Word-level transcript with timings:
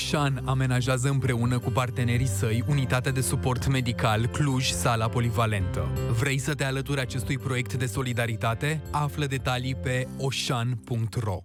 Oșan 0.00 0.42
amenajează 0.44 1.08
împreună 1.08 1.58
cu 1.58 1.70
partenerii 1.70 2.26
săi 2.26 2.64
unitatea 2.68 3.12
de 3.12 3.20
suport 3.20 3.66
medical 3.66 4.26
Cluj 4.26 4.70
Sala 4.70 5.08
Polivalentă. 5.08 5.88
Vrei 6.18 6.38
să 6.38 6.54
te 6.54 6.64
alături 6.64 7.00
acestui 7.00 7.38
proiect 7.38 7.74
de 7.74 7.86
solidaritate? 7.86 8.82
Află 8.90 9.26
detalii 9.26 9.74
pe 9.74 10.08
oșan.ro 10.18 11.38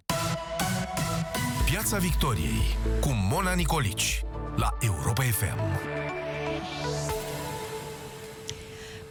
Piața 1.70 1.98
Victoriei 1.98 2.76
cu 3.00 3.08
Mona 3.30 3.52
Nicolici 3.52 4.22
la 4.56 4.76
Europa 4.80 5.22
FM. 5.22 6.05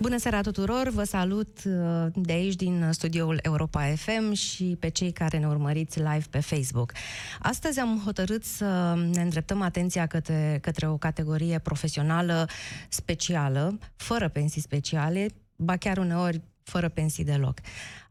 Bună 0.01 0.17
seara 0.17 0.41
tuturor, 0.41 0.89
vă 0.89 1.03
salut 1.03 1.57
uh, 1.65 2.05
de 2.15 2.33
aici 2.33 2.55
din 2.55 2.89
studioul 2.91 3.39
Europa 3.41 3.93
FM 3.95 4.33
și 4.33 4.77
pe 4.79 4.89
cei 4.89 5.11
care 5.11 5.37
ne 5.37 5.47
urmăriți 5.47 5.97
live 5.97 6.25
pe 6.29 6.39
Facebook. 6.39 6.91
Astăzi 7.39 7.79
am 7.79 8.01
hotărât 8.05 8.43
să 8.43 8.93
ne 9.13 9.21
îndreptăm 9.21 9.61
atenția 9.61 10.05
către, 10.05 10.59
către 10.61 10.87
o 10.87 10.97
categorie 10.97 11.59
profesională 11.59 12.47
specială, 12.89 13.77
fără 13.95 14.29
pensii 14.29 14.61
speciale, 14.61 15.27
ba 15.55 15.77
chiar 15.77 15.97
uneori 15.97 16.41
fără 16.63 16.89
pensii 16.89 17.23
deloc. 17.23 17.59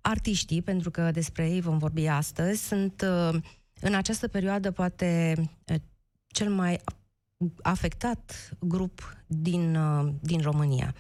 Artiștii, 0.01 0.63
pentru 0.63 0.91
că 0.91 1.11
despre 1.13 1.51
ei 1.51 1.61
vom 1.61 1.79
vorbi 1.79 2.07
astăzi, 2.07 2.67
sunt 2.67 3.07
uh, 3.33 3.41
în 3.81 3.95
această 3.95 4.29
perioadă 4.29 4.71
poate 4.71 5.35
uh, 5.73 5.77
cel 6.27 6.51
mai 6.51 6.81
afectat 7.63 8.51
grup 8.61 9.17
din, 9.27 9.77
uh, 9.77 10.13
din 10.21 10.41
România. 10.41 10.95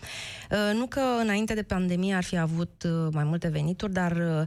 Uh, 0.51 0.77
nu 0.79 0.87
că 0.87 1.01
înainte 1.20 1.55
de 1.55 1.62
pandemie 1.62 2.15
ar 2.15 2.24
fi 2.24 2.37
avut 2.37 2.83
uh, 2.87 3.09
mai 3.12 3.24
multe 3.24 3.48
venituri, 3.48 3.93
dar 3.93 4.46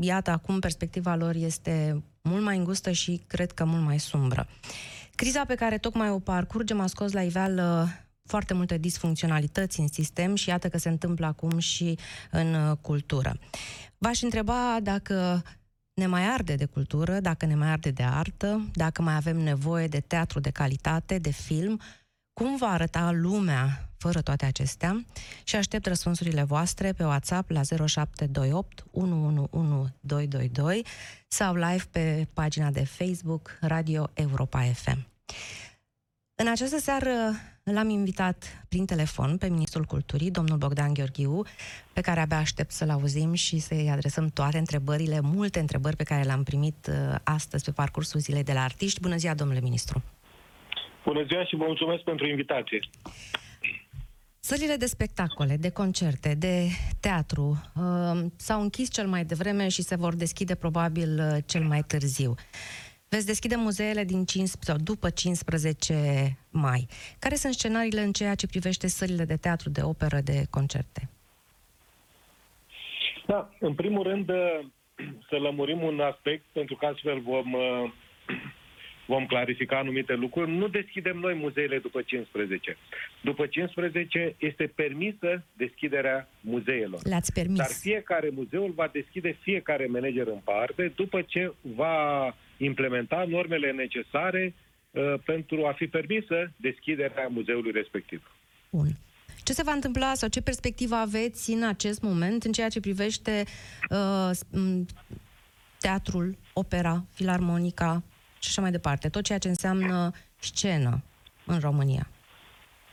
iată, 0.00 0.30
acum 0.30 0.58
perspectiva 0.58 1.14
lor 1.14 1.34
este 1.34 2.04
mult 2.22 2.42
mai 2.42 2.56
îngustă 2.56 2.90
și 2.90 3.22
cred 3.26 3.52
că 3.52 3.64
mult 3.64 3.84
mai 3.84 3.98
sumbră. 3.98 4.48
Criza 5.14 5.44
pe 5.44 5.54
care 5.54 5.78
tocmai 5.78 6.10
o 6.10 6.18
parcurgem 6.18 6.80
a 6.80 6.86
scos 6.86 7.12
la 7.12 7.22
iveală 7.22 7.88
foarte 8.24 8.54
multe 8.54 8.78
disfuncționalități 8.78 9.80
în 9.80 9.88
sistem 9.88 10.34
și 10.34 10.48
iată 10.48 10.68
că 10.68 10.78
se 10.78 10.88
întâmplă 10.88 11.26
acum 11.26 11.58
și 11.58 11.98
în 12.30 12.74
cultură. 12.80 13.38
V-aș 13.98 14.22
întreba 14.22 14.78
dacă 14.82 15.42
ne 15.98 16.06
mai 16.06 16.24
arde 16.24 16.54
de 16.54 16.64
cultură, 16.64 17.20
dacă 17.20 17.46
ne 17.46 17.54
mai 17.54 17.68
arde 17.68 17.90
de 17.90 18.02
artă, 18.02 18.68
dacă 18.72 19.02
mai 19.02 19.14
avem 19.14 19.36
nevoie 19.36 19.86
de 19.86 20.00
teatru 20.00 20.40
de 20.40 20.50
calitate, 20.50 21.18
de 21.18 21.30
film, 21.30 21.80
cum 22.32 22.56
va 22.56 22.68
arăta 22.68 23.10
lumea 23.12 23.88
fără 23.96 24.20
toate 24.20 24.44
acestea? 24.44 25.04
Și 25.44 25.56
aștept 25.56 25.86
răspunsurile 25.86 26.42
voastre 26.42 26.92
pe 26.92 27.04
WhatsApp 27.04 27.50
la 27.50 27.62
0728 27.62 28.84
111222 28.90 30.86
sau 31.28 31.54
live 31.54 31.84
pe 31.90 32.28
pagina 32.32 32.70
de 32.70 32.84
Facebook 32.84 33.58
Radio 33.60 34.10
Europa 34.14 34.62
FM. 34.62 35.06
În 36.34 36.48
această 36.48 36.78
seară 36.78 37.10
L-am 37.72 37.88
invitat 37.88 38.64
prin 38.68 38.86
telefon 38.86 39.36
pe 39.38 39.48
Ministrul 39.48 39.84
Culturii, 39.84 40.30
domnul 40.30 40.56
Bogdan 40.56 40.92
Gheorghiu, 40.92 41.42
pe 41.92 42.00
care 42.00 42.20
abia 42.20 42.36
aștept 42.36 42.70
să-l 42.70 42.90
auzim 42.90 43.32
și 43.32 43.58
să-i 43.58 43.90
adresăm 43.90 44.28
toate 44.28 44.58
întrebările, 44.58 45.20
multe 45.22 45.58
întrebări 45.58 45.96
pe 45.96 46.04
care 46.04 46.22
le-am 46.22 46.42
primit 46.42 46.88
uh, 46.88 47.14
astăzi 47.24 47.64
pe 47.64 47.70
parcursul 47.70 48.20
zilei 48.20 48.44
de 48.44 48.52
la 48.52 48.62
artiști. 48.62 49.00
Bună 49.00 49.16
ziua, 49.16 49.34
domnule 49.34 49.60
ministru! 49.60 50.02
Bună 51.04 51.24
ziua 51.26 51.44
și 51.44 51.56
vă 51.56 51.64
mulțumesc 51.66 52.02
pentru 52.02 52.26
invitație! 52.26 52.80
Sălile 54.40 54.76
de 54.76 54.86
spectacole, 54.86 55.56
de 55.56 55.70
concerte, 55.70 56.34
de 56.34 56.66
teatru 57.00 57.70
uh, 57.76 58.24
s-au 58.36 58.60
închis 58.60 58.90
cel 58.90 59.06
mai 59.06 59.24
devreme 59.24 59.68
și 59.68 59.82
se 59.82 59.96
vor 59.96 60.14
deschide 60.14 60.54
probabil 60.54 61.18
uh, 61.18 61.36
cel 61.46 61.62
mai 61.62 61.82
târziu. 61.82 62.34
Veți 63.08 63.26
deschide 63.26 63.56
muzeele 63.56 64.04
din 64.04 64.24
15, 64.24 64.56
sau 64.70 64.76
după 64.76 65.10
15 65.10 66.36
mai. 66.50 66.86
Care 67.18 67.34
sunt 67.34 67.52
scenariile 67.52 68.00
în 68.00 68.12
ceea 68.12 68.34
ce 68.34 68.46
privește 68.46 68.86
sălile 68.86 69.24
de 69.24 69.36
teatru, 69.36 69.70
de 69.70 69.80
operă, 69.82 70.20
de 70.24 70.46
concerte? 70.50 71.08
Da, 73.26 73.50
în 73.60 73.74
primul 73.74 74.02
rând 74.02 74.30
să 75.28 75.36
lămurim 75.36 75.82
un 75.82 76.00
aspect, 76.00 76.44
pentru 76.52 76.76
că 76.76 76.86
astfel 76.86 77.20
vom, 77.20 77.54
vom 79.12 79.26
clarifica 79.26 79.78
anumite 79.78 80.14
lucruri. 80.14 80.50
Nu 80.50 80.68
deschidem 80.68 81.16
noi 81.16 81.34
muzeele 81.34 81.78
după 81.78 82.02
15. 82.02 82.76
După 83.20 83.46
15 83.46 84.34
este 84.38 84.72
permisă 84.74 85.44
deschiderea 85.56 86.28
muzeelor. 86.40 87.00
Le-ați 87.02 87.32
permis. 87.32 87.58
Dar 87.58 87.70
fiecare 87.80 88.30
muzeul 88.34 88.70
va 88.70 88.88
deschide 88.92 89.38
fiecare 89.40 89.86
manager 89.86 90.26
în 90.26 90.40
parte 90.44 90.92
după 90.96 91.22
ce 91.22 91.52
va 91.62 92.34
implementa 92.58 93.24
normele 93.28 93.72
necesare 93.72 94.54
uh, 94.90 95.14
pentru 95.24 95.66
a 95.66 95.72
fi 95.72 95.86
permisă 95.86 96.52
deschiderea 96.56 97.28
muzeului 97.30 97.70
respectiv. 97.70 98.30
Bun. 98.70 98.86
Ce 99.44 99.52
se 99.52 99.62
va 99.62 99.72
întâmpla 99.72 100.14
sau 100.14 100.28
ce 100.28 100.42
perspectivă 100.42 100.94
aveți 100.94 101.50
în 101.50 101.62
acest 101.62 102.02
moment 102.02 102.44
în 102.44 102.52
ceea 102.52 102.68
ce 102.68 102.80
privește 102.80 103.44
uh, 103.90 104.30
teatrul, 105.80 106.36
opera, 106.52 107.04
filarmonica 107.14 108.02
și 108.40 108.48
așa 108.48 108.60
mai 108.60 108.70
departe, 108.70 109.08
tot 109.08 109.22
ceea 109.22 109.38
ce 109.38 109.48
înseamnă 109.48 110.10
scenă 110.38 111.02
în 111.46 111.58
România? 111.58 112.08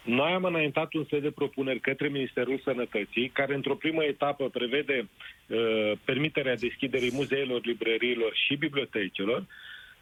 Noi 0.03 0.31
am 0.31 0.43
înaintat 0.43 0.93
un 0.93 1.05
set 1.09 1.21
de 1.21 1.31
propuneri 1.31 1.79
către 1.79 2.07
Ministerul 2.07 2.61
Sănătății, 2.63 3.29
care 3.29 3.55
într-o 3.55 3.75
primă 3.75 4.03
etapă 4.03 4.49
prevede 4.49 4.97
uh, 4.99 5.34
permiterea 6.05 6.55
deschiderii 6.55 7.11
muzeelor, 7.13 7.61
librăriilor 7.63 8.31
și 8.33 8.55
bibliotecilor, 8.55 9.45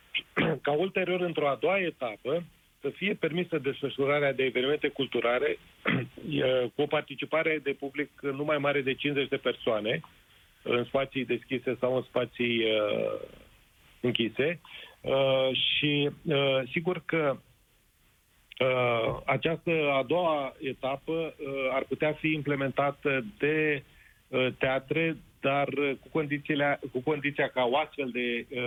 ca 0.66 0.72
ulterior, 0.72 1.22
într-o 1.22 1.48
a 1.48 1.58
doua 1.60 1.80
etapă, 1.80 2.44
să 2.82 2.90
fie 2.90 3.14
permisă 3.14 3.58
desfășurarea 3.58 4.34
de 4.34 4.44
evenimente 4.44 4.88
culturale 4.88 5.58
uh, 5.86 6.70
cu 6.76 6.82
o 6.82 6.86
participare 6.86 7.60
de 7.64 7.72
public 7.72 8.10
nu 8.22 8.44
mai 8.44 8.58
mare 8.58 8.82
de 8.82 8.94
50 8.94 9.28
de 9.28 9.38
persoane, 9.38 10.00
în 10.62 10.84
spații 10.84 11.26
deschise 11.26 11.78
sau 11.80 11.96
în 11.96 12.02
spații 12.02 12.64
uh, 12.64 13.20
închise. 14.02 14.60
Uh, 15.02 15.50
și 15.52 16.10
uh, 16.24 16.62
sigur 16.72 17.02
că 17.06 17.38
Uh, 18.60 19.20
această 19.26 19.72
a 19.92 20.04
doua 20.08 20.56
etapă 20.62 21.12
uh, 21.12 21.70
ar 21.72 21.84
putea 21.88 22.14
fi 22.14 22.32
implementată 22.32 23.26
de 23.38 23.84
uh, 24.28 24.48
teatre, 24.58 25.18
dar 25.44 25.68
cu, 26.02 26.08
condițiile, 26.12 26.80
cu 26.92 27.00
condiția 27.00 27.48
ca 27.48 27.64
o 27.64 27.78
astfel 27.78 28.10
de 28.14 28.46
uh, 28.50 28.62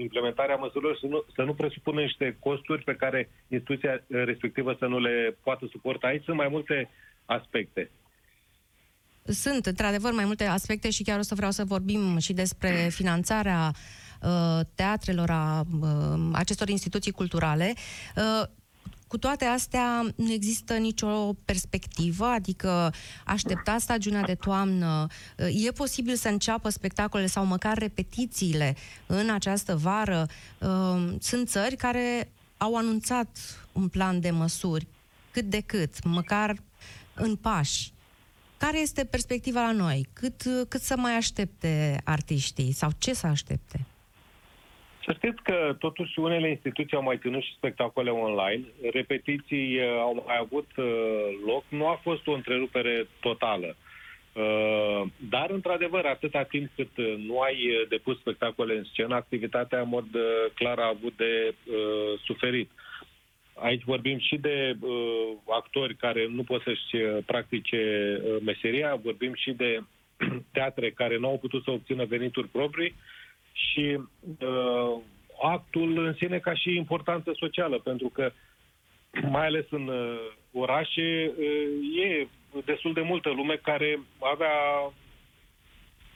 implementare 0.00 0.52
a 0.52 0.56
măsurilor 0.56 0.96
să 1.00 1.06
nu, 1.06 1.24
să 1.34 1.42
nu 1.42 1.54
presupună 1.54 2.00
niște 2.00 2.36
costuri 2.38 2.82
pe 2.84 2.94
care 2.94 3.28
instituția 3.48 4.02
respectivă 4.08 4.76
să 4.78 4.86
nu 4.86 4.98
le 4.98 5.36
poată 5.42 5.66
suporta. 5.70 6.06
Aici 6.06 6.24
sunt 6.24 6.36
mai 6.36 6.48
multe 6.48 6.90
aspecte. 7.24 7.90
Sunt, 9.24 9.66
într-adevăr, 9.66 10.12
mai 10.12 10.24
multe 10.24 10.44
aspecte 10.44 10.90
și 10.90 11.02
chiar 11.02 11.18
o 11.18 11.22
să 11.22 11.34
vreau 11.34 11.50
să 11.50 11.64
vorbim 11.64 12.18
și 12.18 12.32
despre 12.32 12.88
finanțarea 12.90 13.70
uh, 14.22 14.60
teatrelor, 14.74 15.30
a 15.30 15.62
uh, 15.80 15.88
acestor 16.32 16.68
instituții 16.68 17.12
culturale. 17.12 17.72
Uh, 18.16 18.48
cu 19.14 19.20
toate 19.20 19.44
astea, 19.44 20.06
nu 20.16 20.32
există 20.32 20.76
nicio 20.76 21.32
perspectivă, 21.44 22.26
adică 22.26 22.92
aștepta 23.24 23.78
stagiunea 23.78 24.22
de 24.22 24.34
toamnă. 24.34 25.06
E 25.64 25.70
posibil 25.70 26.14
să 26.14 26.28
înceapă 26.28 26.68
spectacolele 26.68 27.28
sau 27.28 27.44
măcar 27.44 27.78
repetițiile 27.78 28.76
în 29.06 29.30
această 29.30 29.76
vară. 29.76 30.26
Ehm, 30.58 31.18
sunt 31.20 31.48
țări 31.48 31.76
care 31.76 32.30
au 32.56 32.76
anunțat 32.76 33.38
un 33.72 33.88
plan 33.88 34.20
de 34.20 34.30
măsuri, 34.30 34.86
cât 35.30 35.44
de 35.44 35.60
cât, 35.60 36.04
măcar 36.04 36.56
în 37.14 37.36
pași. 37.36 37.92
Care 38.56 38.80
este 38.80 39.04
perspectiva 39.04 39.60
la 39.60 39.72
noi? 39.72 40.08
Cât, 40.12 40.42
cât 40.68 40.82
să 40.82 40.96
mai 40.96 41.16
aștepte 41.16 42.00
artiștii 42.04 42.72
sau 42.72 42.90
ce 42.98 43.14
să 43.14 43.26
aștepte? 43.26 43.86
Să 45.04 45.12
știți 45.12 45.42
că 45.42 45.76
totuși 45.78 46.18
unele 46.18 46.48
instituții 46.48 46.96
au 46.96 47.02
mai 47.02 47.18
ținut 47.18 47.42
și 47.42 47.54
spectacole 47.56 48.10
online, 48.10 48.64
repetiții 48.92 49.78
uh, 49.78 49.86
au 50.00 50.24
mai 50.26 50.36
avut 50.40 50.68
uh, 50.76 50.84
loc, 51.46 51.64
nu 51.68 51.86
a 51.86 52.00
fost 52.02 52.26
o 52.26 52.32
întrerupere 52.32 53.06
totală. 53.20 53.76
Uh, 54.32 55.02
dar, 55.28 55.50
într-adevăr, 55.50 56.04
atâta 56.04 56.42
timp 56.42 56.70
cât 56.76 56.90
nu 57.26 57.40
ai 57.40 57.86
depus 57.88 58.18
spectacole 58.18 58.76
în 58.76 58.84
scenă, 58.84 59.14
activitatea 59.14 59.80
în 59.80 59.88
mod 59.88 60.06
clar 60.54 60.78
a 60.78 60.86
avut 60.96 61.16
de 61.16 61.54
uh, 61.64 62.20
suferit. 62.24 62.70
Aici 63.54 63.82
vorbim 63.84 64.18
și 64.18 64.36
de 64.36 64.76
uh, 64.80 64.90
actori 65.48 65.94
care 65.96 66.26
nu 66.28 66.42
pot 66.42 66.62
să-și 66.62 66.96
practice 67.26 67.76
uh, 68.24 68.36
meseria, 68.44 68.94
vorbim 69.02 69.34
și 69.34 69.52
de 69.52 69.80
teatre 70.52 70.90
care 70.90 71.16
nu 71.18 71.28
au 71.28 71.38
putut 71.38 71.62
să 71.64 71.70
obțină 71.70 72.04
venituri 72.04 72.48
proprii 72.48 72.94
și 73.54 73.98
uh, 74.38 75.00
actul 75.42 76.06
în 76.06 76.14
sine 76.14 76.38
ca 76.38 76.54
și 76.54 76.76
importanță 76.76 77.32
socială, 77.34 77.78
pentru 77.78 78.08
că 78.08 78.32
mai 79.28 79.46
ales 79.46 79.64
în 79.70 79.88
uh, 79.88 80.18
orașe 80.52 81.32
uh, 81.38 82.04
e 82.04 82.26
destul 82.64 82.92
de 82.92 83.00
multă 83.00 83.30
lume 83.30 83.56
care 83.62 84.00
avea 84.18 84.92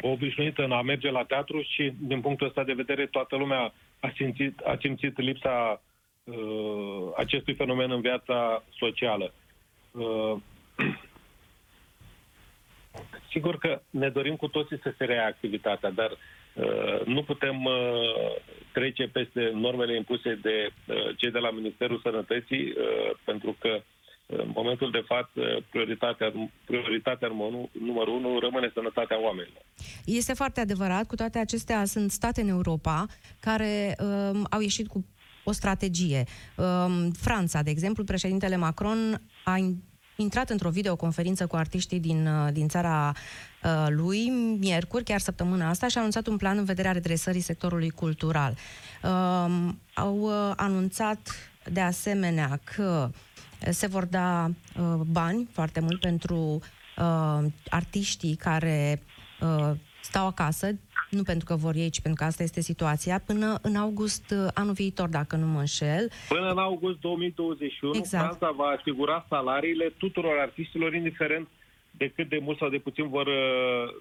obișnuită 0.00 0.64
în 0.64 0.73
a 0.73 0.82
merge 0.82 1.11
la 1.11 1.25
teatru 1.25 1.62
și 1.62 1.93
din 2.00 2.20
punctul 2.20 2.46
ăsta 2.46 2.64
de 2.64 2.73
vedere 2.73 3.06
toată 3.06 3.37
lumea 3.37 3.73
a 4.00 4.12
simțit, 4.17 4.58
a 4.58 4.76
simțit 4.81 5.19
lipsa 5.19 5.82
uh, 6.25 7.08
acestui 7.17 7.55
fenomen 7.55 7.91
în 7.91 8.00
viața 8.00 8.64
socială. 8.79 9.34
Uh, 9.91 10.37
sigur 13.30 13.58
că 13.58 13.80
ne 13.90 14.08
dorim 14.08 14.36
cu 14.36 14.48
toții 14.48 14.78
să 14.82 14.94
se 14.98 15.04
rea 15.04 15.26
activitatea, 15.26 15.90
dar 15.90 16.10
uh, 16.10 17.04
nu 17.04 17.22
putem 17.22 17.64
uh, 17.64 17.72
trece 18.72 19.08
peste 19.12 19.50
normele 19.54 19.96
impuse 19.96 20.34
de 20.42 20.70
uh, 20.86 21.16
cei 21.16 21.30
de 21.30 21.38
la 21.38 21.50
Ministerul 21.50 22.00
Sănătății, 22.02 22.64
uh, 22.66 23.10
pentru 23.25 23.56
că 23.60 23.82
în 24.30 24.50
momentul 24.54 24.90
de 24.90 25.02
față, 25.06 25.64
prioritatea, 25.70 26.32
prioritatea 26.64 27.28
numărul 27.72 28.14
unu 28.14 28.38
rămâne 28.38 28.70
sănătatea 28.75 29.20
oamenilor. 29.20 29.62
Este 30.04 30.34
foarte 30.34 30.60
adevărat. 30.60 31.06
Cu 31.06 31.14
toate 31.14 31.38
acestea, 31.38 31.84
sunt 31.84 32.10
state 32.10 32.40
în 32.40 32.48
Europa 32.48 33.06
care 33.40 33.96
um, 33.98 34.46
au 34.50 34.60
ieșit 34.60 34.86
cu 34.86 35.04
o 35.44 35.52
strategie. 35.52 36.24
Um, 36.56 37.10
Franța, 37.10 37.62
de 37.62 37.70
exemplu, 37.70 38.04
președintele 38.04 38.56
Macron 38.56 39.22
a 39.44 39.56
intrat 40.23 40.50
într-o 40.50 40.70
videoconferință 40.70 41.47
cu 41.47 41.56
artiștii 41.56 42.00
din, 42.00 42.26
uh, 42.26 42.53
din 42.53 42.69
țara 42.69 43.12
uh, 43.62 43.87
lui, 43.88 44.29
miercuri, 44.59 45.05
chiar 45.05 45.20
săptămâna 45.20 45.69
asta, 45.69 45.88
și 45.88 45.97
a 45.97 46.00
anunțat 46.00 46.26
un 46.26 46.37
plan 46.37 46.59
în 46.59 46.65
vederea 46.65 46.93
redresării 46.93 47.41
sectorului 47.41 47.91
cultural. 47.91 48.56
Uh, 49.03 49.69
au 49.94 50.17
uh, 50.19 50.53
anunțat 50.56 51.50
de 51.73 51.81
asemenea 51.81 52.61
că 52.65 53.11
se 53.70 53.87
vor 53.87 54.05
da 54.05 54.50
uh, 54.79 55.00
bani 55.11 55.49
foarte 55.53 55.81
mult 55.81 56.00
pentru 56.00 56.61
uh, 56.97 57.44
artiștii 57.69 58.35
care 58.35 59.03
uh, 59.41 59.70
stau 60.03 60.26
acasă, 60.26 60.70
nu 61.10 61.22
pentru 61.22 61.44
că 61.44 61.55
vor 61.55 61.75
ei, 61.75 61.90
ci 61.90 62.00
pentru 62.00 62.22
că 62.22 62.28
asta 62.28 62.43
este 62.43 62.60
situația, 62.60 63.22
până 63.26 63.58
în 63.62 63.76
august 63.76 64.31
uh, 64.31 64.49
anul 64.55 64.72
viitor, 64.72 65.08
dacă 65.08 65.37
nu 65.37 65.46
mă 65.46 65.58
înșel. 65.58 66.10
Până 66.28 66.50
în 66.50 66.58
august 66.58 67.00
2021, 67.00 67.94
exact. 67.96 68.25
Franța 68.25 68.55
va 68.56 68.64
asigura 68.78 69.26
salariile 69.28 69.93
tuturor 69.99 70.38
artiștilor, 70.38 70.94
indiferent 70.94 71.49
de 71.90 72.08
cât 72.08 72.28
de 72.28 72.38
mult 72.43 72.58
sau 72.58 72.69
de 72.69 72.78
puțin 72.78 73.08
vor 73.08 73.26
uh, 73.26 73.34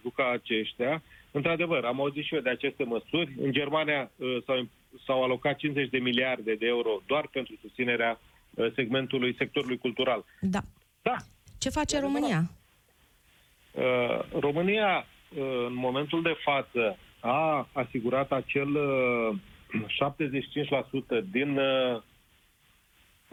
juca 0.01 0.31
aceștia. 0.31 1.03
Într-adevăr, 1.31 1.83
am 1.83 1.99
auzit 1.99 2.23
și 2.23 2.35
eu 2.35 2.41
de 2.41 2.49
aceste 2.49 2.83
măsuri. 2.83 3.33
În 3.41 3.51
Germania 3.51 4.11
uh, 4.15 4.37
s-au, 4.45 4.67
s-au 5.05 5.23
alocat 5.23 5.55
50 5.55 5.89
de 5.89 5.97
miliarde 5.97 6.55
de 6.55 6.65
euro 6.65 7.01
doar 7.05 7.27
pentru 7.31 7.57
susținerea 7.61 8.19
uh, 8.53 8.71
segmentului, 8.75 9.35
sectorului 9.37 9.77
cultural. 9.77 10.25
Da. 10.41 10.59
Da. 11.01 11.15
Ce 11.57 11.69
face 11.69 11.99
România? 11.99 12.49
Uh, 13.71 14.39
România 14.39 15.05
în 15.35 15.73
momentul 15.73 16.21
de 16.21 16.35
față 16.43 16.97
a 17.19 17.67
asigurat 17.73 18.31
acel 18.31 18.67
75% 21.19 21.23
din, 21.31 21.59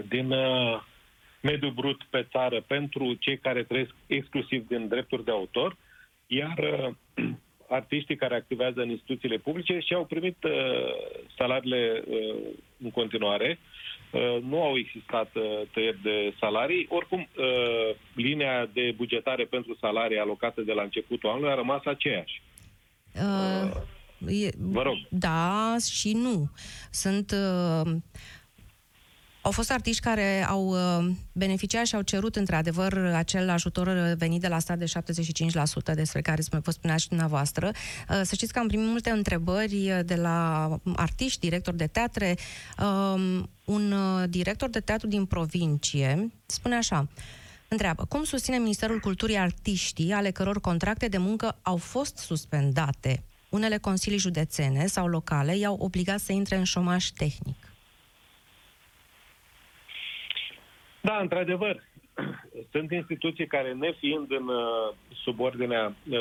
din 0.09 0.35
mediul 1.41 1.71
brut 1.71 2.03
pe 2.11 2.27
țară 2.31 2.61
pentru 2.61 3.15
cei 3.15 3.39
care 3.39 3.63
trăiesc 3.63 3.95
exclusiv 4.07 4.67
din 4.67 4.89
drepturi 4.89 5.25
de 5.25 5.31
autor, 5.31 5.77
iar 6.27 6.59
artiștii 7.69 8.17
care 8.17 8.35
activează 8.35 8.81
în 8.81 8.91
instituțiile 8.91 9.37
publice 9.37 9.79
și-au 9.79 10.05
primit 10.05 10.37
salariile 11.37 12.05
în 12.83 12.91
continuare. 12.91 13.59
Nu 14.43 14.63
au 14.63 14.77
existat 14.77 15.33
tăieri 15.73 16.03
de 16.03 16.35
salarii. 16.41 16.87
Oricum, 16.91 17.29
linia 18.15 18.71
de 18.73 18.95
bugetare 18.97 19.45
pentru 19.45 19.77
salarii 19.81 20.19
alocată 20.19 20.61
de 20.61 20.73
la 20.73 20.83
începutul 20.83 21.29
anului 21.31 21.51
a 21.51 21.55
rămas 21.55 21.85
aceeași. 21.85 22.43
Uh, 23.15 23.71
e, 24.29 24.51
Vă 24.59 24.83
rog. 24.83 24.97
Da 25.11 25.77
și 25.93 26.13
nu. 26.13 26.51
Sunt... 26.91 27.31
Uh, 27.31 27.93
au 29.45 29.51
fost 29.51 29.71
artiști 29.71 30.03
care 30.03 30.47
au 30.49 30.67
uh, 30.67 31.11
beneficiat 31.33 31.87
și 31.87 31.95
au 31.95 32.03
cerut 32.03 32.37
într-adevăr 32.37 32.97
acel 32.97 33.51
ajutor 33.51 34.15
venit 34.19 34.41
de 34.41 34.49
la 34.49 34.59
stat 34.59 34.79
de 34.79 34.85
75% 35.93 35.95
despre 35.95 36.21
care 36.21 36.43
vă 36.63 36.71
spunea 36.71 36.97
și 36.97 37.09
dumneavoastră. 37.09 37.71
Uh, 38.09 38.21
să 38.25 38.35
știți 38.35 38.53
că 38.53 38.59
am 38.59 38.67
primit 38.67 38.87
multe 38.87 39.11
întrebări 39.11 40.03
de 40.05 40.15
la 40.15 40.69
artiști, 40.97 41.41
directori 41.41 41.77
de 41.77 41.87
teatre. 41.87 42.37
Um, 42.79 43.51
un 43.65 43.93
uh, 43.93 44.29
director 44.29 44.69
de 44.69 44.81
teatru 44.81 45.07
din 45.07 45.25
provincie 45.25 46.33
spune 46.47 46.75
așa, 46.75 47.09
întreabă, 47.69 48.05
cum 48.05 48.25
susține 48.25 48.57
Ministerul 48.57 49.01
Culturii 49.01 49.39
artiștii 49.39 50.13
ale 50.13 50.31
căror 50.31 50.61
contracte 50.61 51.09
de 51.09 51.19
muncă 51.19 51.59
au 51.63 51.77
fost 51.77 52.17
suspendate? 52.17 53.23
Unele 53.49 53.79
consilii 53.79 54.19
județene 54.19 54.87
sau 54.87 55.07
locale 55.07 55.57
i-au 55.57 55.77
obligat 55.81 56.21
să 56.21 56.33
intre 56.33 56.57
în 56.57 56.65
șomaș 56.65 57.07
tehnic. 57.07 57.74
Da, 61.05 61.19
într-adevăr. 61.21 61.83
Sunt 62.71 62.91
instituții 62.91 63.47
care, 63.47 63.73
nefiind 63.73 64.31
în 64.31 64.49
uh, 64.49 64.95
subordinea 65.25 65.85
uh, 65.87 66.19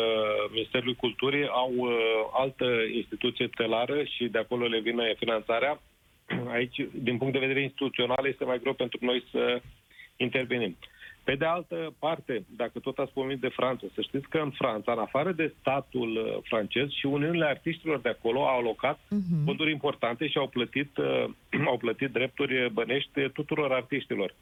Ministerului 0.51 0.95
Culturii, 0.95 1.47
au 1.47 1.73
uh, 1.75 1.91
altă 2.33 2.65
instituție 2.93 3.47
telară 3.47 4.03
și 4.03 4.27
de 4.27 4.37
acolo 4.37 4.65
le 4.65 4.79
vine 4.79 5.15
finanțarea. 5.17 5.81
Aici, 6.55 6.87
din 6.93 7.17
punct 7.17 7.33
de 7.33 7.39
vedere 7.39 7.61
instituțional, 7.61 8.25
este 8.25 8.43
mai 8.43 8.59
greu 8.59 8.73
pentru 8.73 8.97
noi 9.01 9.23
să 9.31 9.61
intervenim. 10.17 10.77
Pe 11.23 11.35
de 11.35 11.45
altă 11.45 11.93
parte, 11.99 12.43
dacă 12.55 12.79
tot 12.79 12.97
ați 12.97 13.13
pomenit 13.13 13.39
de 13.39 13.47
Franța, 13.47 13.87
să 13.93 14.01
știți 14.01 14.29
că 14.29 14.37
în 14.37 14.51
Franța, 14.51 14.91
în 14.91 14.99
afară 14.99 15.31
de 15.31 15.53
statul 15.59 16.11
uh, 16.15 16.37
francez 16.43 16.89
și 16.89 17.05
uniunile 17.05 17.45
artiștilor 17.45 17.99
de 17.99 18.09
acolo 18.09 18.47
au 18.47 18.57
alocat 18.57 18.99
uh-huh. 18.99 19.43
fonduri 19.45 19.71
importante 19.71 20.27
și 20.27 20.37
au 20.37 20.47
plătit, 20.47 20.97
uh, 20.97 21.25
au 21.71 21.77
plătit 21.77 22.09
drepturi 22.09 22.69
bănești 22.71 23.29
tuturor 23.29 23.71
artiștilor. 23.71 24.33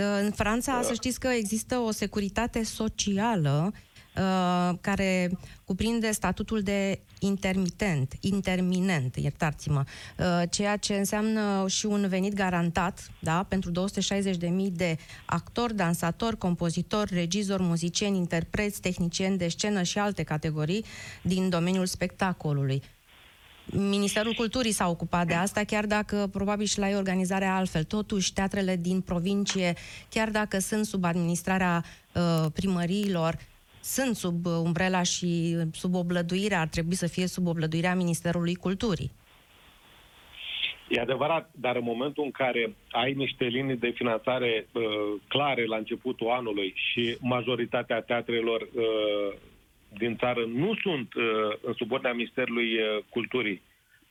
În 0.00 0.30
Franța, 0.30 0.82
să 0.82 0.94
știți 0.94 1.20
că 1.20 1.28
există 1.28 1.78
o 1.78 1.90
securitate 1.90 2.62
socială 2.62 3.72
uh, 4.16 4.78
care 4.80 5.30
cuprinde 5.64 6.10
statutul 6.10 6.60
de 6.60 7.00
intermitent, 7.18 8.14
interminent, 8.20 9.16
iertați-mă, 9.16 9.84
uh, 10.18 10.42
ceea 10.50 10.76
ce 10.76 10.94
înseamnă 10.94 11.64
și 11.68 11.86
un 11.86 12.08
venit 12.08 12.34
garantat 12.34 13.10
da, 13.20 13.42
pentru 13.48 13.70
260.000 13.70 14.48
de 14.72 14.96
actori, 15.26 15.76
dansatori, 15.76 16.38
compozitori, 16.38 17.14
regizori, 17.14 17.62
muzicieni, 17.62 18.16
interpreți, 18.16 18.80
tehnicieni 18.80 19.38
de 19.38 19.48
scenă 19.48 19.82
și 19.82 19.98
alte 19.98 20.22
categorii 20.22 20.84
din 21.22 21.48
domeniul 21.48 21.86
spectacolului. 21.86 22.82
Ministerul 23.72 24.32
Culturii 24.32 24.72
s-a 24.72 24.88
ocupat 24.88 25.26
de 25.26 25.34
asta, 25.34 25.64
chiar 25.64 25.86
dacă 25.86 26.28
probabil 26.32 26.66
și 26.66 26.78
la 26.78 26.88
ei 26.88 26.96
organizarea 26.96 27.56
altfel. 27.56 27.84
Totuși, 27.84 28.32
teatrele 28.32 28.76
din 28.76 29.00
provincie, 29.00 29.74
chiar 30.10 30.30
dacă 30.30 30.58
sunt 30.58 30.84
sub 30.84 31.04
administrarea 31.04 31.82
uh, 32.14 32.50
primăriilor, 32.54 33.36
sunt 33.80 34.16
sub 34.16 34.46
umbrela 34.46 35.02
și 35.02 35.56
sub 35.72 35.94
oblăduirea, 35.94 36.60
ar 36.60 36.68
trebui 36.68 36.94
să 36.94 37.06
fie 37.06 37.26
sub 37.26 37.46
oblăduirea 37.46 37.94
Ministerului 37.94 38.54
Culturii. 38.54 39.10
E 40.88 41.00
adevărat, 41.00 41.50
dar 41.54 41.76
în 41.76 41.84
momentul 41.84 42.24
în 42.24 42.30
care 42.30 42.74
ai 42.90 43.12
niște 43.12 43.44
linii 43.44 43.76
de 43.76 43.90
finanțare 43.90 44.68
uh, 44.72 44.82
clare 45.28 45.66
la 45.66 45.76
începutul 45.76 46.28
anului 46.30 46.74
și 46.76 47.16
majoritatea 47.20 48.00
teatrelor 48.00 48.60
uh, 48.60 49.38
din 49.96 50.16
țară 50.16 50.44
nu 50.44 50.74
sunt 50.74 51.14
uh, 51.14 51.24
în 51.60 51.72
subordinea 51.72 52.14
Ministerului 52.14 52.74
uh, 52.74 53.04
Culturii. 53.08 53.62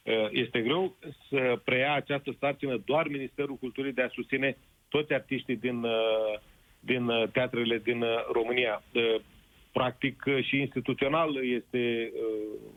Uh, 0.03 0.27
este 0.31 0.61
greu 0.61 0.95
să 1.29 1.59
preia 1.63 1.93
această 1.93 2.35
sarcină 2.39 2.81
doar 2.85 3.07
Ministerul 3.07 3.55
Culturii 3.55 3.93
de 3.93 4.01
a 4.01 4.09
susține 4.09 4.57
toți 4.89 5.13
artiștii 5.13 5.55
din, 5.55 5.85
din 6.79 7.11
teatrele 7.31 7.77
din 7.77 8.03
România. 8.31 8.83
Practic 9.71 10.23
și 10.41 10.59
instituțional 10.59 11.45
este 11.45 12.11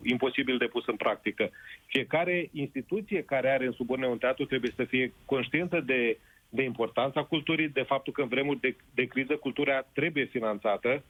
imposibil 0.02 0.56
de 0.58 0.66
pus 0.66 0.86
în 0.86 0.96
practică. 0.96 1.50
Fiecare 1.86 2.48
instituție 2.52 3.22
care 3.22 3.50
are 3.50 3.66
în 3.66 3.72
subordine 3.72 4.08
un 4.08 4.18
teatru 4.18 4.44
trebuie 4.44 4.72
să 4.76 4.84
fie 4.84 5.12
conștientă 5.24 5.80
de, 5.80 6.18
de 6.48 6.62
importanța 6.62 7.22
culturii, 7.22 7.68
de 7.68 7.82
faptul 7.82 8.12
că 8.12 8.22
în 8.22 8.28
vremuri 8.28 8.60
de, 8.60 8.76
de 8.94 9.04
criză 9.04 9.36
cultura 9.36 9.82
trebuie 9.92 10.24
finanțată, 10.24 11.02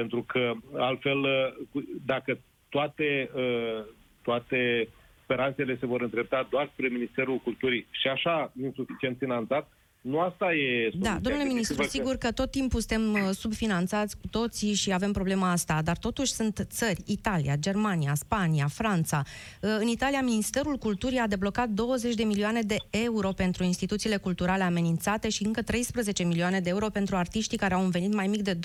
pentru 0.00 0.22
că 0.22 0.52
altfel, 0.76 1.18
uh, 1.18 1.82
dacă 2.06 2.38
toate, 2.68 3.30
uh, 3.34 3.84
toate 4.22 4.88
speranțele 5.22 5.76
se 5.76 5.86
vor 5.86 6.00
îndrepta 6.00 6.46
doar 6.50 6.68
spre 6.72 6.88
Ministerul 6.88 7.38
Culturii. 7.38 7.86
Și 7.90 8.08
așa 8.08 8.52
insuficient 8.62 9.16
finanțat, 9.18 9.68
nu 10.06 10.20
asta 10.20 10.52
e 10.52 10.88
soluția. 10.90 11.12
Da, 11.12 11.18
domnule 11.22 11.44
ministru, 11.44 11.82
sigur 11.82 12.16
că 12.16 12.30
tot 12.30 12.50
timpul 12.50 12.80
suntem 12.80 13.12
uh, 13.12 13.30
subfinanțați 13.34 14.16
cu 14.16 14.26
toții 14.30 14.74
și 14.74 14.92
avem 14.92 15.12
problema 15.12 15.50
asta, 15.50 15.82
dar 15.82 15.96
totuși 15.96 16.32
sunt 16.32 16.66
țări, 16.70 17.02
Italia, 17.06 17.56
Germania, 17.56 18.14
Spania, 18.14 18.66
Franța. 18.66 19.22
Uh, 19.60 19.76
în 19.80 19.86
Italia, 19.86 20.22
Ministerul 20.22 20.76
Culturii 20.76 21.18
a 21.18 21.26
deblocat 21.26 21.68
20 21.68 22.14
de 22.14 22.22
milioane 22.22 22.60
de 22.60 22.76
euro 22.90 23.32
pentru 23.32 23.64
instituțiile 23.64 24.16
culturale 24.16 24.62
amenințate 24.62 25.28
și 25.28 25.44
încă 25.44 25.62
13 25.62 26.24
milioane 26.24 26.60
de 26.60 26.68
euro 26.68 26.88
pentru 26.88 27.16
artiștii 27.16 27.58
care 27.58 27.74
au 27.74 27.82
un 27.82 27.90
venit 27.90 28.14
mai 28.14 28.26
mic 28.26 28.42
de 28.42 28.54
20.000 28.54 28.58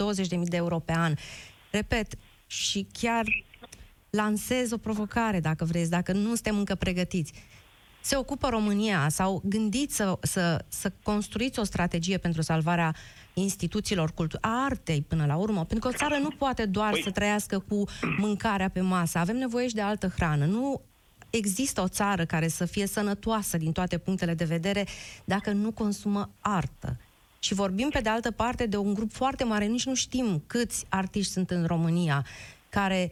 de 0.43 0.55
euro 0.55 0.79
pe 0.79 0.93
an. 0.95 1.13
Repet, 1.71 2.13
și 2.47 2.87
chiar 2.99 3.25
lansez 4.09 4.71
o 4.71 4.77
provocare, 4.77 5.39
dacă 5.39 5.65
vreți, 5.65 5.89
dacă 5.89 6.11
nu 6.11 6.27
suntem 6.27 6.57
încă 6.57 6.75
pregătiți 6.75 7.33
se 8.01 8.15
ocupă 8.15 8.49
România 8.49 9.09
sau 9.09 9.41
gândiți 9.45 9.95
să, 9.95 10.17
să, 10.21 10.65
să 10.67 10.91
construiți 11.03 11.59
o 11.59 11.63
strategie 11.63 12.17
pentru 12.17 12.41
salvarea 12.41 12.95
instituțiilor 13.33 14.11
culturale, 14.11 14.55
a 14.55 14.63
artei 14.63 15.05
până 15.07 15.25
la 15.25 15.35
urmă, 15.35 15.65
pentru 15.65 15.89
că 15.89 15.95
o 15.95 15.97
țară 15.97 16.17
nu 16.21 16.29
poate 16.29 16.65
doar 16.65 16.91
păi... 16.91 17.01
să 17.01 17.11
trăiască 17.11 17.59
cu 17.59 17.83
mâncarea 18.17 18.69
pe 18.69 18.81
masă, 18.81 19.17
avem 19.17 19.37
nevoie 19.37 19.67
și 19.67 19.73
de 19.73 19.81
altă 19.81 20.07
hrană. 20.07 20.45
Nu 20.45 20.81
există 21.29 21.81
o 21.81 21.87
țară 21.87 22.25
care 22.25 22.47
să 22.47 22.65
fie 22.65 22.87
sănătoasă 22.87 23.57
din 23.57 23.71
toate 23.71 23.97
punctele 23.97 24.33
de 24.33 24.43
vedere 24.43 24.85
dacă 25.25 25.51
nu 25.51 25.71
consumă 25.71 26.29
artă. 26.39 26.97
Și 27.39 27.53
vorbim, 27.53 27.89
pe 27.89 27.99
de 27.99 28.09
altă 28.09 28.31
parte, 28.31 28.65
de 28.65 28.77
un 28.77 28.93
grup 28.93 29.11
foarte 29.11 29.43
mare, 29.43 29.65
nici 29.65 29.85
nu 29.85 29.95
știm 29.95 30.43
câți 30.47 30.85
artiști 30.89 31.31
sunt 31.31 31.49
în 31.49 31.65
România, 31.65 32.25
care 32.69 33.11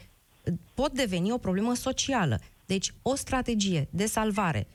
pot 0.74 0.92
deveni 0.94 1.32
o 1.32 1.38
problemă 1.38 1.74
socială. 1.76 2.40
Deci, 2.66 2.94
o 3.02 3.16
strategie 3.16 3.88
de 3.90 4.06
salvare, 4.06 4.68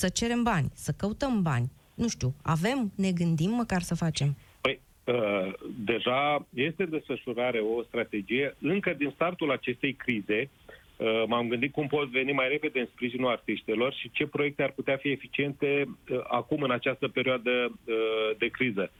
să 0.00 0.08
cerem 0.08 0.42
bani, 0.42 0.68
să 0.74 0.92
căutăm 0.96 1.42
bani, 1.42 1.70
nu 1.94 2.08
știu, 2.08 2.34
avem, 2.42 2.92
ne 2.96 3.10
gândim 3.12 3.50
măcar 3.50 3.80
să 3.80 3.94
facem? 3.94 4.36
Păi, 4.60 4.80
uh, 5.04 5.52
deja 5.84 6.46
este 6.54 6.82
în 6.82 6.90
desfășurare 6.90 7.58
o 7.58 7.82
strategie. 7.82 8.56
Încă 8.60 8.94
din 8.98 9.10
startul 9.14 9.50
acestei 9.50 9.92
crize, 9.92 10.50
uh, 10.96 11.22
m-am 11.26 11.48
gândit 11.48 11.72
cum 11.72 11.86
pot 11.86 12.08
veni 12.08 12.32
mai 12.32 12.48
repede 12.48 12.80
în 12.80 12.88
sprijinul 12.92 13.30
artiștilor 13.30 13.92
și 13.92 14.10
ce 14.10 14.26
proiecte 14.26 14.62
ar 14.62 14.70
putea 14.70 14.96
fi 14.96 15.08
eficiente 15.10 15.84
uh, 15.86 16.20
acum, 16.28 16.62
în 16.62 16.70
această 16.70 17.08
perioadă 17.08 17.50
uh, 17.50 18.36
de 18.38 18.48
criză. 18.48 18.90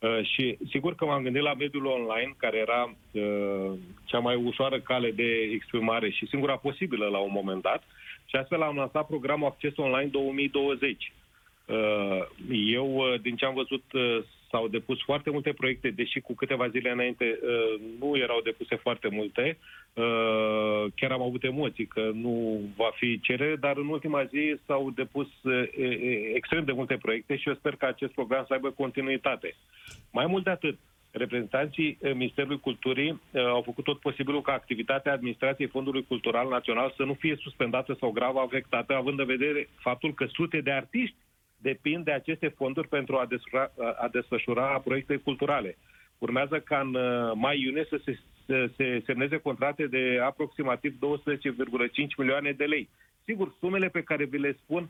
Uh, 0.00 0.20
și 0.22 0.58
sigur 0.68 0.94
că 0.94 1.04
m-am 1.04 1.22
gândit 1.22 1.42
la 1.42 1.54
mediul 1.54 1.84
online, 1.84 2.34
care 2.36 2.56
era 2.58 2.94
uh, 3.10 3.78
cea 4.04 4.18
mai 4.18 4.34
ușoară 4.34 4.80
cale 4.80 5.10
de 5.10 5.48
exprimare 5.52 6.10
și 6.10 6.26
singura 6.26 6.56
posibilă 6.56 7.06
la 7.06 7.18
un 7.18 7.30
moment 7.32 7.62
dat. 7.62 7.82
Și 8.30 8.36
astfel 8.36 8.62
am 8.62 8.76
lansat 8.76 9.06
programul 9.06 9.46
Acces 9.46 9.76
Online 9.76 10.08
2020. 10.08 11.12
Uh, 11.70 12.26
eu, 12.50 12.94
uh, 12.94 13.20
din 13.20 13.36
ce 13.36 13.44
am 13.44 13.54
văzut, 13.54 13.84
uh, 13.92 14.18
s-au 14.50 14.68
depus 14.68 15.02
foarte 15.02 15.30
multe 15.30 15.52
proiecte, 15.52 15.90
deși 15.90 16.20
cu 16.20 16.34
câteva 16.34 16.68
zile 16.68 16.90
înainte 16.90 17.38
nu 17.98 18.16
erau 18.16 18.40
depuse 18.40 18.76
foarte 18.76 19.08
multe. 19.08 19.58
Chiar 20.94 21.10
am 21.10 21.22
avut 21.22 21.44
emoții 21.44 21.86
că 21.86 22.10
nu 22.14 22.60
va 22.76 22.90
fi 22.94 23.20
cerere, 23.20 23.56
dar 23.56 23.76
în 23.76 23.86
ultima 23.86 24.24
zi 24.24 24.56
s-au 24.66 24.90
depus 24.90 25.28
extrem 26.34 26.64
de 26.64 26.72
multe 26.72 26.96
proiecte 26.96 27.36
și 27.36 27.48
eu 27.48 27.54
sper 27.54 27.76
că 27.76 27.86
acest 27.86 28.12
program 28.12 28.44
să 28.46 28.52
aibă 28.52 28.70
continuitate. 28.70 29.54
Mai 30.12 30.26
mult 30.26 30.44
de 30.44 30.50
atât, 30.50 30.78
reprezentanții 31.10 31.98
Ministerului 32.02 32.60
Culturii 32.60 33.20
au 33.32 33.62
făcut 33.62 33.84
tot 33.84 34.00
posibilul 34.00 34.42
ca 34.42 34.52
activitatea 34.52 35.12
administrației 35.12 35.68
Fondului 35.68 36.04
Cultural 36.08 36.48
Național 36.48 36.94
să 36.96 37.02
nu 37.02 37.14
fie 37.14 37.36
suspendată 37.36 37.96
sau 38.00 38.10
grav 38.10 38.36
afectată, 38.36 38.94
având 38.94 39.18
în 39.18 39.26
vedere 39.26 39.68
faptul 39.78 40.14
că 40.14 40.26
sute 40.26 40.60
de 40.60 40.70
artiști 40.70 41.16
depind 41.56 42.04
de 42.04 42.12
aceste 42.12 42.48
fonduri 42.48 42.88
pentru 42.88 43.16
a 43.16 43.26
desfășura, 43.26 43.70
a 43.98 44.08
desfășura 44.08 44.80
proiecte 44.84 45.16
culturale. 45.16 45.76
Urmează 46.18 46.60
ca 46.60 46.80
în 46.80 46.94
uh, 46.94 47.32
mai-iunie 47.34 47.86
să 47.88 48.00
se, 48.04 48.18
să 48.46 48.70
se 48.76 49.02
semneze 49.06 49.36
contracte 49.36 49.86
de 49.86 50.20
aproximativ 50.22 50.92
12,5 50.92 50.98
milioane 52.16 52.52
de 52.52 52.64
lei. 52.64 52.88
Sigur, 53.24 53.54
sumele 53.58 53.88
pe 53.88 54.02
care 54.02 54.24
vi 54.24 54.38
le 54.38 54.52
spun 54.52 54.88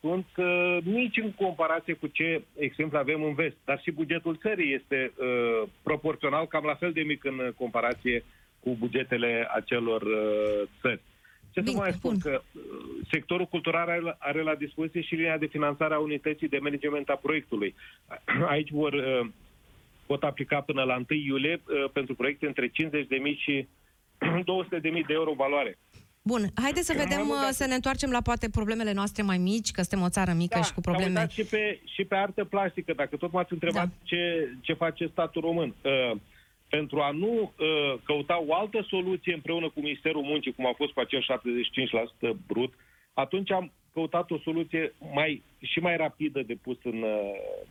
sunt 0.00 0.26
uh, 0.36 0.78
mici 0.84 1.16
în 1.16 1.32
comparație 1.32 1.94
cu 1.94 2.06
ce 2.06 2.42
exemplu 2.56 2.98
avem 2.98 3.22
în 3.22 3.34
vest, 3.34 3.56
dar 3.64 3.80
și 3.80 3.90
bugetul 3.90 4.36
țării 4.36 4.74
este 4.74 5.12
uh, 5.16 5.68
proporțional 5.82 6.46
cam 6.46 6.64
la 6.64 6.74
fel 6.74 6.92
de 6.92 7.00
mic 7.02 7.24
în 7.24 7.52
comparație 7.56 8.24
cu 8.60 8.76
bugetele 8.78 9.48
acelor 9.54 10.02
uh, 10.02 10.68
țări. 10.80 11.00
Ce 11.50 11.60
Bine, 11.60 11.72
să 11.72 11.78
mai 11.78 11.92
spun? 11.92 12.10
Bun. 12.10 12.32
Că 12.32 12.42
uh, 12.52 12.62
sectorul 13.10 13.46
cultural 13.46 13.88
are, 13.88 14.16
are 14.18 14.42
la 14.42 14.54
dispoziție 14.54 15.00
și 15.00 15.14
linia 15.14 15.38
de 15.38 15.46
finanțare 15.46 15.94
a 15.94 15.98
unității 15.98 16.48
de 16.48 16.58
management 16.58 17.08
a 17.08 17.14
proiectului. 17.14 17.74
Aici 18.54 18.70
vor, 18.70 18.92
uh, 18.92 19.26
pot 20.06 20.22
aplica 20.22 20.60
până 20.60 20.82
la 20.82 20.94
1 20.94 21.04
iulie 21.08 21.60
uh, 21.64 21.90
pentru 21.92 22.14
proiecte 22.14 22.46
între 22.46 22.68
50.000 22.68 22.72
și 23.36 23.68
200.000 24.78 24.80
de 24.82 25.12
euro 25.12 25.32
valoare. 25.32 25.78
Bun, 26.22 26.46
haideți 26.54 26.86
să 26.86 26.94
vedem, 26.96 27.32
să 27.50 27.66
ne 27.66 27.74
întoarcem 27.74 28.10
la 28.10 28.20
poate 28.20 28.50
problemele 28.50 28.92
noastre 28.92 29.22
mai 29.22 29.38
mici, 29.38 29.70
că 29.70 29.82
suntem 29.82 30.06
o 30.06 30.08
țară 30.08 30.32
mică 30.32 30.58
da, 30.58 30.64
și 30.64 30.72
cu 30.72 30.80
probleme... 30.80 31.26
și 31.30 31.44
pe, 31.44 31.80
și 31.84 32.04
pe 32.04 32.14
artă 32.14 32.44
plastică, 32.44 32.92
dacă 32.92 33.16
tot 33.16 33.32
m-ați 33.32 33.52
întrebat 33.52 33.86
da. 33.86 33.94
ce, 34.02 34.48
ce 34.60 34.72
face 34.72 35.06
statul 35.06 35.40
român. 35.40 35.74
Uh, 35.82 36.16
pentru 36.68 37.00
a 37.00 37.10
nu 37.10 37.52
uh, 37.58 38.00
căuta 38.04 38.44
o 38.46 38.54
altă 38.54 38.86
soluție 38.88 39.34
împreună 39.34 39.70
cu 39.70 39.80
Ministerul 39.80 40.22
Muncii, 40.22 40.52
cum 40.52 40.66
a 40.66 40.72
fost 40.76 40.92
cu 40.92 41.00
acel 41.00 41.26
75% 42.32 42.36
brut, 42.46 42.74
atunci 43.12 43.50
am 43.50 43.72
căutat 43.92 44.30
o 44.30 44.38
soluție 44.38 44.92
mai, 45.14 45.42
și 45.60 45.78
mai 45.78 45.96
rapidă 45.96 46.42
de 46.42 46.54
pus 46.62 46.76
în, 46.82 47.02
uh, 47.02 47.20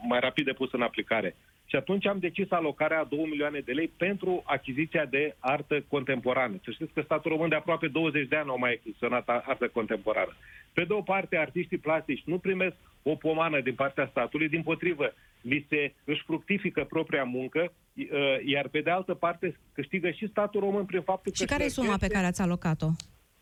mai 0.07 0.19
rapid 0.19 0.45
de 0.45 0.53
pus 0.53 0.71
în 0.71 0.81
aplicare. 0.81 1.35
Și 1.65 1.75
atunci 1.75 2.05
am 2.05 2.19
decis 2.19 2.51
alocarea 2.51 2.99
a 2.99 3.03
2 3.03 3.27
milioane 3.29 3.59
de 3.59 3.71
lei 3.71 3.87
pentru 3.97 4.43
achiziția 4.45 5.05
de 5.05 5.35
artă 5.39 5.83
contemporană. 5.87 6.59
Să 6.63 6.71
știți 6.71 6.93
că 6.93 7.01
statul 7.01 7.31
român 7.31 7.49
de 7.49 7.55
aproape 7.55 7.87
20 7.87 8.27
de 8.27 8.35
ani 8.35 8.49
au 8.49 8.57
mai 8.57 8.73
achiziționat 8.73 9.29
artă 9.29 9.67
contemporană. 9.67 10.35
Pe 10.73 10.83
de 10.83 10.93
o 10.93 11.01
parte, 11.01 11.37
artiștii 11.37 11.77
plastici 11.77 12.23
nu 12.25 12.37
primesc 12.37 12.75
o 13.03 13.15
pomană 13.15 13.61
din 13.61 13.75
partea 13.75 14.07
statului, 14.11 14.49
din 14.49 14.63
potrivă, 14.63 15.13
li 15.41 15.65
se 15.69 15.93
își 16.03 16.23
fructifică 16.25 16.83
propria 16.83 17.23
muncă, 17.23 17.73
uh, 17.93 18.05
iar 18.45 18.67
pe 18.67 18.81
de 18.81 18.89
altă 18.89 19.13
parte 19.13 19.57
câștigă 19.73 20.09
și 20.09 20.27
statul 20.27 20.59
român 20.59 20.85
prin 20.85 21.01
faptul 21.01 21.31
și 21.31 21.37
că... 21.37 21.43
Și 21.43 21.49
care 21.51 21.63
e 21.63 21.69
suma 21.69 21.97
pe 21.97 22.07
care 22.07 22.25
ați 22.25 22.41
alocat-o? 22.41 22.87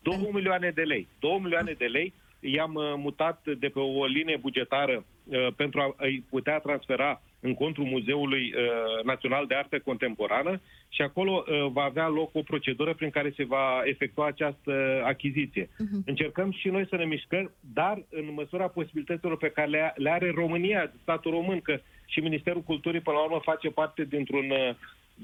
2 0.02 0.28
milioane 0.32 0.70
de 0.70 0.82
lei. 0.82 1.08
2 1.18 1.38
milioane 1.42 1.72
de 1.72 1.84
lei 1.84 2.12
i-am 2.40 2.74
uh, 2.74 2.94
mutat 2.96 3.40
de 3.58 3.68
pe 3.68 3.78
o 3.78 4.04
linie 4.04 4.36
bugetară 4.36 5.04
uh, 5.24 5.46
pentru 5.56 5.94
a-i 5.96 6.24
putea 6.30 6.58
transfera 6.58 7.20
în 7.40 7.54
contul 7.54 7.84
Muzeului 7.84 8.52
uh, 8.54 9.04
Național 9.04 9.46
de 9.46 9.54
Artă 9.54 9.78
Contemporană 9.78 10.60
și 10.88 11.02
acolo 11.02 11.44
uh, 11.46 11.66
va 11.72 11.82
avea 11.82 12.08
loc 12.08 12.34
o 12.34 12.42
procedură 12.42 12.94
prin 12.94 13.10
care 13.10 13.32
se 13.36 13.44
va 13.44 13.82
efectua 13.84 14.26
această 14.26 15.02
achiziție. 15.04 15.64
Uh-huh. 15.64 16.04
Încercăm 16.04 16.50
și 16.52 16.68
noi 16.68 16.86
să 16.88 16.96
ne 16.96 17.04
mișcăm, 17.04 17.52
dar 17.74 18.04
în 18.10 18.32
măsura 18.34 18.68
posibilităților 18.68 19.36
pe 19.36 19.48
care 19.50 19.68
le, 19.68 19.92
le 19.96 20.10
are 20.10 20.30
România, 20.30 20.92
statul 21.02 21.30
român, 21.30 21.60
că 21.60 21.80
și 22.06 22.20
Ministerul 22.20 22.62
Culturii 22.62 23.00
până 23.00 23.16
la 23.16 23.22
urmă 23.22 23.40
face 23.42 23.68
parte 23.68 24.04
dintr-un 24.04 24.50
uh, 24.50 24.74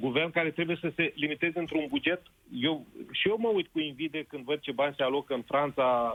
guvern 0.01 0.31
care 0.31 0.51
trebuie 0.51 0.79
să 0.81 0.93
se 0.97 1.13
limiteze 1.15 1.59
într-un 1.59 1.87
buget. 1.89 2.23
Eu, 2.53 2.87
și 3.11 3.29
eu 3.29 3.37
mă 3.39 3.49
uit 3.49 3.69
cu 3.73 3.81
invidie 3.81 4.23
când 4.23 4.45
văd 4.45 4.61
ce 4.61 4.73
bani 4.73 4.95
se 4.97 5.03
alocă 5.03 5.35
în 5.35 5.43
Franța, 5.43 6.15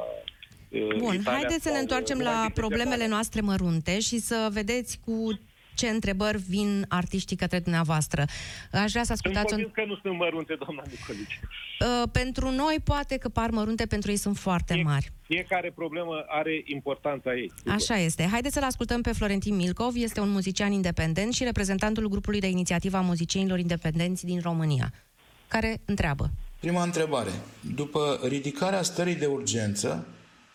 Bun, 0.98 1.14
Italia 1.14 1.40
haideți 1.40 1.64
să 1.64 1.70
ne 1.70 1.78
întoarcem 1.78 2.20
la 2.20 2.50
problemele 2.54 3.08
noastre 3.08 3.42
mărunte 3.42 4.00
și 4.00 4.20
să 4.20 4.50
vedeți 4.52 5.00
cu 5.06 5.40
ce 5.78 5.88
întrebări 5.88 6.38
vin 6.38 6.86
artiștii 6.88 7.36
către 7.36 7.60
dumneavoastră. 7.60 8.26
Aș 8.72 8.92
vrea 8.92 9.04
să 9.04 9.12
ascultați... 9.12 9.54
Sunt 9.54 9.74
că 9.74 9.84
nu 9.88 9.96
sunt 10.02 10.18
mărunte, 10.18 10.56
doamna 10.60 10.84
Nicolici. 10.90 11.40
Uh, 11.80 12.10
pentru 12.12 12.50
noi 12.50 12.76
poate 12.84 13.18
că 13.18 13.30
par 13.30 13.50
mărunte, 13.50 13.86
pentru 13.86 14.12
ei 14.12 14.18
sunt 14.18 14.38
foarte 14.38 14.74
Fie, 14.74 14.84
mari. 14.84 15.12
Fiecare 15.22 15.72
problemă 15.76 16.26
are 16.28 16.62
importanța 16.66 17.36
ei. 17.36 17.52
Sigur. 17.56 17.72
Așa 17.72 17.98
este. 17.98 18.28
Haideți 18.32 18.54
să-l 18.54 18.64
ascultăm 18.64 19.02
pe 19.02 19.12
Florentin 19.12 19.56
Milcov. 19.56 19.96
Este 19.96 20.20
un 20.20 20.30
muzician 20.30 20.72
independent 20.72 21.34
și 21.34 21.44
reprezentantul 21.44 22.08
grupului 22.08 22.40
de 22.40 22.48
inițiativă 22.48 22.98
a 22.98 23.02
muzicienilor 23.02 23.60
independenți 23.60 24.26
din 24.26 24.40
România, 24.40 24.94
care 25.48 25.82
întreabă. 25.86 26.30
Prima 26.60 26.84
întrebare. 26.84 27.32
După 27.76 28.20
ridicarea 28.28 28.82
stării 28.82 29.16
de 29.16 29.26
urgență, 29.26 30.08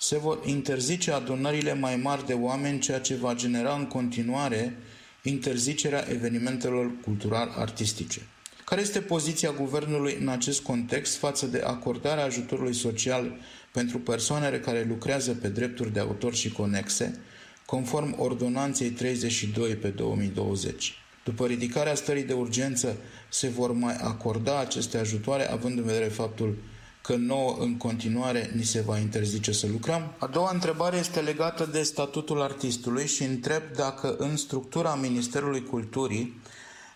se 0.02 0.18
vor 0.18 0.40
interzice 0.44 1.11
adunările 1.11 1.75
mai 1.75 1.97
mari 1.97 2.26
de 2.26 2.32
oameni, 2.32 2.78
ceea 2.78 3.00
ce 3.00 3.14
va 3.14 3.35
genera 3.35 3.75
în 3.75 3.87
continuare 3.87 4.76
interzicerea 5.23 6.06
evenimentelor 6.11 6.90
cultural-artistice. 7.04 8.21
Care 8.64 8.80
este 8.80 9.00
poziția 9.00 9.50
Guvernului 9.50 10.16
în 10.21 10.28
acest 10.28 10.62
context 10.62 11.16
față 11.16 11.47
de 11.47 11.62
acordarea 11.64 12.25
ajutorului 12.25 12.75
social 12.75 13.37
pentru 13.73 13.99
persoanele 13.99 14.61
care 14.61 14.87
lucrează 14.88 15.32
pe 15.32 15.49
drepturi 15.49 15.92
de 15.92 16.00
autor 16.00 16.35
și 16.35 16.52
conexe, 16.52 17.21
conform 17.66 18.14
Ordonanței 18.18 18.90
32 18.90 19.75
pe 19.75 19.88
2020? 19.88 20.92
După 21.25 21.47
ridicarea 21.47 21.94
stării 21.94 22.23
de 22.23 22.32
urgență, 22.32 22.97
se 23.28 23.49
vor 23.49 23.73
mai 23.73 23.97
acorda 23.97 24.61
aceste 24.61 24.99
ajutoare, 24.99 25.50
având 25.50 25.78
în 25.78 25.85
vedere 25.85 26.09
faptul 26.09 26.56
că 27.02 27.16
nouă 27.16 27.56
în 27.61 27.76
continuare 27.76 28.50
ni 28.56 28.62
se 28.62 28.80
va 28.80 28.99
interzice 28.99 29.52
să 29.52 29.66
lucrăm? 29.66 30.12
A 30.18 30.26
doua 30.26 30.50
întrebare 30.52 30.97
este 30.97 31.21
legată 31.21 31.66
de 31.66 31.82
statutul 31.82 32.42
artistului 32.42 33.06
și 33.06 33.23
întreb 33.23 33.62
dacă 33.76 34.14
în 34.18 34.37
structura 34.37 34.94
Ministerului 34.94 35.62
Culturii 35.62 36.40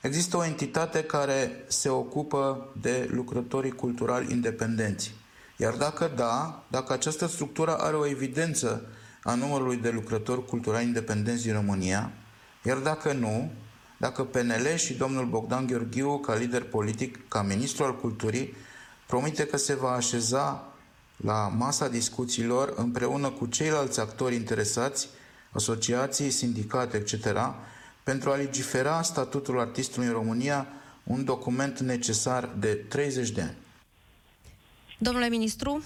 există 0.02 0.36
o 0.36 0.44
entitate 0.44 1.02
care 1.02 1.64
se 1.66 1.88
ocupă 1.88 2.68
de 2.80 3.08
lucrătorii 3.10 3.70
culturali 3.70 4.32
independenți. 4.32 5.14
Iar 5.56 5.74
dacă 5.74 6.12
da, 6.16 6.64
dacă 6.70 6.92
această 6.92 7.26
structură 7.26 7.76
are 7.76 7.96
o 7.96 8.06
evidență 8.06 8.86
a 9.22 9.34
numărului 9.34 9.76
de 9.76 9.90
lucrători 9.90 10.44
culturali 10.44 10.84
independenți 10.84 11.42
din 11.42 11.52
România, 11.52 12.12
iar 12.62 12.76
dacă 12.76 13.12
nu, 13.12 13.50
dacă 13.98 14.24
PNL 14.24 14.74
și 14.76 14.94
domnul 14.94 15.26
Bogdan 15.26 15.66
Gheorghiu, 15.66 16.18
ca 16.18 16.34
lider 16.34 16.62
politic, 16.62 17.28
ca 17.28 17.42
ministru 17.42 17.84
al 17.84 17.96
culturii, 17.96 18.54
promite 19.06 19.46
că 19.46 19.56
se 19.56 19.74
va 19.74 19.90
așeza 19.90 20.72
la 21.16 21.48
masa 21.48 21.88
discuțiilor 21.88 22.72
împreună 22.76 23.30
cu 23.30 23.46
ceilalți 23.46 24.00
actori 24.00 24.34
interesați, 24.34 25.08
asociații, 25.52 26.30
sindicate, 26.30 26.96
etc., 26.96 27.38
pentru 28.02 28.30
a 28.30 28.34
legifera 28.34 29.02
statutul 29.02 29.60
artistului 29.60 30.08
în 30.08 30.14
România, 30.14 30.66
un 31.02 31.24
document 31.24 31.78
necesar 31.80 32.50
de 32.58 32.74
30 32.74 33.30
de 33.30 33.40
ani. 33.40 33.56
Domnule 34.98 35.28
ministru? 35.28 35.82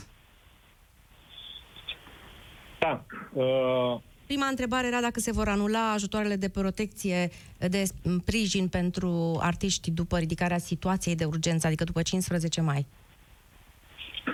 Da. 2.80 3.04
Uh... 3.32 4.00
Prima 4.26 4.46
întrebare 4.46 4.86
era 4.86 5.00
dacă 5.00 5.20
se 5.20 5.32
vor 5.32 5.48
anula 5.48 5.92
ajutoarele 5.92 6.36
de 6.36 6.48
protecție 6.48 7.30
de 7.58 7.84
sprijin 7.84 8.68
pentru 8.68 9.38
artiști 9.40 9.90
după 9.90 10.18
ridicarea 10.18 10.58
situației 10.58 11.14
de 11.14 11.24
urgență, 11.24 11.66
adică 11.66 11.84
după 11.84 12.02
15 12.02 12.60
mai. 12.60 12.86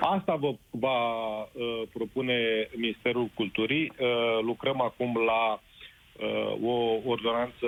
Asta 0.00 0.35
vă 0.35 0.55
va 0.71 1.40
uh, 1.43 1.83
propune 1.93 2.69
Ministerul 2.76 3.31
Culturii. 3.35 3.93
Uh, 3.99 4.38
lucrăm 4.43 4.81
acum 4.81 5.16
la 5.26 5.52
uh, 5.52 6.57
o 6.62 7.00
ordonanță 7.05 7.66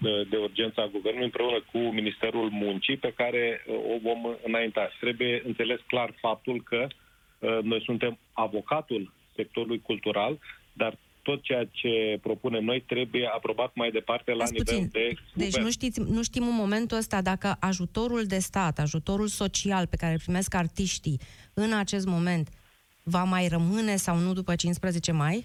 de, 0.00 0.24
de 0.30 0.36
urgență 0.36 0.80
a 0.80 0.86
Guvernului 0.92 1.24
împreună 1.24 1.62
cu 1.72 1.78
Ministerul 1.78 2.48
Muncii 2.50 2.96
pe 2.96 3.12
care 3.16 3.64
uh, 3.66 3.74
o 3.74 3.98
vom 4.02 4.36
înainta. 4.44 4.88
Trebuie 5.00 5.42
înțeles 5.44 5.80
clar 5.86 6.14
faptul 6.20 6.62
că 6.62 6.86
uh, 7.38 7.58
noi 7.62 7.82
suntem 7.84 8.18
avocatul 8.32 9.12
sectorului 9.34 9.80
cultural, 9.80 10.38
dar 10.72 10.96
tot 11.26 11.42
ceea 11.42 11.64
ce 11.70 12.18
propunem 12.22 12.64
noi 12.64 12.80
trebuie 12.86 13.26
aprobat 13.34 13.74
mai 13.74 13.90
departe 13.90 14.32
la 14.32 14.42
Azi 14.42 14.52
nivel 14.52 14.66
puțin. 14.74 14.88
de 14.92 15.14
Deci 15.34 15.46
guvern. 15.48 15.64
nu, 15.64 15.70
știți, 15.70 16.00
nu 16.00 16.22
știm 16.22 16.42
în 16.42 16.54
momentul 16.54 16.96
ăsta 16.96 17.22
dacă 17.22 17.56
ajutorul 17.60 18.24
de 18.24 18.38
stat, 18.38 18.78
ajutorul 18.78 19.26
social 19.26 19.86
pe 19.86 19.96
care 19.96 20.12
îl 20.12 20.18
primesc 20.18 20.54
artiștii 20.54 21.20
în 21.54 21.72
acest 21.72 22.06
moment 22.06 22.48
va 23.02 23.24
mai 23.24 23.48
rămâne 23.48 23.96
sau 23.96 24.16
nu 24.18 24.32
după 24.32 24.54
15 24.54 25.12
mai? 25.12 25.44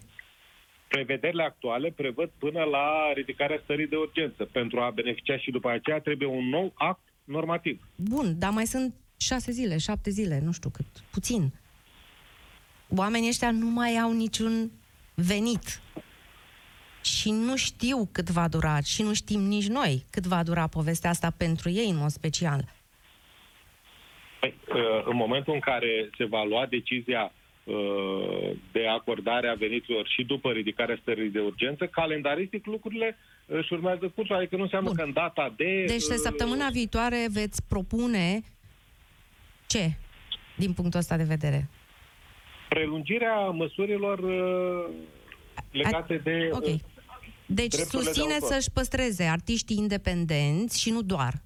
Prevederile 0.88 1.44
actuale 1.44 1.90
prevăd 1.96 2.30
până 2.38 2.64
la 2.64 3.14
ridicarea 3.14 3.60
stării 3.64 3.88
de 3.88 3.96
urgență. 3.96 4.44
Pentru 4.52 4.80
a 4.80 4.90
beneficia 4.90 5.38
și 5.38 5.52
după 5.52 5.70
aceea 5.70 6.00
trebuie 6.00 6.28
un 6.28 6.50
nou 6.50 6.72
act 6.76 7.02
normativ. 7.24 7.88
Bun, 7.96 8.36
dar 8.40 8.52
mai 8.52 8.66
sunt 8.66 8.94
șase 9.18 9.52
zile, 9.52 9.78
șapte 9.78 10.10
zile, 10.10 10.42
nu 10.44 10.52
știu 10.52 10.70
cât, 10.70 10.86
puțin. 11.12 11.54
Oamenii 12.96 13.30
ăștia 13.30 13.52
nu 13.52 13.66
mai 13.70 13.98
au 13.98 14.12
niciun 14.14 14.72
venit. 15.22 15.82
Și 17.04 17.32
nu 17.32 17.56
știu 17.56 18.10
cât 18.12 18.30
va 18.30 18.48
dura 18.48 18.80
și 18.80 19.02
nu 19.02 19.14
știm 19.14 19.40
nici 19.40 19.68
noi 19.68 20.04
cât 20.10 20.26
va 20.26 20.44
dura 20.44 20.68
povestea 20.68 21.10
asta 21.10 21.34
pentru 21.38 21.70
ei 21.70 21.90
în 21.90 21.98
mod 21.98 22.10
special. 22.10 22.64
Păi, 24.40 24.54
uh, 24.68 25.06
În 25.06 25.16
momentul 25.16 25.54
în 25.54 25.60
care 25.60 26.10
se 26.18 26.26
va 26.26 26.44
lua 26.44 26.66
decizia 26.66 27.32
uh, 27.64 28.52
de 28.72 28.88
acordare 28.88 29.48
a 29.48 29.54
veniturilor 29.54 30.08
și 30.08 30.24
după 30.24 30.52
ridicarea 30.52 31.00
stării 31.02 31.30
de 31.30 31.40
urgență, 31.40 31.86
calendaristic 31.88 32.66
lucrurile 32.66 33.18
își 33.46 33.74
urmează 33.74 34.12
cursul, 34.16 34.36
adică 34.36 34.56
nu 34.56 34.62
înseamnă 34.62 34.88
Bun. 34.88 34.98
că 34.98 35.04
în 35.04 35.14
data 35.14 35.54
de... 35.58 35.84
Deci 35.88 36.06
de 36.06 36.14
uh, 36.14 36.20
săptămâna 36.24 36.70
viitoare 36.70 37.28
veți 37.32 37.64
propune 37.68 38.42
ce 39.68 39.92
din 40.56 40.74
punctul 40.74 41.00
ăsta 41.00 41.18
de 41.18 41.24
vedere? 41.24 41.70
Prelungirea 42.76 43.50
măsurilor 43.50 44.20
uh, 44.20 44.94
legate 45.72 46.22
de... 46.24 46.50
Ok. 46.52 46.66
uh, 46.66 46.74
Deci 47.46 47.68
drepturile 47.76 48.10
de 48.10 48.14
susțineți 48.14 48.34
autor. 48.44 48.52
să-și 48.52 48.72
păstreze 48.72 49.24
artiștii 49.24 49.78
independenți 49.78 50.80
și 50.80 50.90
nu 50.90 51.02
doar. 51.02 51.42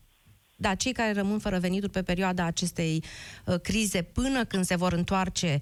Da, 0.56 0.76
cei 0.76 0.92
care 0.94 1.12
rămân 1.12 1.40
fără 1.40 1.60
venituri 1.60 1.92
pe 1.92 2.04
perioada 2.04 2.46
acestei 2.46 3.04
uh, 3.46 3.56
crize 3.62 4.02
până 4.02 4.44
când 4.46 4.66
se 4.66 4.76
vor 4.76 4.94
întoarce 4.94 5.60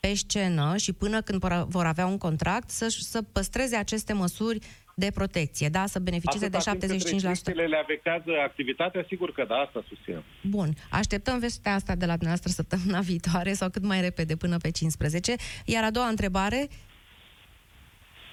pe 0.00 0.14
scenă 0.14 0.76
și 0.76 0.92
până 0.92 1.20
când 1.20 1.40
vor- 1.40 1.66
vor 1.68 1.84
avea 1.86 2.06
un 2.06 2.18
contract, 2.18 2.70
să, 2.70 2.88
să 2.88 3.22
păstreze 3.22 3.76
aceste 3.76 4.12
măsuri 4.12 4.58
de 4.98 5.10
protecție, 5.14 5.68
da? 5.68 5.86
Să 5.86 5.98
beneficieze 5.98 6.44
atâta 6.44 6.58
timp 6.70 6.80
cât 6.80 6.88
de 6.88 6.96
75%. 6.96 7.28
restricțiile 7.28 7.66
le 7.66 7.76
afectează 7.76 8.30
activitatea, 8.44 9.04
sigur 9.08 9.32
că 9.32 9.44
da, 9.48 9.54
asta 9.54 9.84
susținem. 9.88 10.22
Bun, 10.42 10.68
așteptăm 10.90 11.38
vestea 11.38 11.74
asta 11.74 11.94
de 11.94 12.06
la 12.06 12.16
dumneavoastră 12.16 12.50
săptămâna 12.50 13.00
viitoare 13.10 13.52
sau 13.52 13.68
cât 13.70 13.82
mai 13.84 14.00
repede 14.00 14.36
până 14.36 14.56
pe 14.56 14.70
15. 14.70 15.34
Iar 15.64 15.84
a 15.84 15.90
doua 15.90 16.06
întrebare, 16.08 16.68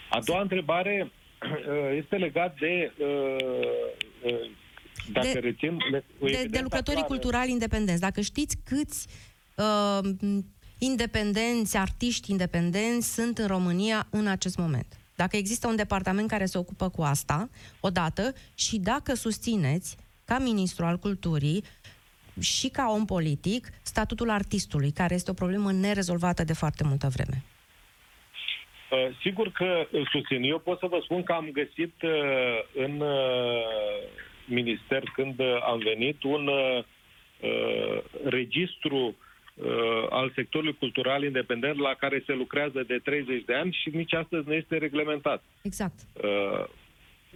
A 0.09 0.19
doua 0.25 0.41
întrebare 0.41 1.11
uh, 1.41 1.97
este 2.01 2.15
legat 2.15 2.57
de... 2.59 2.91
uh, 2.97 3.05
uh, 4.31 4.49
Dacă 5.11 5.27
De- 5.33 5.39
rețin... 5.39 5.77
le- 5.91 6.03
o 6.19 6.25
de, 6.25 6.31
de 6.31 6.37
evidență 6.37 6.61
lucrătorii 6.61 6.99
clară. 7.03 7.07
culturali 7.13 7.51
independenți. 7.51 8.01
Dacă 8.01 8.21
știți 8.21 8.57
câți 8.63 9.07
uh, 9.55 10.09
independenți, 10.77 11.77
artiști 11.77 12.31
independenți 12.31 13.13
sunt 13.13 13.37
în 13.37 13.47
România 13.47 14.07
în 14.09 14.27
acest 14.27 14.57
moment. 14.57 14.97
Dacă 15.23 15.37
există 15.37 15.67
un 15.67 15.75
departament 15.75 16.29
care 16.29 16.45
se 16.45 16.57
ocupă 16.57 16.89
cu 16.89 17.01
asta, 17.01 17.49
odată, 17.79 18.33
și 18.55 18.77
dacă 18.77 19.13
susțineți, 19.13 19.97
ca 20.25 20.39
ministru 20.39 20.85
al 20.85 20.97
culturii 20.97 21.63
și 22.41 22.67
ca 22.67 22.85
om 22.89 23.05
politic, 23.05 23.67
statutul 23.81 24.29
artistului, 24.29 24.91
care 24.91 25.13
este 25.13 25.31
o 25.31 25.33
problemă 25.41 25.71
nerezolvată 25.71 26.43
de 26.43 26.53
foarte 26.53 26.83
multă 26.87 27.07
vreme. 27.15 27.43
Uh, 28.91 29.15
Sigur 29.21 29.51
că 29.51 29.87
îl 29.91 30.07
susțin. 30.11 30.43
Eu 30.43 30.59
pot 30.59 30.79
să 30.79 30.85
vă 30.85 30.99
spun 31.03 31.23
că 31.23 31.31
am 31.31 31.49
găsit 31.51 31.93
uh, 32.01 32.11
în 32.75 32.99
uh, 32.99 33.63
minister, 34.45 35.03
când 35.15 35.39
uh, 35.39 35.57
am 35.65 35.79
venit, 35.79 36.23
un 36.23 36.47
uh, 36.47 36.83
uh, 37.39 38.03
registru 38.23 38.97
uh, 38.97 39.13
al 40.09 40.31
sectorului 40.35 40.75
cultural 40.79 41.23
independent 41.23 41.77
la 41.77 41.93
care 41.93 42.23
se 42.25 42.33
lucrează 42.33 42.83
de 42.87 42.99
30 43.03 43.43
de 43.45 43.53
ani 43.53 43.77
și 43.81 43.95
nici 43.95 44.13
astăzi 44.13 44.47
nu 44.47 44.53
este 44.53 44.77
reglementat. 44.77 45.43
Exact. 45.61 45.93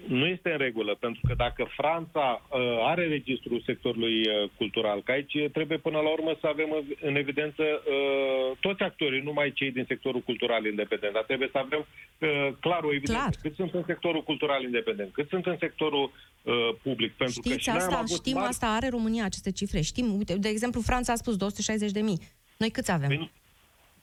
Uh, 0.03 0.09
nu 0.09 0.25
este 0.25 0.51
în 0.51 0.57
regulă, 0.57 0.95
pentru 0.99 1.21
că 1.27 1.33
dacă 1.37 1.67
Franța 1.75 2.47
uh, 2.49 2.59
are 2.83 3.07
registrul 3.07 3.61
sectorului 3.65 4.19
uh, 4.27 4.49
cultural, 4.57 5.01
că 5.03 5.11
aici 5.11 5.35
trebuie 5.51 5.77
până 5.77 5.99
la 5.99 6.09
urmă 6.09 6.37
să 6.41 6.47
avem 6.47 6.71
în- 6.71 6.95
în 7.01 7.15
evidență 7.15 7.63
uh, 7.63 8.57
toți 8.59 8.81
actorii, 8.81 9.19
nu 9.19 9.25
numai 9.25 9.51
cei 9.51 9.71
din 9.71 9.85
sectorul 9.87 10.21
cultural 10.21 10.65
independent, 10.65 11.13
dar 11.13 11.23
trebuie 11.23 11.49
să 11.51 11.57
avem 11.57 11.85
uh, 12.19 12.49
clar 12.59 12.83
o 12.83 12.93
evidență. 12.93 13.21
Clar. 13.21 13.33
Cât 13.41 13.55
sunt 13.55 13.73
în 13.73 13.83
sectorul 13.85 14.23
cultural 14.23 14.63
independent, 14.63 15.13
cât 15.13 15.29
sunt 15.29 15.45
în 15.45 15.55
sectorul 15.59 16.11
uh, 16.41 16.53
public. 16.83 17.11
Pentru 17.13 17.39
că 17.41 17.47
Știți 17.49 17.63
și 17.63 17.69
noi 17.69 17.77
am 17.77 17.83
asta? 17.87 17.97
avut 17.97 18.17
Știm 18.17 18.33
mari... 18.33 18.47
asta? 18.47 18.67
Are 18.67 18.89
România 18.89 19.23
aceste 19.25 19.51
cifre? 19.51 19.81
Știm? 19.81 20.13
Uite, 20.17 20.33
de 20.37 20.49
exemplu, 20.49 20.81
Franța 20.81 21.11
a 21.13 21.15
spus 21.15 21.35
260 21.37 21.91
de 21.91 22.01
mii. 22.01 22.19
Noi 22.57 22.69
câți 22.69 22.91
avem? 22.91 23.07
Păi, 23.07 23.31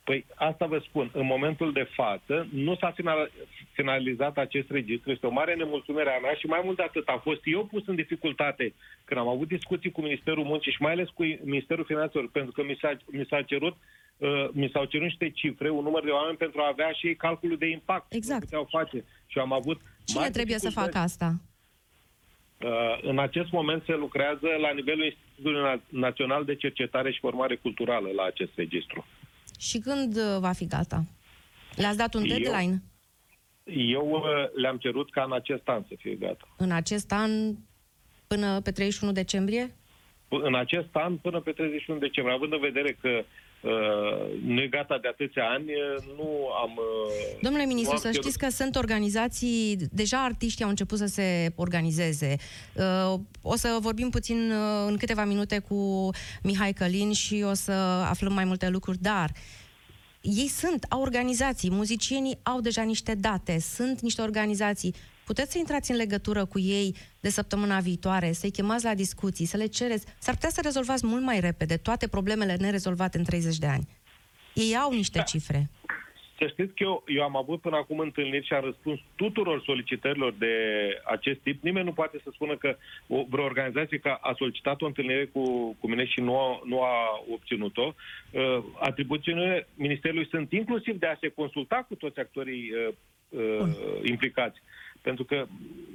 Păi 0.04 0.26
asta 0.34 0.66
vă 0.66 0.78
spun, 0.78 1.10
în 1.12 1.26
momentul 1.26 1.72
de 1.72 1.82
față 1.94 2.46
nu 2.52 2.76
s-a 2.76 2.90
final- 2.90 3.30
finalizat 3.72 4.38
acest 4.38 4.70
registru, 4.70 5.10
este 5.10 5.26
o 5.26 5.30
mare 5.30 5.54
nemulțumire 5.54 6.10
a 6.14 6.18
mea 6.18 6.34
și 6.34 6.46
mai 6.46 6.60
mult 6.64 6.76
de 6.76 6.82
atât 6.82 7.08
am 7.08 7.20
fost 7.22 7.40
eu 7.44 7.64
pus 7.66 7.86
în 7.86 7.94
dificultate 7.94 8.74
când 9.04 9.20
am 9.20 9.28
avut 9.28 9.48
discuții 9.48 9.90
cu 9.90 10.00
Ministerul 10.02 10.44
Muncii 10.44 10.72
și 10.72 10.82
mai 10.82 10.92
ales 10.92 11.08
cu 11.08 11.22
Ministerul 11.44 11.84
Finanțelor, 11.84 12.28
pentru 12.30 12.52
că 12.52 12.62
mi, 12.64 12.78
s-a, 12.80 12.96
mi 13.06 13.26
s-a 13.28 13.42
cerut 13.42 13.76
uh, 14.16 14.48
mi 14.52 14.68
s-au 14.72 14.84
cerut 14.84 15.06
niște 15.06 15.30
cifre, 15.30 15.70
un 15.70 15.82
număr 15.82 16.04
de 16.04 16.10
oameni 16.10 16.36
pentru 16.36 16.60
a 16.60 16.68
avea 16.68 16.90
și 16.92 17.06
ei 17.06 17.16
calculul 17.16 17.56
de 17.58 17.66
impact. 17.66 18.12
Exact. 18.12 18.40
Nu 18.40 18.44
puteau 18.46 18.68
face. 18.70 19.04
Și 19.26 19.38
am 19.38 19.52
avut 19.52 19.80
Cine 20.04 20.20
mari 20.20 20.32
trebuie 20.32 20.58
să 20.58 20.68
dificultăți. 20.68 20.96
facă 20.96 21.04
asta? 21.04 21.34
Uh, 22.70 22.98
În 23.02 23.18
acest 23.18 23.50
moment 23.50 23.82
se 23.84 23.94
lucrează 23.94 24.46
la 24.60 24.70
nivelul 24.72 25.04
Institutului 25.04 25.60
Na- 25.70 25.80
Național 25.88 26.44
de 26.44 26.54
Cercetare 26.54 27.12
și 27.12 27.18
Formare 27.20 27.54
Culturală 27.56 28.08
la 28.16 28.22
acest 28.22 28.50
registru. 28.54 29.06
Și 29.58 29.78
când 29.78 30.16
uh, 30.16 30.36
va 30.38 30.52
fi 30.52 30.66
gata? 30.66 31.04
Le-ați 31.76 31.96
dat 31.96 32.14
un 32.14 32.24
Eu- 32.24 32.38
deadline? 32.38 32.82
Eu 33.64 34.10
uh, 34.10 34.22
le-am 34.60 34.76
cerut 34.76 35.10
ca 35.10 35.22
în 35.22 35.32
acest 35.32 35.68
an 35.68 35.82
să 35.88 35.94
fie 35.98 36.14
gata. 36.14 36.48
În 36.56 36.70
acest 36.70 37.12
an, 37.12 37.30
până 38.26 38.60
pe 38.60 38.70
31 38.70 39.12
decembrie? 39.12 39.66
P- 40.26 40.42
În 40.42 40.54
acest 40.54 40.88
an 40.92 41.16
până 41.16 41.40
pe 41.40 41.52
31 41.52 41.98
decembrie, 41.98 42.34
având 42.36 42.52
în 42.52 42.60
vedere 42.60 42.92
că 43.00 43.24
uh, 43.64 44.40
nu 44.44 44.60
e 44.60 44.66
gata 44.66 44.98
de 45.02 45.08
atâția 45.08 45.42
ani, 45.48 45.64
uh, 45.64 46.04
nu 46.16 46.48
am... 46.62 46.70
Uh, 46.76 47.38
Domnule 47.42 47.64
ministru, 47.64 47.92
nu 47.94 47.96
am 47.96 48.02
să 48.02 48.08
cerut- 48.10 48.22
știți 48.22 48.38
că 48.38 48.48
sunt 48.50 48.76
organizații, 48.76 49.76
deja 49.92 50.24
artiștii 50.24 50.64
au 50.64 50.70
început 50.70 50.98
să 50.98 51.06
se 51.06 51.52
organizeze. 51.56 52.36
Uh, 52.74 53.20
O 53.42 53.56
să 53.56 53.78
vorbim 53.80 54.10
puțin 54.10 54.50
uh, 54.50 54.84
în 54.88 54.96
câteva 54.96 55.24
minute 55.24 55.58
cu 55.58 56.10
Mihai 56.42 56.72
Călin 56.72 57.12
și 57.12 57.44
o 57.50 57.54
să 57.54 57.72
aflăm 58.08 58.32
mai 58.32 58.44
multe 58.44 58.68
lucruri, 58.68 58.98
dar 59.00 59.30
ei 60.20 60.48
sunt, 60.48 60.86
au 60.88 61.00
organizații, 61.00 61.70
muzicienii 61.70 62.38
au 62.42 62.60
deja 62.60 62.82
niște 62.82 63.14
date, 63.14 63.58
sunt 63.60 64.00
niște 64.00 64.22
organizații. 64.22 64.94
Puteți 65.24 65.52
să 65.52 65.58
intrați 65.58 65.90
în 65.90 65.96
legătură 65.96 66.44
cu 66.44 66.58
ei 66.58 66.94
de 67.20 67.28
săptămâna 67.28 67.78
viitoare, 67.78 68.32
să-i 68.32 68.50
chemați 68.50 68.84
la 68.84 68.94
discuții, 68.94 69.46
să 69.46 69.56
le 69.56 69.66
cereți. 69.66 70.06
S-ar 70.18 70.34
putea 70.34 70.50
să 70.50 70.60
rezolvați 70.64 71.06
mult 71.06 71.22
mai 71.22 71.40
repede 71.40 71.76
toate 71.76 72.08
problemele 72.08 72.56
nerezolvate 72.56 73.18
în 73.18 73.24
30 73.24 73.58
de 73.58 73.66
ani. 73.66 73.88
Ei 74.54 74.76
au 74.76 74.92
niște 74.92 75.22
cifre. 75.26 75.70
Să 76.38 76.46
știți 76.46 76.74
că 76.74 76.82
eu, 76.82 77.04
eu 77.06 77.22
am 77.22 77.36
avut 77.36 77.60
până 77.60 77.76
acum 77.76 77.98
întâlniri 77.98 78.46
și 78.46 78.52
am 78.52 78.64
răspuns 78.64 79.00
tuturor 79.16 79.62
solicitărilor 79.64 80.34
de 80.38 80.54
acest 81.04 81.40
tip. 81.40 81.62
Nimeni 81.62 81.84
nu 81.84 81.92
poate 81.92 82.20
să 82.22 82.30
spună 82.32 82.56
că 82.56 82.76
o, 83.06 83.24
vreo 83.28 83.44
organizație 83.44 83.98
că 83.98 84.18
a 84.20 84.34
solicitat 84.38 84.82
o 84.82 84.86
întâlnire 84.86 85.24
cu, 85.24 85.76
cu 85.80 85.88
mine 85.88 86.04
și 86.04 86.20
nu 86.20 86.38
a, 86.38 86.60
nu 86.64 86.82
a 86.82 87.24
obținut-o. 87.32 87.94
Uh, 88.30 88.64
atribuțiile 88.80 89.68
Ministerului 89.74 90.28
sunt 90.28 90.52
inclusiv 90.52 90.98
de 90.98 91.06
a 91.06 91.16
se 91.20 91.28
consulta 91.28 91.84
cu 91.88 91.94
toți 91.94 92.20
actorii 92.20 92.70
uh, 92.70 92.94
uh, 93.28 93.68
implicați. 94.02 94.62
Pentru 95.08 95.24
că 95.24 95.46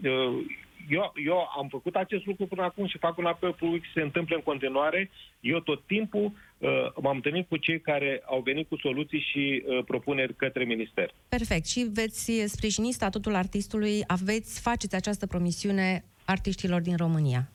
uh, 0.04 0.46
eu, 0.90 1.14
eu 1.26 1.38
am 1.58 1.68
făcut 1.70 1.96
acest 1.96 2.26
lucru 2.26 2.46
până 2.46 2.64
acum 2.64 2.88
și 2.88 2.98
fac 2.98 3.18
un 3.18 3.26
apel 3.26 3.54
public 3.54 3.84
să 3.84 3.92
se 3.94 4.02
întâmple 4.02 4.36
în 4.36 4.42
continuare. 4.42 5.10
Eu 5.40 5.60
tot 5.60 5.82
timpul 5.86 6.32
uh, 6.58 6.70
m-am 7.02 7.16
întâlnit 7.16 7.48
cu 7.48 7.58
cei 7.58 7.82
care 7.82 8.22
au 8.26 8.42
venit 8.42 8.68
cu 8.68 8.78
soluții 8.78 9.26
și 9.32 9.64
uh, 9.66 9.84
propuneri 9.86 10.36
către 10.36 10.64
minister. 10.64 11.14
Perfect. 11.30 11.66
Și 11.66 11.90
veți 11.94 12.32
sprijini 12.46 12.92
statutul 12.92 13.36
artistului, 13.36 14.04
aveți, 14.08 14.62
faceți 14.62 14.96
această 14.96 15.26
promisiune 15.28 16.04
artiștilor 16.26 16.82
din 16.82 16.98
România. 16.98 17.50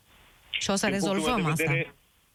Și 0.51 0.71
o 0.71 0.75
să 0.75 0.87
Din 0.87 0.99
punctul 0.99 1.17
rezolvăm 1.17 1.45
meu 1.45 1.55
de 1.55 1.65
asta. 1.65 1.95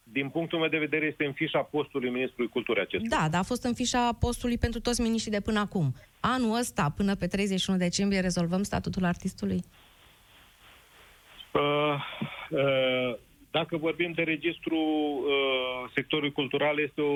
Vedere, 0.10 0.22
din 0.22 0.30
punctul 0.30 0.60
meu 0.60 0.70
de 0.70 0.78
vedere, 0.78 1.06
este 1.06 1.26
în 1.26 1.34
fișa 1.34 1.60
postului 1.60 2.10
Ministrului 2.10 2.50
Culturii 2.50 2.82
acest 2.82 3.04
lucru. 3.04 3.18
Da, 3.18 3.30
dar 3.30 3.40
a 3.40 3.44
fost 3.44 3.64
în 3.64 3.74
fișa 3.74 4.14
postului 4.20 4.58
pentru 4.58 4.80
toți 4.80 5.02
miniștrii 5.02 5.38
de 5.38 5.42
până 5.42 5.60
acum. 5.60 5.94
Anul 6.20 6.58
ăsta, 6.58 6.94
până 6.96 7.16
pe 7.16 7.28
31 7.28 7.78
decembrie, 7.78 8.20
rezolvăm 8.20 8.64
statutul 8.64 9.06
artistului? 9.06 9.64
Uh, 11.52 11.96
uh, 12.50 13.18
dacă 13.52 13.78
vorbim 13.78 14.12
de 14.12 14.22
registru 14.22 14.78
uh, 14.78 15.92
sectorului 15.94 16.32
cultural, 16.32 16.80
este 16.80 17.02
o, 17.02 17.16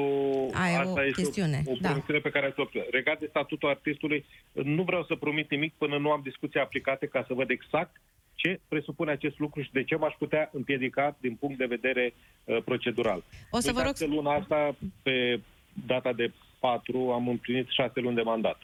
Aia 0.54 0.74
e 0.74 0.78
o 0.78 0.80
asta 0.80 1.04
este 1.04 1.22
chestiune, 1.22 1.64
o, 1.66 1.72
o 1.72 1.76
da. 1.82 1.88
promisiune 1.88 2.20
pe 2.20 2.30
care 2.30 2.46
ați 2.46 2.60
o 2.60 2.66
Regat 2.92 3.20
de 3.20 3.28
statutul 3.30 3.70
artistului, 3.70 4.26
nu 4.52 4.84
vreau 4.84 5.04
să 5.04 5.16
promit 5.16 5.50
nimic 5.50 5.74
până 5.78 5.98
nu 5.98 6.12
am 6.12 6.22
discuții 6.24 6.60
aplicate 6.60 7.06
ca 7.08 7.24
să 7.28 7.34
văd 7.34 7.50
exact 7.50 8.02
ce 8.36 8.60
presupune 8.68 9.12
acest 9.12 9.40
lucru 9.40 9.62
și 9.62 9.72
de 9.72 9.84
ce 9.84 9.96
m-aș 9.96 10.14
putea 10.18 10.50
împiedica 10.54 11.18
din 11.22 11.36
punct 11.36 11.58
de 11.58 11.66
vedere 11.66 12.14
uh, 12.44 12.58
procedural. 12.66 13.24
O 13.52 13.60
să 13.60 13.72
vă 13.72 13.82
rog 13.82 13.88
Uitați 13.88 14.06
că 14.06 14.16
luna 14.16 14.34
asta, 14.34 14.76
pe 15.04 15.40
data 15.86 16.14
de 16.14 16.32
4, 16.60 17.12
am 17.12 17.28
împlinit 17.28 17.68
6 17.70 18.00
luni 18.00 18.16
de 18.16 18.22
mandat. 18.22 18.58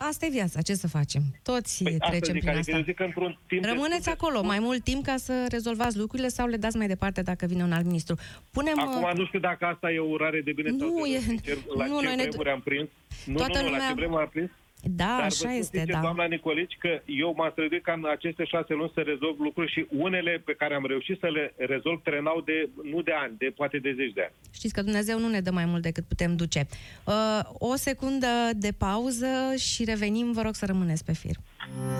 Asta 0.00 0.26
e 0.26 0.28
viața, 0.28 0.60
ce 0.62 0.74
să 0.74 0.88
facem? 0.88 1.22
Toți 1.42 1.82
Păi 1.82 1.92
asta 1.92 2.08
trecem 2.08 2.34
zic, 2.34 2.42
prin 2.42 2.56
adică 2.56 2.58
asta. 2.70 2.76
eu 2.76 2.82
zic 2.82 2.96
că 2.96 3.02
într-un 3.02 3.38
timp 3.46 3.64
Rămâneți 3.64 3.88
destul 3.90 4.04
de 4.12 4.18
acolo 4.18 4.32
scurt- 4.36 4.48
mai 4.48 4.58
mult 4.58 4.82
timp 4.84 5.04
ca 5.04 5.16
să 5.16 5.46
rezolvați 5.50 5.96
lucrurile 5.98 6.28
sau 6.28 6.46
le 6.46 6.56
dați 6.56 6.76
mai 6.76 6.86
departe 6.86 7.22
dacă 7.22 7.46
vine 7.46 7.62
un 7.62 7.72
alt 7.72 7.84
ministru. 7.84 8.14
Punem... 8.50 8.78
Acum 8.80 9.02
uh, 9.02 9.10
nu 9.14 9.24
știu 9.26 9.38
dacă 9.38 9.64
asta 9.64 9.90
e 9.90 9.98
o 9.98 10.04
urare 10.08 10.40
de 10.40 10.52
bine 10.52 10.68
sau 10.78 10.88
Nu, 10.88 11.02
de 11.04 11.10
e- 11.10 11.12
rău, 11.12 11.20
sincer, 11.20 11.56
la 11.76 11.86
nu, 11.86 11.98
ce 12.00 12.04
noi 12.06 12.16
ne- 12.16 12.22
vremuri 12.22 12.50
am 12.50 12.60
prins. 12.60 12.88
Nu, 13.24 13.34
Toată 13.34 13.58
nu, 13.58 13.64
nu, 13.64 13.70
la 13.70 13.70
lumea- 13.76 13.88
ce 13.88 13.94
vremuri 13.94 14.22
am 14.22 14.28
prins. 14.28 14.50
Da, 14.82 15.04
Dar 15.04 15.16
vă 15.16 15.22
așa 15.22 15.30
spun 15.30 15.50
este, 15.50 15.76
sincer, 15.76 15.94
da. 15.94 16.00
doamna 16.00 16.24
Nicolici, 16.24 16.76
că 16.78 17.00
eu 17.06 17.34
m-am 17.36 17.50
străduit 17.50 17.82
ca 17.82 17.92
în 17.92 18.04
aceste 18.10 18.44
șase 18.44 18.74
luni 18.74 18.90
să 18.94 19.00
rezolv 19.00 19.36
lucruri 19.38 19.72
și 19.72 19.86
unele 19.88 20.42
pe 20.44 20.54
care 20.58 20.74
am 20.74 20.86
reușit 20.86 21.18
să 21.20 21.26
le 21.26 21.54
rezolv 21.56 22.02
trenau 22.02 22.42
de, 22.44 22.68
nu 22.82 23.02
de 23.02 23.12
ani, 23.12 23.34
de 23.38 23.52
poate 23.56 23.78
de 23.78 23.92
zeci 23.96 24.12
de 24.12 24.22
ani. 24.22 24.32
Știți 24.54 24.74
că 24.74 24.82
Dumnezeu 24.82 25.18
nu 25.18 25.28
ne 25.28 25.40
dă 25.40 25.50
mai 25.50 25.64
mult 25.64 25.82
decât 25.82 26.04
putem 26.04 26.36
duce. 26.36 26.66
Uh, 27.04 27.14
o 27.52 27.74
secundă 27.74 28.26
de 28.56 28.72
pauză 28.78 29.26
și 29.56 29.84
revenim. 29.84 30.32
Vă 30.32 30.42
rog 30.42 30.54
să 30.54 30.66
rămâneți 30.66 31.04
pe 31.04 31.12
fir. 31.12 31.36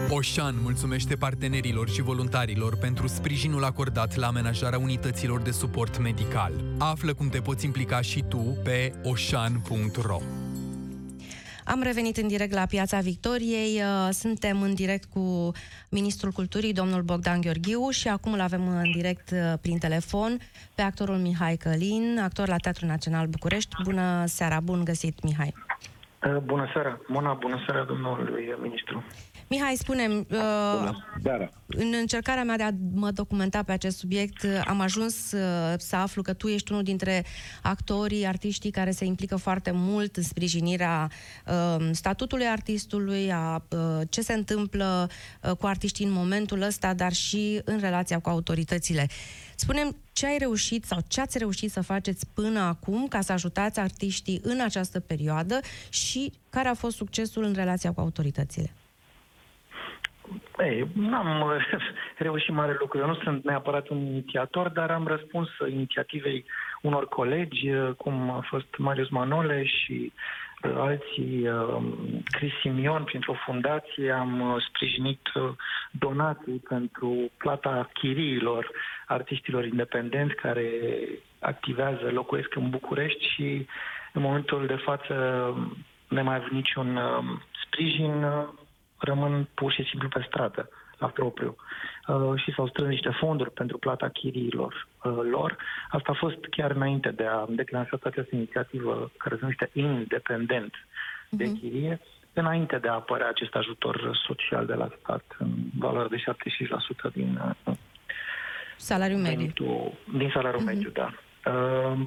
Oșan 0.08 0.54
mulțumește 0.62 1.16
partenerilor 1.16 1.88
și 1.88 2.02
voluntarilor 2.02 2.78
pentru 2.78 3.06
sprijinul 3.06 3.64
acordat 3.64 4.16
la 4.16 4.26
amenajarea 4.26 4.78
unităților 4.78 5.40
de 5.42 5.50
suport 5.50 5.98
medical. 5.98 6.52
Află 6.78 7.14
cum 7.14 7.28
te 7.28 7.40
poți 7.40 7.64
implica 7.64 8.00
și 8.00 8.24
tu 8.28 8.58
pe 8.64 8.92
oșan.ro. 9.02 10.18
Am 11.70 11.82
revenit 11.82 12.16
în 12.16 12.28
direct 12.28 12.52
la 12.52 12.66
Piața 12.66 12.98
Victoriei. 12.98 13.80
Uh, 13.80 14.08
Suntem 14.10 14.62
în 14.62 14.74
direct 14.74 15.04
cu 15.04 15.52
Ministrul 15.88 16.32
Culturii, 16.32 16.72
domnul 16.72 17.02
Bogdan 17.02 17.40
Gheorghiu, 17.40 17.88
și 17.90 18.08
acum 18.08 18.32
îl 18.32 18.40
avem 18.40 18.68
în 18.68 18.90
direct 18.92 19.30
uh, 19.30 19.58
prin 19.60 19.78
telefon 19.78 20.38
pe 20.74 20.82
actorul 20.82 21.16
Mihai 21.16 21.56
Călin, 21.56 22.18
actor 22.22 22.48
la 22.48 22.56
Teatrul 22.56 22.88
Național 22.88 23.26
București. 23.26 23.76
Bună 23.82 24.24
seara, 24.26 24.60
bun 24.60 24.84
găsit, 24.84 25.22
Mihai. 25.22 25.54
Uh, 26.26 26.36
Bună 26.36 26.70
seara, 26.72 27.00
Mona, 27.06 27.32
bună 27.32 27.64
seara 27.66 27.84
domnului 27.84 28.54
ministru. 28.62 29.04
Mihai, 29.48 29.74
spunem, 29.76 30.26
uh, 30.30 30.90
Seara. 31.22 31.50
În 31.66 31.92
încercarea 32.00 32.44
mea 32.44 32.56
de 32.56 32.62
a 32.62 32.70
mă 32.92 33.10
documenta 33.10 33.62
pe 33.62 33.72
acest 33.72 33.98
subiect, 33.98 34.46
am 34.66 34.80
ajuns 34.80 35.32
uh, 35.32 35.74
să 35.76 35.96
aflu 35.96 36.22
că 36.22 36.32
tu 36.32 36.48
ești 36.48 36.72
unul 36.72 36.82
dintre 36.82 37.24
actorii, 37.62 38.26
artiștii 38.26 38.70
care 38.70 38.90
se 38.90 39.04
implică 39.04 39.36
foarte 39.36 39.70
mult 39.74 40.16
în 40.16 40.22
sprijinirea 40.22 41.10
uh, 41.46 41.88
statutului 41.90 42.46
artistului, 42.46 43.32
a 43.32 43.64
uh, 43.68 44.00
ce 44.08 44.20
se 44.20 44.32
întâmplă 44.32 45.08
uh, 45.42 45.50
cu 45.50 45.66
artiștii 45.66 46.04
în 46.04 46.12
momentul 46.12 46.62
ăsta, 46.62 46.94
dar 46.94 47.12
și 47.12 47.60
în 47.64 47.78
relația 47.78 48.18
cu 48.18 48.28
autoritățile. 48.28 49.06
Spunem 49.54 49.96
ce 50.12 50.26
ai 50.26 50.38
reușit 50.38 50.84
sau 50.84 50.98
ce 51.06 51.20
ați 51.20 51.38
reușit 51.38 51.70
să 51.70 51.80
faceți 51.80 52.26
până 52.34 52.60
acum 52.60 53.06
ca 53.08 53.20
să 53.20 53.32
ajutați 53.32 53.78
artiștii 53.78 54.40
în 54.42 54.60
această 54.60 55.00
perioadă 55.00 55.60
și 55.88 56.32
care 56.50 56.68
a 56.68 56.74
fost 56.74 56.96
succesul 56.96 57.42
în 57.42 57.52
relația 57.52 57.92
cu 57.92 58.00
autoritățile. 58.00 58.72
Ei, 60.58 60.86
n-am 60.94 61.40
uh, 61.40 61.80
reușit 62.18 62.54
mare 62.54 62.76
lucru. 62.78 62.98
Eu 62.98 63.06
nu 63.06 63.14
sunt 63.14 63.44
neapărat 63.44 63.88
un 63.88 64.06
inițiator, 64.06 64.68
dar 64.68 64.90
am 64.90 65.06
răspuns 65.06 65.48
inițiativei 65.70 66.44
unor 66.82 67.08
colegi, 67.08 67.70
uh, 67.70 67.90
cum 67.96 68.30
a 68.30 68.44
fost 68.48 68.66
Marius 68.76 69.08
Manole 69.08 69.64
și 69.64 70.12
uh, 70.62 70.72
alții, 70.76 71.48
uh, 71.48 71.82
Chris 72.30 72.52
Simion, 72.60 73.04
printr-o 73.04 73.34
fundație, 73.44 74.10
am 74.10 74.40
uh, 74.40 74.64
sprijinit 74.68 75.28
uh, 75.34 75.50
donații 75.90 76.62
pentru 76.68 77.30
plata 77.36 77.90
chiriilor 77.92 78.70
artiștilor 79.06 79.64
independenți 79.64 80.34
care 80.34 80.70
activează, 81.38 82.10
locuiesc 82.10 82.54
în 82.54 82.70
București 82.70 83.28
și 83.28 83.66
în 84.12 84.22
momentul 84.22 84.66
de 84.66 84.76
față 84.76 85.14
nemai 86.08 86.34
avut 86.34 86.50
niciun 86.50 86.96
uh, 86.96 87.24
sprijin, 87.64 88.22
uh, 88.22 88.48
rămân 88.98 89.48
pur 89.54 89.72
și 89.72 89.84
simplu 89.88 90.08
pe 90.08 90.24
stradă, 90.26 90.68
la 90.98 91.06
propriu. 91.06 91.56
Uh, 92.06 92.42
și 92.42 92.52
s-au 92.52 92.68
strâns 92.68 92.90
niște 92.90 93.10
fonduri 93.10 93.50
pentru 93.50 93.78
plata 93.78 94.08
chiriilor 94.08 94.88
uh, 95.04 95.12
lor. 95.30 95.56
Asta 95.90 96.10
a 96.12 96.18
fost 96.18 96.38
chiar 96.50 96.70
înainte 96.70 97.10
de 97.10 97.24
a 97.24 97.44
declanșa 97.48 97.98
această 98.02 98.36
inițiativă 98.36 99.10
care 99.16 99.34
se 99.34 99.40
numește 99.40 99.70
Independent 99.72 100.74
de 101.30 101.52
chirie, 101.52 102.00
înainte 102.32 102.78
de 102.78 102.88
a 102.88 102.92
apărea 102.92 103.28
acest 103.28 103.54
ajutor 103.54 104.20
social 104.26 104.66
de 104.66 104.74
la 104.74 104.88
stat 105.00 105.24
în 105.38 105.48
valoare 105.78 106.08
de 106.08 106.22
75% 107.10 107.12
din 107.12 107.40
uh, 107.64 107.74
Salariul 108.76 109.20
mediu. 109.20 109.38
venitul, 109.38 109.92
din 110.18 110.30
salariul 110.34 110.62
mediu, 110.62 110.90
da. 110.90 111.12
Uh, 111.46 111.98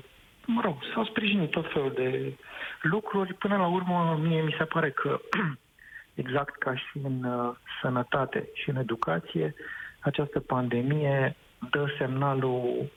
mă 0.46 0.62
rog, 0.64 0.78
s-au 0.94 1.06
sprijinit 1.06 1.50
tot 1.50 1.72
felul 1.74 1.92
de 1.96 2.34
lucruri. 2.82 3.34
Până 3.34 3.58
la 3.58 3.68
urmă, 3.68 4.20
mie 4.22 4.42
mi 4.42 4.56
se 4.58 4.64
pare 4.64 4.90
că, 4.90 5.20
exact 6.14 6.56
ca 6.56 6.76
și 6.76 7.00
în 7.04 7.24
uh, 7.24 7.56
sănătate 7.82 8.50
și 8.54 8.70
în 8.70 8.76
educație, 8.76 9.54
această 10.00 10.40
pandemie 10.40 11.36
dă 11.70 11.86
semnalul 11.98 12.90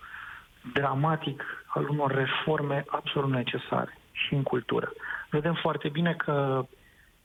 dramatic 0.73 1.43
al 1.67 1.89
unor 1.89 2.15
reforme 2.15 2.85
absolut 2.89 3.31
necesare 3.31 3.99
și 4.13 4.35
în 4.35 4.43
cultură. 4.43 4.93
Vedem 5.31 5.55
foarte 5.55 5.89
bine 5.89 6.15
că 6.15 6.67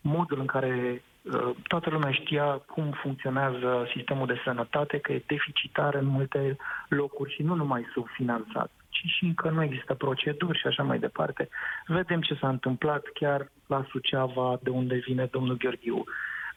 modul 0.01 0.39
în 0.39 0.45
care 0.45 1.03
uh, 1.21 1.55
toată 1.67 1.89
lumea 1.89 2.11
știa 2.11 2.45
cum 2.45 2.91
funcționează 2.91 3.87
sistemul 3.95 4.27
de 4.27 4.41
sănătate, 4.43 4.99
că 4.99 5.11
e 5.11 5.23
deficitar 5.27 5.95
în 5.95 6.05
multe 6.05 6.57
locuri 6.87 7.33
și 7.33 7.41
nu 7.41 7.53
numai 7.53 7.85
subfinanțat, 7.93 8.71
ci 8.89 9.03
și 9.05 9.33
că 9.35 9.49
nu 9.49 9.63
există 9.63 9.93
proceduri 9.93 10.57
și 10.57 10.67
așa 10.67 10.83
mai 10.83 10.99
departe. 10.99 11.49
Vedem 11.85 12.21
ce 12.21 12.33
s-a 12.33 12.49
întâmplat 12.49 13.03
chiar 13.13 13.51
la 13.67 13.85
Suceava, 13.89 14.59
de 14.61 14.69
unde 14.69 14.95
vine 14.95 15.25
domnul 15.25 15.57
Gheorghiu, 15.57 16.03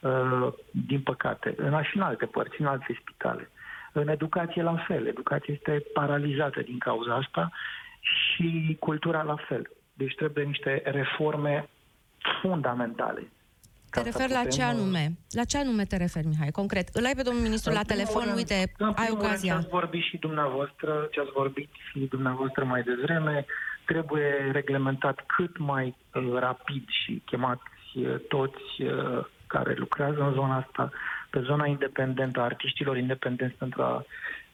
uh, 0.00 0.52
din 0.70 1.00
păcate, 1.00 1.54
în, 1.56 1.82
și 1.82 1.96
în 1.96 2.02
alte 2.02 2.26
părți, 2.26 2.60
în 2.60 2.66
alte 2.66 2.98
spitale. 3.00 3.50
În 3.92 4.08
educație 4.08 4.62
la 4.62 4.76
fel, 4.76 5.06
educația 5.06 5.54
este 5.54 5.84
paralizată 5.92 6.60
din 6.60 6.78
cauza 6.78 7.14
asta 7.14 7.50
și 8.00 8.76
cultura 8.80 9.22
la 9.22 9.36
fel. 9.36 9.70
Deci 9.94 10.14
trebuie 10.14 10.44
niște 10.44 10.82
reforme 10.84 11.68
fundamentale. 12.40 13.30
Te 13.92 14.00
Ca 14.02 14.10
să 14.10 14.18
referi 14.18 14.32
la 14.32 14.42
ce 14.42 14.48
putem, 14.48 14.66
uh, 14.66 14.72
anume? 14.74 15.04
La 15.30 15.44
ce 15.44 15.58
anume 15.58 15.84
te 15.84 15.96
referi, 15.96 16.26
Mihai? 16.26 16.50
Concret. 16.50 16.88
Îl 16.98 17.04
ai 17.04 17.14
pe 17.14 17.22
domnul 17.22 17.42
ministru 17.42 17.72
la 17.72 17.78
în 17.78 17.84
primul 17.84 18.04
telefon, 18.04 18.24
rând- 18.26 18.36
uite, 18.36 18.58
în 18.78 18.86
ai 18.86 18.94
primul 18.94 19.20
rând, 19.20 19.24
ocazia. 19.24 19.52
Ce 19.52 19.58
ați 19.58 19.68
vorbit 19.68 20.02
și 20.02 20.16
dumneavoastră, 20.16 21.08
ce 21.10 21.20
ați 21.20 21.30
vorbit 21.34 21.70
și 21.88 21.98
dumneavoastră 22.14 22.64
mai 22.64 22.82
devreme, 22.82 23.44
trebuie 23.84 24.48
reglementat 24.52 25.24
cât 25.36 25.58
mai 25.58 25.86
uh, 26.14 26.32
rapid 26.38 26.84
și 26.88 27.22
chemați 27.24 27.62
uh, 27.94 28.14
toți 28.28 28.82
uh, 28.82 29.24
care 29.46 29.74
lucrează 29.76 30.20
în 30.22 30.32
zona 30.32 30.56
asta, 30.56 30.90
pe 31.30 31.40
zona 31.40 31.66
independentă 31.66 32.40
a 32.40 32.44
artiștilor 32.44 32.96
independenți 32.96 33.56
pentru 33.56 33.82
a 33.82 34.04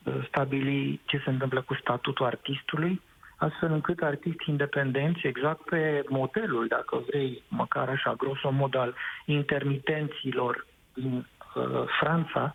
uh, 0.03 0.15
stabili 0.29 1.01
ce 1.05 1.21
se 1.25 1.31
întâmplă 1.31 1.61
cu 1.63 1.75
statutul 1.75 2.27
artistului. 2.27 3.01
Astfel 3.39 3.73
încât 3.73 4.03
artiști 4.03 4.51
independenți, 4.51 5.27
exact 5.27 5.61
pe 5.61 6.05
modelul, 6.09 6.67
dacă 6.67 7.03
vrei, 7.07 7.43
măcar 7.49 7.89
așa, 7.89 8.15
grosomod 8.15 8.77
al 8.77 8.95
intermitenților 9.25 10.67
din 10.95 11.27
uh, 11.55 11.85
Franța, 12.01 12.55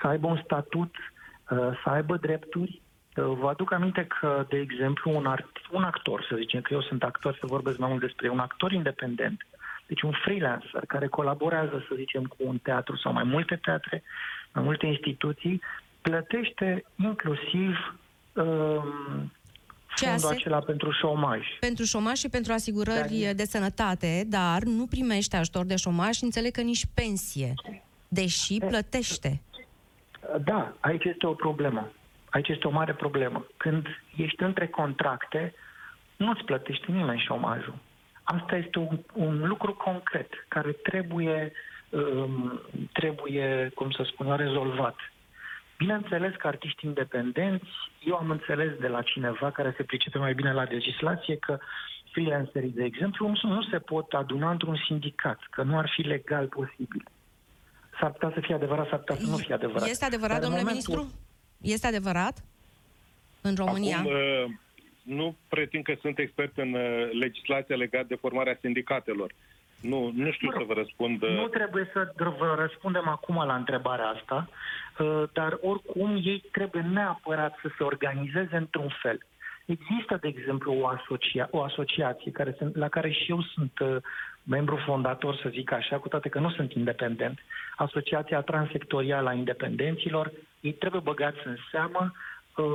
să 0.00 0.06
aibă 0.06 0.26
un 0.26 0.40
statut, 0.44 0.94
uh, 1.50 1.58
să 1.82 1.90
aibă 1.90 2.16
drepturi. 2.16 2.80
Uh, 3.16 3.24
vă 3.24 3.48
aduc 3.48 3.72
aminte 3.72 4.06
că, 4.20 4.46
de 4.48 4.58
exemplu, 4.58 5.16
un, 5.16 5.26
art, 5.26 5.50
un 5.70 5.82
actor, 5.82 6.26
să 6.28 6.36
zicem 6.36 6.60
că 6.60 6.74
eu 6.74 6.82
sunt 6.82 7.02
actor, 7.02 7.36
să 7.40 7.46
vorbesc 7.46 7.78
mai 7.78 7.88
mult 7.88 8.00
despre 8.00 8.28
un 8.28 8.38
actor 8.38 8.72
independent, 8.72 9.46
deci 9.86 10.02
un 10.02 10.12
freelancer 10.12 10.84
care 10.86 11.06
colaborează, 11.06 11.84
să 11.88 11.94
zicem, 11.96 12.24
cu 12.24 12.36
un 12.38 12.58
teatru 12.58 12.96
sau 12.96 13.12
mai 13.12 13.24
multe 13.24 13.56
teatre, 13.56 14.02
mai 14.52 14.64
multe 14.64 14.86
instituții, 14.86 15.62
plătește 16.00 16.84
inclusiv 16.96 17.96
um, 18.32 19.32
fondul 20.06 20.28
acela 20.28 20.58
pentru 20.58 20.90
șomaj. 20.90 21.46
Pentru 21.60 21.84
șomaj 21.84 22.16
și 22.16 22.28
pentru 22.28 22.52
asigurări 22.52 23.22
dar... 23.24 23.32
de 23.34 23.44
sănătate, 23.44 24.24
dar 24.26 24.62
nu 24.62 24.86
primește 24.86 25.36
ajutor 25.36 25.64
de 25.64 25.76
șomaj 25.76 26.14
și 26.14 26.24
înțeleg 26.24 26.52
că 26.52 26.60
nici 26.60 26.86
pensie, 26.94 27.54
deși 28.08 28.54
e, 28.54 28.66
plătește. 28.66 29.40
Da, 30.44 30.72
aici 30.80 31.04
este 31.04 31.26
o 31.26 31.32
problemă. 31.32 31.90
Aici 32.30 32.48
este 32.48 32.66
o 32.66 32.70
mare 32.70 32.92
problemă. 32.94 33.46
Când 33.56 33.86
ești 34.16 34.42
între 34.42 34.66
contracte, 34.66 35.54
nu-ți 36.16 36.44
plătește 36.44 36.86
nimeni 36.92 37.24
șomajul. 37.26 37.74
Asta 38.22 38.56
este 38.56 38.78
un, 38.78 38.98
un 39.12 39.46
lucru 39.46 39.74
concret 39.74 40.28
care 40.48 40.72
trebuie, 40.72 41.52
um, 41.90 42.60
trebuie, 42.92 43.70
cum 43.74 43.90
să 43.90 44.02
spun, 44.12 44.36
rezolvat. 44.36 44.96
Bineînțeles 45.78 46.34
că 46.38 46.46
artiști 46.46 46.86
independenți, 46.86 47.64
eu 48.04 48.14
am 48.14 48.30
înțeles 48.30 48.78
de 48.78 48.88
la 48.88 49.02
cineva 49.02 49.50
care 49.50 49.74
se 49.76 49.82
pricepe 49.82 50.18
mai 50.18 50.34
bine 50.34 50.52
la 50.52 50.62
legislație 50.62 51.36
că 51.36 51.58
freelancerii, 52.12 52.70
de 52.70 52.84
exemplu, 52.84 53.32
nu 53.42 53.62
se 53.62 53.78
pot 53.78 54.12
aduna 54.12 54.50
într-un 54.50 54.76
sindicat, 54.86 55.38
că 55.50 55.62
nu 55.62 55.78
ar 55.78 55.90
fi 55.94 56.02
legal 56.02 56.46
posibil. 56.46 57.02
S-ar 58.00 58.10
putea 58.10 58.30
să 58.34 58.40
fie 58.40 58.54
adevărat, 58.54 58.88
s-ar 58.88 58.98
putea 58.98 59.16
să 59.16 59.30
nu 59.30 59.36
fie 59.36 59.54
adevărat. 59.54 59.88
Este 59.88 60.04
adevărat, 60.04 60.40
Dar 60.40 60.48
domnule 60.48 60.62
momentul... 60.62 60.96
ministru? 60.96 61.20
Este 61.60 61.86
adevărat? 61.86 62.44
În 63.40 63.54
România? 63.54 63.98
Acum, 63.98 64.10
uh, 64.10 64.44
nu 65.02 65.36
pretind 65.48 65.84
că 65.84 65.94
sunt 66.00 66.18
expert 66.18 66.58
în 66.58 66.72
uh, 66.72 67.08
legislația 67.20 67.76
legată 67.76 68.06
de 68.08 68.14
formarea 68.14 68.58
sindicatelor. 68.60 69.32
Nu, 69.80 70.10
nu 70.14 70.30
știu 70.30 70.50
să 70.50 70.64
vă 70.66 70.72
răspund. 70.72 71.22
Uh, 71.22 71.30
nu 71.30 71.46
trebuie 71.48 71.90
să 71.92 72.12
vă 72.16 72.54
răspundem 72.58 73.08
acum 73.08 73.36
la 73.46 73.54
întrebarea 73.54 74.06
asta, 74.06 74.48
uh, 74.48 74.56
dar 75.32 75.58
oricum 75.60 76.20
ei 76.24 76.44
trebuie 76.52 76.82
neapărat 76.82 77.58
să 77.62 77.70
se 77.76 77.82
organizeze 77.84 78.56
într-un 78.56 78.88
fel. 79.02 79.18
Există, 79.66 80.18
de 80.20 80.28
exemplu, 80.28 80.72
o, 80.72 80.86
asocia- 80.86 81.48
o 81.50 81.62
asociație 81.62 82.30
care 82.30 82.54
sunt, 82.58 82.76
la 82.76 82.88
care 82.88 83.10
și 83.10 83.30
eu 83.30 83.42
sunt 83.42 83.78
uh, 83.78 83.96
membru 84.42 84.76
fondator, 84.76 85.36
să 85.36 85.48
zic 85.48 85.72
așa, 85.72 85.98
cu 85.98 86.08
toate 86.08 86.28
că 86.28 86.38
nu 86.38 86.50
sunt 86.50 86.72
independent. 86.72 87.38
Asociația 87.76 88.40
Transsectorială 88.40 89.28
a 89.28 89.32
Independenților, 89.32 90.32
ei 90.60 90.72
trebuie 90.72 91.00
băgați 91.00 91.38
în 91.44 91.56
seamă. 91.70 92.12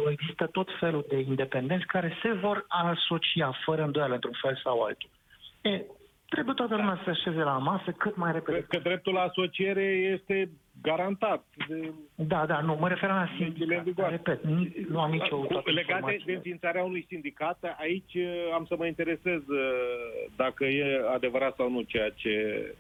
Există 0.10 0.46
tot 0.46 0.68
felul 0.80 1.06
de 1.10 1.20
independenți 1.20 1.86
care 1.86 2.18
se 2.22 2.34
vor 2.34 2.66
asocia 2.68 3.60
fără 3.66 3.84
îndoială 3.84 4.14
într-un 4.14 4.38
fel 4.42 4.60
sau 4.64 4.82
altul. 4.82 5.10
E, 5.62 5.82
Trebuie 6.34 6.56
toată 6.56 6.76
lumea 6.76 7.00
să 7.04 7.10
așeze 7.10 7.44
la 7.44 7.58
masă 7.58 7.92
cât 7.92 8.16
mai 8.16 8.32
repede. 8.32 8.58
Cred 8.58 8.68
că 8.68 8.90
dreptul 8.90 9.14
la 9.14 9.22
asociere 9.22 9.84
este 9.84 10.50
garantat. 10.84 11.44
De... 11.68 11.92
Da, 12.16 12.46
da, 12.46 12.60
nu, 12.60 12.78
mă 12.80 12.88
refer 12.88 13.10
la 13.10 13.30
sindicat. 13.38 14.10
Repet, 14.10 14.44
nu 14.90 15.00
am 15.00 15.12
nicio 15.12 15.46
Legat 15.66 16.06
de, 16.06 16.22
de 16.26 16.34
înființarea 16.34 16.84
unui 16.84 17.06
sindicat, 17.08 17.76
aici 17.78 18.14
uh, 18.14 18.54
am 18.54 18.66
să 18.66 18.76
mă 18.78 18.86
interesez 18.86 19.42
uh, 19.48 19.60
dacă 20.36 20.66
e 20.66 21.02
adevărat 21.14 21.56
sau 21.56 21.70
nu 21.70 21.82
ceea 21.82 22.10
ce 22.10 22.34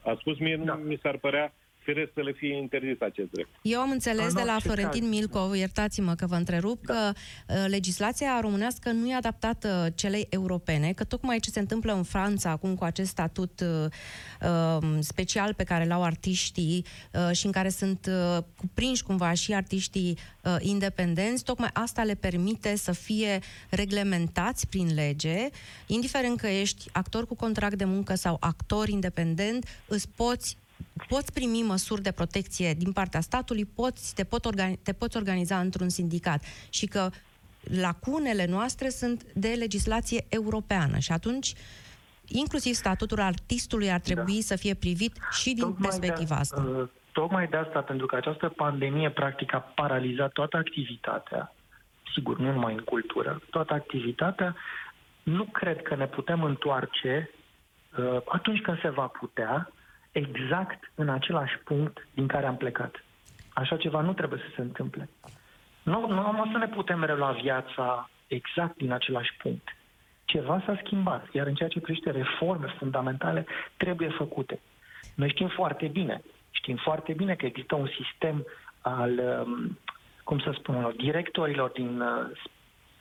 a 0.06 0.16
spus. 0.20 0.38
Mie 0.38 0.56
da. 0.56 0.74
nu 0.74 0.84
mi 0.84 1.00
s-ar 1.02 1.18
părea 1.18 1.54
firesc 1.84 2.12
să 2.14 2.22
le 2.22 2.32
fie 2.32 2.58
interzis 2.58 3.02
acest 3.02 3.30
drept. 3.32 3.50
Eu 3.62 3.80
am 3.80 3.92
înțeles 3.92 4.34
de 4.34 4.44
la 4.46 4.58
Florentin 4.60 5.10
Milco, 5.10 5.56
iertați-mă 5.56 6.14
că 6.16 6.26
vă 6.26 6.36
întrerup, 6.36 6.86
da. 6.86 6.94
că 6.94 7.12
uh, 7.14 7.66
legislația 7.68 8.40
românească 8.42 8.92
nu 8.92 9.10
e 9.10 9.16
adaptată 9.16 9.92
celei 9.96 10.28
europene, 10.30 10.94
că 10.94 11.04
tocmai 11.04 11.40
ce 11.40 11.50
se 11.50 11.60
întâmplă 11.60 11.94
în 11.94 12.04
Franța 12.04 12.50
acum 12.50 12.76
cu 12.76 12.84
acest 12.84 13.10
statut 13.10 13.60
uh, 13.62 14.50
um, 14.82 15.02
special 15.02 15.54
pe 15.54 15.64
care 15.64 15.86
l-au 15.86 16.04
artiștii 16.04 16.86
uh, 17.12 17.36
și 17.36 17.46
în 17.46 17.52
care 17.52 17.70
sunt 17.70 18.10
uh, 18.10 18.44
cuprinși 18.58 19.04
cumva 19.04 19.34
și 19.34 19.54
artiștii 19.54 20.18
uh, 20.44 20.56
independenți, 20.60 21.44
tocmai 21.44 21.70
asta 21.74 22.04
le 22.04 22.16
permite 22.16 22.76
să 22.76 22.92
fie 22.92 23.40
reglementați 23.70 24.68
prin 24.68 24.94
lege, 24.94 25.50
indiferent 25.88 26.40
că 26.40 26.48
ești 26.48 26.90
actor 26.92 27.28
cu 27.28 27.36
contract 27.36 27.76
de 27.76 27.86
muncă 27.86 28.16
sau 28.16 28.38
actor 28.40 28.88
independent, 28.88 29.68
îți 29.88 30.10
poți 30.16 30.58
poți 31.08 31.34
primi 31.34 31.62
măsuri 31.62 32.02
de 32.02 32.12
protecție 32.12 32.74
din 32.74 32.92
partea 32.92 33.22
statului, 33.22 33.66
poți, 33.66 34.16
te, 34.16 34.24
pot 34.24 34.46
organi- 34.46 34.84
te 34.84 34.94
poți 34.94 35.18
organiza 35.18 35.60
într-un 35.60 35.90
sindicat 35.90 36.44
și 36.70 36.86
că 36.86 37.10
lacunele 37.64 38.46
noastre 38.46 38.90
sunt 38.90 39.24
de 39.34 39.48
legislație 39.48 40.26
europeană 40.30 40.98
și 40.98 41.12
atunci 41.12 41.54
inclusiv 42.28 42.74
statutul 42.74 43.20
artistului 43.20 43.92
ar 43.92 44.00
trebui 44.00 44.34
da. 44.34 44.42
să 44.42 44.56
fie 44.56 44.74
privit 44.74 45.18
și 45.32 45.54
din 45.54 45.64
tocmai 45.64 45.90
perspectiva 45.90 46.36
de, 46.36 46.42
asta. 46.42 46.62
Uh, 46.62 46.88
tocmai 47.12 47.48
de 47.48 47.58
asta, 47.58 47.82
pentru 47.82 48.06
că 48.06 48.16
această 48.16 48.50
pandemie 48.50 49.10
practic 49.10 49.54
a 49.54 49.60
paralizat 49.60 50.32
toată 50.32 50.58
activitatea, 50.58 51.54
sigur, 52.14 52.40
nu 52.40 52.52
numai 52.52 52.74
în 52.74 52.80
cultură, 52.80 53.42
toată 53.50 53.74
activitatea, 53.74 54.56
nu 55.24 55.44
cred 55.44 55.82
că 55.82 55.96
ne 55.96 56.08
putem 56.08 56.44
întoarce 56.44 57.30
uh, 57.98 58.22
atunci 58.26 58.62
când 58.62 58.80
se 58.82 58.90
va 58.90 59.08
putea 59.08 59.72
exact 60.14 60.92
în 60.96 61.10
același 61.10 61.58
punct 61.58 62.08
din 62.14 62.28
care 62.28 62.46
am 62.46 62.58
plecat. 62.58 63.04
Așa 63.54 63.78
ceva 63.78 64.02
nu 64.02 64.14
trebuie 64.14 64.40
să 64.40 64.52
se 64.56 64.62
întâmple. 64.62 65.10
Nu, 65.84 66.08
nu 66.08 66.20
am 66.20 66.50
să 66.52 66.58
ne 66.58 66.68
putem 66.68 67.04
relua 67.04 67.32
viața 67.32 68.10
exact 68.28 68.78
din 68.78 68.92
același 68.92 69.36
punct. 69.38 69.68
Ceva 70.26 70.64
s-a 70.66 70.80
schimbat, 70.84 71.34
iar 71.34 71.48
în 71.48 71.54
ceea 71.54 71.70
ce 71.70 71.80
privește 71.80 72.12
reforme 72.12 72.76
fundamentale 72.78 73.46
trebuie 73.78 74.10
făcute. 74.10 74.60
Noi 75.16 75.30
știm 75.30 75.48
foarte 75.48 75.88
bine, 75.88 76.22
știm 76.52 76.76
foarte 76.76 77.14
bine 77.14 77.36
că 77.36 77.46
există 77.46 77.76
un 77.76 77.88
sistem 77.88 78.46
al, 78.82 79.20
um, 79.46 79.80
cum 80.24 80.40
să 80.40 80.52
spun, 80.58 80.94
directorilor 80.98 81.70
din, 81.70 82.02
uh, 82.02 82.42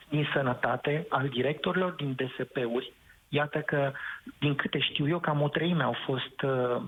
din 0.08 0.28
sănătate, 0.32 1.06
al 1.08 1.28
directorilor 1.28 1.92
din 1.92 2.14
DSP-uri, 2.14 2.92
Iată 3.34 3.58
că, 3.58 3.92
din 4.38 4.54
câte 4.54 4.78
știu 4.78 5.08
eu, 5.08 5.18
cam 5.18 5.40
o 5.40 5.48
treime 5.48 5.82
au 5.82 5.96
fost 6.06 6.42
uh, 6.42 6.82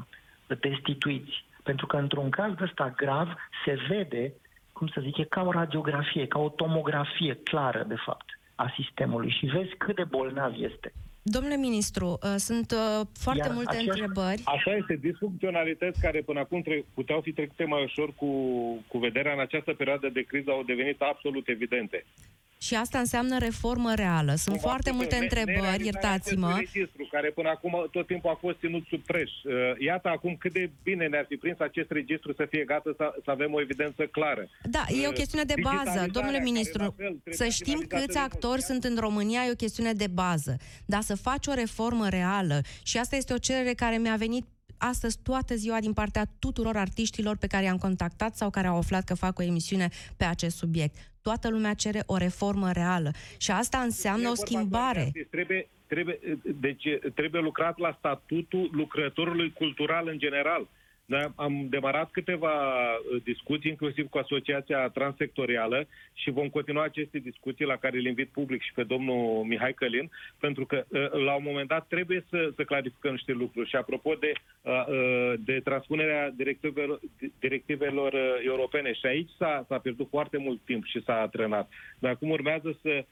destituiți. 0.60 1.44
Pentru 1.62 1.86
că 1.86 1.96
într-un 1.96 2.30
caz 2.30 2.52
ăsta 2.60 2.92
grav 2.96 3.34
se 3.64 3.78
vede, 3.88 4.32
cum 4.72 4.86
să 4.86 5.00
zic, 5.00 5.16
e 5.16 5.24
ca 5.24 5.42
o 5.42 5.50
radiografie, 5.50 6.26
ca 6.26 6.38
o 6.38 6.48
tomografie 6.48 7.34
clară, 7.34 7.84
de 7.88 7.94
fapt, 8.04 8.24
a 8.54 8.72
sistemului 8.76 9.30
și 9.30 9.46
vezi 9.46 9.74
cât 9.76 9.96
de 9.96 10.04
bolnav 10.04 10.52
este. 10.58 10.92
Domnule 11.22 11.56
ministru, 11.56 12.06
uh, 12.06 12.34
sunt 12.36 12.70
uh, 12.70 13.06
foarte 13.18 13.46
Iar 13.46 13.54
multe 13.54 13.76
așa, 13.76 13.84
întrebări. 13.88 14.42
Așa 14.44 14.74
este, 14.74 14.96
disfuncționalități 14.96 16.00
care 16.00 16.22
până 16.22 16.40
acum 16.40 16.62
tre- 16.62 16.84
puteau 16.94 17.20
fi 17.20 17.32
trecute 17.32 17.64
mai 17.64 17.82
ușor 17.82 18.12
cu, 18.14 18.28
cu 18.88 18.98
vederea 18.98 19.32
în 19.32 19.40
această 19.40 19.72
perioadă 19.72 20.08
de 20.08 20.22
criză 20.22 20.50
au 20.50 20.62
devenit 20.62 21.00
absolut 21.00 21.48
evidente. 21.48 22.04
Și 22.66 22.74
asta 22.74 22.98
înseamnă 22.98 23.38
reformă 23.38 23.94
reală. 23.94 24.34
Sunt 24.34 24.54
Cumva 24.54 24.68
foarte 24.68 24.90
multe 24.90 25.16
întrebări, 25.16 25.84
iertați-mă. 25.84 26.54
registru, 26.56 27.08
care 27.10 27.30
până 27.30 27.48
acum 27.48 27.88
tot 27.90 28.06
timpul 28.06 28.30
a 28.30 28.38
fost 28.40 28.58
ținut 28.58 28.84
sub 28.86 29.02
preș. 29.02 29.30
Uh, 29.44 29.52
iată 29.78 30.08
acum 30.08 30.36
cât 30.38 30.52
de 30.52 30.70
bine 30.82 31.06
ne-ar 31.06 31.24
fi 31.28 31.36
prins 31.36 31.58
acest 31.58 31.90
registru 31.90 32.32
să 32.32 32.46
fie 32.50 32.64
gata 32.64 32.90
să, 32.96 33.14
să 33.24 33.30
avem 33.30 33.52
o 33.52 33.60
evidență 33.60 34.02
clară. 34.06 34.48
Da, 34.62 34.84
e 35.02 35.06
o 35.06 35.08
uh, 35.08 35.14
chestiune 35.14 35.44
de 35.44 35.54
bază, 35.62 36.06
domnule 36.12 36.40
ministru. 36.40 36.94
Fel, 36.96 37.16
să 37.30 37.48
știm 37.48 37.84
câți 37.88 38.18
actori 38.18 38.60
sunt 38.60 38.84
în 38.84 38.96
România 38.98 39.40
e 39.46 39.50
o 39.50 39.62
chestiune 39.64 39.92
de 39.92 40.06
bază. 40.06 40.56
Dar 40.86 41.00
să 41.00 41.16
faci 41.16 41.46
o 41.46 41.54
reformă 41.54 42.08
reală 42.08 42.60
și 42.82 42.98
asta 42.98 43.16
este 43.16 43.32
o 43.32 43.38
cerere 43.38 43.72
care 43.72 43.96
mi-a 43.96 44.16
venit 44.16 44.44
astăzi 44.88 45.18
toată 45.22 45.54
ziua 45.54 45.80
din 45.80 45.92
partea 45.92 46.24
tuturor 46.38 46.76
artiștilor 46.76 47.36
pe 47.36 47.46
care 47.46 47.64
i-am 47.64 47.78
contactat 47.78 48.36
sau 48.36 48.50
care 48.50 48.66
au 48.66 48.76
aflat 48.76 49.04
că 49.04 49.14
fac 49.14 49.38
o 49.38 49.42
emisiune 49.42 49.88
pe 50.16 50.24
acest 50.24 50.56
subiect. 50.56 50.94
Toată 51.22 51.48
lumea 51.48 51.74
cere 51.74 52.02
o 52.06 52.16
reformă 52.16 52.72
reală 52.72 53.10
și 53.38 53.50
asta 53.50 53.78
înseamnă 53.78 54.28
o 54.28 54.34
schimbare. 54.34 55.12
Trebuie, 55.30 55.68
trebuie, 55.86 56.18
deci 56.60 56.84
trebuie 57.14 57.40
lucrat 57.42 57.78
la 57.78 57.94
statutul 57.98 58.70
lucrătorului 58.72 59.52
cultural 59.52 60.08
în 60.08 60.18
general. 60.18 60.68
Da, 61.06 61.32
am 61.36 61.66
demarat 61.68 62.10
câteva 62.10 62.52
uh, 62.94 63.22
discuții, 63.24 63.70
inclusiv 63.70 64.08
cu 64.08 64.18
Asociația 64.18 64.88
Transsectorială 64.88 65.86
și 66.12 66.30
vom 66.30 66.48
continua 66.48 66.82
aceste 66.82 67.18
discuții 67.18 67.64
la 67.64 67.76
care 67.76 67.96
îl 67.96 68.06
invit 68.06 68.28
public 68.28 68.62
și 68.62 68.72
pe 68.72 68.82
domnul 68.82 69.44
Mihai 69.44 69.74
Călin, 69.74 70.10
pentru 70.40 70.66
că 70.66 70.84
uh, 70.88 71.10
la 71.10 71.34
un 71.34 71.42
moment 71.44 71.68
dat 71.68 71.86
trebuie 71.86 72.24
să, 72.30 72.52
să 72.56 72.64
clarificăm 72.64 73.10
niște 73.12 73.32
lucruri. 73.32 73.68
Și 73.68 73.76
apropo 73.76 74.14
de, 74.14 74.32
uh, 74.62 75.34
de 75.38 75.60
transpunerea 75.64 76.30
directivelor, 76.30 77.00
directivelor 77.38 78.14
europene, 78.44 78.92
și 78.92 79.06
aici 79.06 79.30
s-a, 79.38 79.64
s-a 79.68 79.78
pierdut 79.78 80.08
foarte 80.08 80.38
mult 80.38 80.60
timp 80.64 80.84
și 80.84 81.02
s-a 81.02 81.28
trenat. 81.32 81.68
Dar 81.98 82.10
acum 82.10 82.30
urmează 82.30 82.78
să 82.82 83.04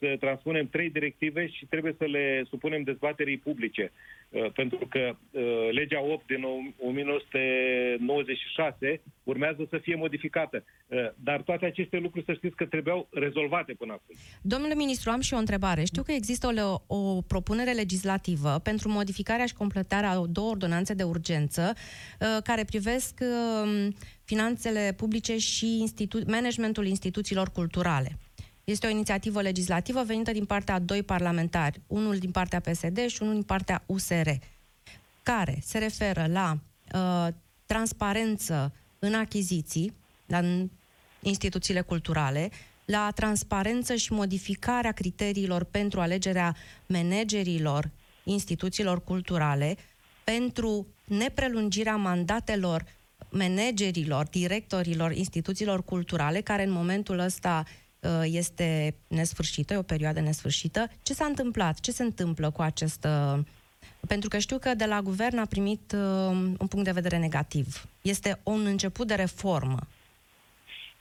să 0.00 0.16
transpunem 0.20 0.68
trei 0.68 0.90
directive 0.90 1.48
și 1.48 1.66
trebuie 1.66 1.94
să 1.98 2.04
le 2.04 2.44
supunem 2.48 2.82
dezbaterii 2.82 3.38
publice. 3.38 3.92
Uh, 4.30 4.52
pentru 4.52 4.86
că 4.88 5.16
uh, 5.30 5.68
legea 5.70 6.02
8 6.02 6.26
din 6.26 6.44
1996 6.78 9.00
urmează 9.22 9.66
să 9.70 9.78
fie 9.78 9.94
modificată. 9.94 10.64
Uh, 10.86 10.98
dar 11.16 11.42
toate 11.42 11.66
aceste 11.66 11.98
lucruri, 11.98 12.24
să 12.24 12.32
știți 12.32 12.56
că 12.56 12.66
trebuiau 12.66 13.08
rezolvate 13.12 13.72
până 13.72 13.92
acum. 13.92 14.14
Domnule 14.42 14.74
ministru, 14.74 15.10
am 15.10 15.20
și 15.20 15.34
o 15.34 15.36
întrebare. 15.36 15.84
Știu 15.84 16.02
că 16.02 16.12
există 16.12 16.46
o, 16.46 16.80
o 16.96 17.20
propunere 17.20 17.72
legislativă 17.72 18.60
pentru 18.64 18.88
modificarea 18.88 19.46
și 19.46 19.54
completarea 19.54 20.10
a 20.10 20.26
două 20.26 20.50
ordonanțe 20.50 20.94
de 20.94 21.02
urgență 21.02 21.72
care 22.44 22.64
privesc 22.64 23.18
finanțele 24.24 24.94
publice 24.96 25.38
și 25.38 25.78
institu- 25.80 26.26
managementul 26.26 26.86
instituțiilor 26.86 27.48
culturale. 27.48 28.18
Este 28.64 28.86
o 28.86 28.90
inițiativă 28.90 29.40
legislativă 29.40 30.02
venită 30.02 30.32
din 30.32 30.44
partea 30.44 30.74
a 30.74 30.78
doi 30.78 31.02
parlamentari, 31.02 31.80
unul 31.86 32.18
din 32.18 32.30
partea 32.30 32.60
PSD 32.60 33.06
și 33.06 33.22
unul 33.22 33.34
din 33.34 33.42
partea 33.42 33.82
USR, 33.86 34.28
care 35.22 35.58
se 35.64 35.78
referă 35.78 36.26
la 36.26 36.58
uh, 36.94 37.28
transparență 37.66 38.72
în 38.98 39.14
achiziții, 39.14 39.92
în 40.26 40.70
instituțiile 41.22 41.80
culturale, 41.80 42.50
la 42.84 43.10
transparență 43.14 43.94
și 43.94 44.12
modificarea 44.12 44.92
criteriilor 44.92 45.64
pentru 45.64 46.00
alegerea 46.00 46.56
managerilor 46.86 47.90
instituțiilor 48.24 49.04
culturale, 49.04 49.76
pentru 50.24 50.86
neprelungirea 51.04 51.96
mandatelor 51.96 52.84
managerilor, 53.30 54.26
directorilor 54.26 55.12
instituțiilor 55.12 55.82
culturale, 55.84 56.40
care 56.40 56.62
în 56.62 56.70
momentul 56.70 57.18
ăsta 57.18 57.64
Uh, 57.64 57.89
este 58.24 58.94
nesfârșită, 59.08 59.74
e 59.74 59.76
o 59.76 59.82
perioadă 59.82 60.20
nesfârșită. 60.20 60.90
Ce 61.02 61.12
s-a 61.12 61.24
întâmplat? 61.24 61.80
Ce 61.80 61.90
se 61.90 62.02
întâmplă 62.02 62.50
cu 62.50 62.62
acest... 62.62 63.06
Pentru 64.08 64.28
că 64.28 64.38
știu 64.38 64.58
că 64.58 64.74
de 64.74 64.84
la 64.84 65.00
guvern 65.00 65.38
a 65.38 65.46
primit 65.46 65.92
uh, 65.94 66.30
un 66.58 66.66
punct 66.68 66.84
de 66.84 66.90
vedere 66.90 67.18
negativ. 67.18 67.66
Este 68.02 68.40
un 68.42 68.66
început 68.66 69.06
de 69.06 69.14
reformă. 69.14 69.78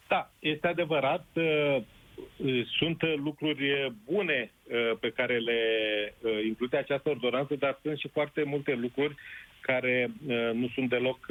Da, 0.08 0.32
este 0.40 0.68
adevărat. 0.68 1.26
Uh, 1.34 1.78
sunt 2.78 3.02
lucruri 3.24 3.94
bune 4.06 4.52
pe 5.00 5.12
care 5.12 5.38
le 5.38 5.60
include 6.48 6.78
această 6.78 7.10
ordonanță, 7.10 7.56
dar 7.56 7.80
sunt 7.82 7.98
și 7.98 8.08
foarte 8.08 8.44
multe 8.44 8.74
lucruri 8.74 9.16
care 9.62 10.12
nu 10.54 10.68
sunt 10.74 10.90
deloc 10.90 11.26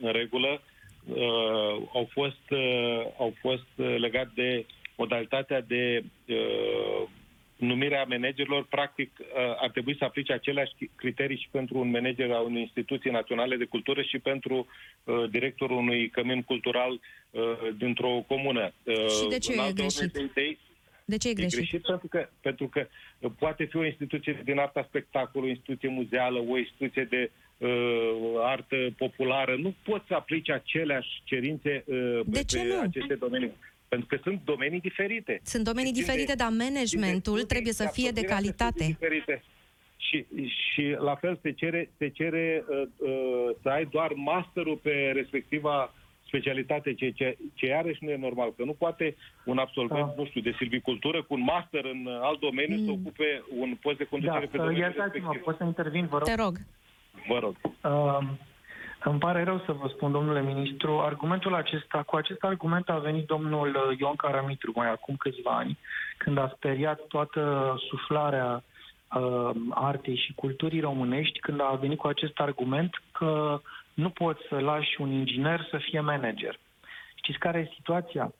în 0.00 0.12
regulă 0.12 0.62
uh, 1.08 1.88
au 1.92 2.08
fost, 2.10 2.50
uh, 2.50 3.02
au 3.18 3.34
fost 3.40 3.68
uh, 3.76 3.96
legat 3.98 4.30
de 4.34 4.66
modalitatea 4.96 5.60
de 5.60 6.02
uh, 6.26 7.08
numirea 7.60 8.04
managerilor, 8.08 8.66
practic 8.66 9.10
uh, 9.18 9.26
ar 9.56 9.70
trebui 9.70 9.96
să 9.96 10.04
aplice 10.04 10.32
aceleași 10.32 10.72
criterii 10.96 11.36
și 11.36 11.48
pentru 11.50 11.78
un 11.78 11.90
manager 11.90 12.30
a 12.30 12.40
unei 12.40 12.60
instituții 12.60 13.10
naționale 13.10 13.56
de 13.56 13.64
cultură 13.64 14.02
și 14.02 14.18
pentru 14.18 14.66
uh, 15.04 15.30
directorul 15.30 15.76
unui 15.76 16.08
cămin 16.08 16.42
cultural 16.42 16.92
uh, 16.92 17.42
dintr-o 17.78 18.24
comună. 18.26 18.72
Uh, 18.82 18.94
și 18.94 19.28
de 19.28 19.38
ce 19.38 19.52
e 19.52 19.72
greșit? 19.72 20.16
Idei, 20.16 20.58
de 21.04 21.16
ce 21.16 21.28
e 21.28 21.32
greșit? 21.32 21.52
E 21.52 21.56
greșit 21.56 21.82
pentru 21.82 22.08
că, 22.08 22.28
pentru 22.40 22.68
că 22.68 22.86
poate 23.38 23.64
fi 23.64 23.76
o 23.76 23.84
instituție 23.84 24.40
din 24.44 24.58
arta 24.58 24.84
spectacolului, 24.88 25.50
o 25.50 25.54
instituție 25.56 25.88
muzeală, 25.88 26.38
o 26.48 26.58
instituție 26.58 27.04
de 27.04 27.30
uh, 27.60 27.70
artă 28.38 28.76
populară, 28.96 29.56
nu 29.56 29.74
poți 29.82 30.06
să 30.06 30.14
aplici 30.14 30.50
aceleași 30.50 31.08
cerințe 31.24 31.84
uh, 31.86 32.20
de 32.24 32.38
pe, 32.38 32.44
ce 32.44 32.62
nu? 32.62 32.80
aceste 32.80 33.14
domenii. 33.14 33.52
Pentru 33.88 34.06
că 34.06 34.18
sunt 34.22 34.40
domenii 34.44 34.80
diferite. 34.80 35.40
Sunt 35.42 35.64
domenii 35.64 35.92
deci 35.92 36.02
diferite, 36.02 36.34
dar 36.34 36.48
managementul 36.48 37.42
trebuie 37.42 37.72
să 37.72 37.90
fie 37.92 38.10
de 38.10 38.20
calitate. 38.20 38.84
Diferite. 38.84 39.42
Și, 39.96 40.26
și 40.72 40.96
la 40.98 41.14
fel 41.14 41.38
se 41.42 41.52
cere, 41.52 41.90
se 41.98 42.08
cere 42.08 42.64
uh, 42.68 42.82
uh, 42.98 43.10
să 43.62 43.68
ai 43.68 43.84
doar 43.84 44.12
masterul 44.12 44.76
pe 44.76 45.10
respectiva 45.14 45.94
specialitate, 46.30 46.94
ce, 46.94 47.10
ce, 47.10 47.36
ce 47.54 47.66
iarăși 47.66 48.04
nu 48.04 48.10
e 48.10 48.16
normal, 48.16 48.52
că 48.56 48.64
nu 48.64 48.72
poate 48.72 49.16
un 49.44 49.58
absolvent, 49.58 50.06
da. 50.06 50.14
nu 50.16 50.24
știu, 50.24 50.40
de 50.40 50.54
silvicultură 50.58 51.22
cu 51.22 51.34
un 51.34 51.42
master 51.42 51.84
în 51.84 52.00
alt 52.22 52.40
domeniu 52.40 52.76
mm. 52.78 52.84
să 52.84 52.90
ocupe 52.90 53.44
un 53.58 53.76
post 53.82 53.98
de 53.98 54.04
conducere 54.04 54.44
da, 54.44 54.50
pe 54.50 54.56
domeniul 54.56 54.92
respectiv. 54.96 55.42
Pot 55.42 55.56
să 55.56 55.64
intervin, 55.64 56.06
vă 56.06 56.18
rog? 56.18 56.26
Te 56.26 56.34
rog. 56.34 56.54
Vă 57.28 57.38
rog. 57.38 57.54
Uh, 57.82 58.28
îmi 59.04 59.18
pare 59.18 59.42
rău 59.44 59.62
să 59.66 59.72
vă 59.72 59.88
spun, 59.88 60.12
domnule 60.12 60.42
ministru, 60.42 60.98
argumentul 60.98 61.54
acesta, 61.54 62.02
cu 62.02 62.16
acest 62.16 62.44
argument 62.44 62.88
a 62.88 62.98
venit 62.98 63.26
domnul 63.26 63.68
uh, 63.68 63.98
Ion 63.98 64.16
Caramitru 64.16 64.72
mai 64.74 64.90
acum 64.90 65.16
câțiva 65.16 65.50
ani, 65.50 65.78
când 66.16 66.38
a 66.38 66.52
speriat 66.56 67.00
toată 67.08 67.74
suflarea 67.88 68.62
uh, 69.16 69.50
artei 69.70 70.16
și 70.16 70.34
culturii 70.34 70.80
românești, 70.80 71.38
când 71.38 71.60
a 71.60 71.78
venit 71.80 71.98
cu 71.98 72.06
acest 72.06 72.40
argument 72.40 73.02
că 73.12 73.60
nu 73.94 74.10
poți 74.10 74.40
să 74.48 74.58
lași 74.58 75.00
un 75.00 75.10
inginer 75.10 75.66
să 75.70 75.76
fie 75.76 76.00
manager. 76.00 76.58
Știți 77.14 77.38
care 77.38 77.58
e 77.58 77.74
situația? 77.74 78.32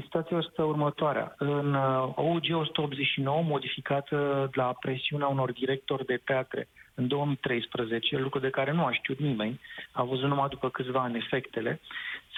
Situația 0.00 0.38
este 0.38 0.62
următoarea. 0.62 1.34
În 1.38 1.74
uh, 1.74 2.12
OUG 2.14 2.44
189, 2.52 3.42
modificată 3.42 4.50
la 4.52 4.76
presiunea 4.80 5.26
unor 5.26 5.52
directori 5.52 6.06
de 6.06 6.20
teatre, 6.24 6.68
în 6.94 7.08
2013, 7.08 8.18
lucru 8.18 8.38
de 8.38 8.50
care 8.50 8.72
nu 8.72 8.84
a 8.84 8.92
știut 8.92 9.18
nimeni, 9.18 9.60
a 9.92 10.02
văzut 10.02 10.28
numai 10.28 10.48
după 10.48 10.70
câțiva 10.70 11.00
ani 11.00 11.16
efectele, 11.16 11.80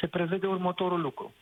se 0.00 0.06
prevede 0.06 0.46
următorul 0.46 1.00
lucru. 1.00 1.32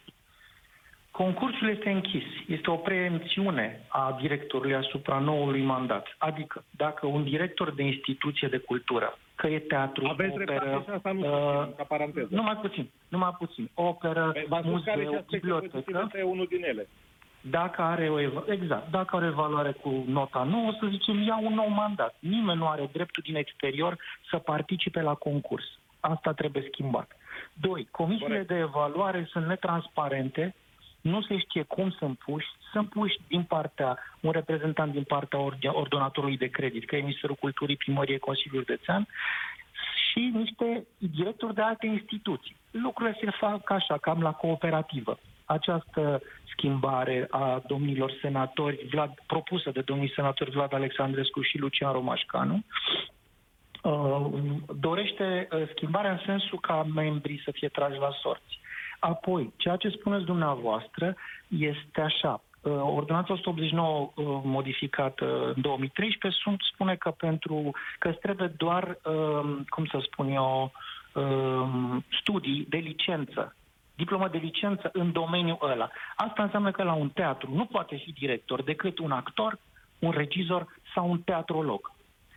Concursul 1.13 1.69
este 1.69 1.91
închis. 1.91 2.25
Este 2.47 2.71
o 2.71 2.77
preemțiune 2.77 3.81
a 3.89 4.19
directorului 4.21 4.75
asupra 4.75 5.19
noului 5.19 5.63
mandat. 5.63 6.15
Adică, 6.19 6.65
dacă 6.71 7.07
un 7.07 7.25
director 7.25 7.75
de 7.75 7.83
instituție 7.83 8.49
de 8.49 8.59
cultură, 8.59 9.19
că 9.35 9.47
e 9.47 9.59
teatru, 9.59 10.07
Aveți 10.07 10.33
operă... 10.33 10.85
Asta 10.95 11.13
nu 11.13 11.21
uh, 11.21 11.69
ca 11.77 11.85
paranteză. 11.89 12.29
Numai 12.31 12.57
puțin, 12.57 12.91
numai 13.09 13.35
puțin. 13.39 13.71
Operă, 13.75 14.33
păi, 14.49 14.61
muzeu, 14.65 15.25
bibliotecă... 15.31 16.09
unul 16.25 16.47
din 16.49 16.65
ele. 16.65 16.89
Dacă 17.51 17.83
are 17.83 18.09
o 18.09 18.21
ev- 18.21 18.49
exact, 18.49 18.91
dacă 18.91 19.17
are 19.17 19.27
evaluare 19.27 19.73
cu 19.73 20.05
nota 20.07 20.43
9, 20.43 20.73
să 20.81 20.87
zicem, 20.91 21.23
ia 21.23 21.39
un 21.43 21.55
nou 21.55 21.69
mandat. 21.69 22.17
Nimeni 22.19 22.59
nu 22.59 22.69
are 22.69 22.89
dreptul 22.93 23.23
din 23.27 23.37
exterior 23.37 23.97
să 24.31 24.37
participe 24.39 25.01
la 25.01 25.15
concurs. 25.15 25.65
Asta 26.01 26.33
trebuie 26.33 26.69
schimbat. 26.73 27.17
Doi, 27.53 27.89
comisiile 27.91 28.29
Corect. 28.29 28.49
de 28.49 28.59
evaluare 28.59 29.29
sunt 29.31 29.47
netransparente, 29.47 30.55
nu 31.01 31.23
se 31.23 31.39
știe 31.39 31.63
cum 31.63 31.91
sunt 31.91 32.19
puși, 32.19 32.47
sunt 32.73 32.89
puși 32.89 33.17
din 33.29 33.43
partea, 33.43 33.99
un 34.21 34.31
reprezentant 34.31 34.93
din 34.93 35.03
partea 35.03 35.39
ordonatorului 35.73 36.37
de 36.37 36.47
credit, 36.47 36.87
că 36.87 36.97
e 36.97 37.01
Ministerul 37.01 37.37
Culturii, 37.37 37.77
Primărie, 37.77 38.19
Consiliul 38.19 38.65
Județean, 38.67 39.07
și 40.11 40.31
niște 40.35 40.87
directori 40.99 41.55
de 41.55 41.63
alte 41.63 41.87
instituții. 41.87 42.57
Lucrurile 42.71 43.19
se 43.21 43.31
fac 43.31 43.71
așa, 43.71 43.99
cam 43.99 44.21
la 44.23 44.33
cooperativă. 44.33 45.19
Această 45.45 46.23
schimbare 46.53 47.27
a 47.31 47.63
domnilor 47.67 48.13
senatori, 48.21 48.87
Vlad, 48.91 49.13
propusă 49.27 49.71
de 49.71 49.81
domnii 49.81 50.13
senatori 50.15 50.51
Vlad 50.51 50.75
Alexandrescu 50.75 51.41
și 51.41 51.59
Lucian 51.59 51.93
Romașcanu, 51.93 52.65
uh, 53.83 54.27
dorește 54.81 55.49
uh, 55.53 55.63
schimbarea 55.75 56.11
în 56.11 56.21
sensul 56.27 56.61
ca 56.61 56.87
membrii 56.95 57.43
să 57.45 57.51
fie 57.51 57.69
trași 57.69 57.99
la 57.99 58.11
sorți. 58.23 58.61
Apoi, 58.99 59.53
ceea 59.57 59.77
ce 59.77 59.89
spuneți 59.89 60.25
dumneavoastră 60.25 61.17
este 61.49 62.01
așa. 62.01 62.43
Uh, 62.61 62.73
ordonanța 62.73 63.33
189 63.33 64.13
modificată 64.45 65.53
în 65.55 65.61
2013 65.61 66.41
sunt, 66.43 66.61
spune 66.73 66.95
că 66.95 67.11
pentru 67.11 67.71
că 67.99 68.13
trebuie 68.13 68.53
doar, 68.57 68.99
cum 69.69 69.85
să 69.87 69.99
spun 70.03 70.29
eu, 70.29 70.73
studii 72.21 72.67
de 72.69 72.77
licență 72.77 73.55
diplomă 74.03 74.29
de 74.29 74.39
licență 74.39 74.91
în 74.93 75.13
domeniul 75.13 75.59
ăla. 75.73 75.91
Asta 76.17 76.43
înseamnă 76.43 76.71
că 76.71 76.83
la 76.83 76.93
un 76.93 77.09
teatru 77.09 77.49
nu 77.55 77.65
poate 77.65 77.95
fi 78.05 78.13
director 78.13 78.63
decât 78.63 78.99
un 78.99 79.11
actor, 79.11 79.59
un 79.99 80.11
regizor 80.11 80.67
sau 80.95 81.11
un 81.11 81.21
teatrolog. 81.21 81.93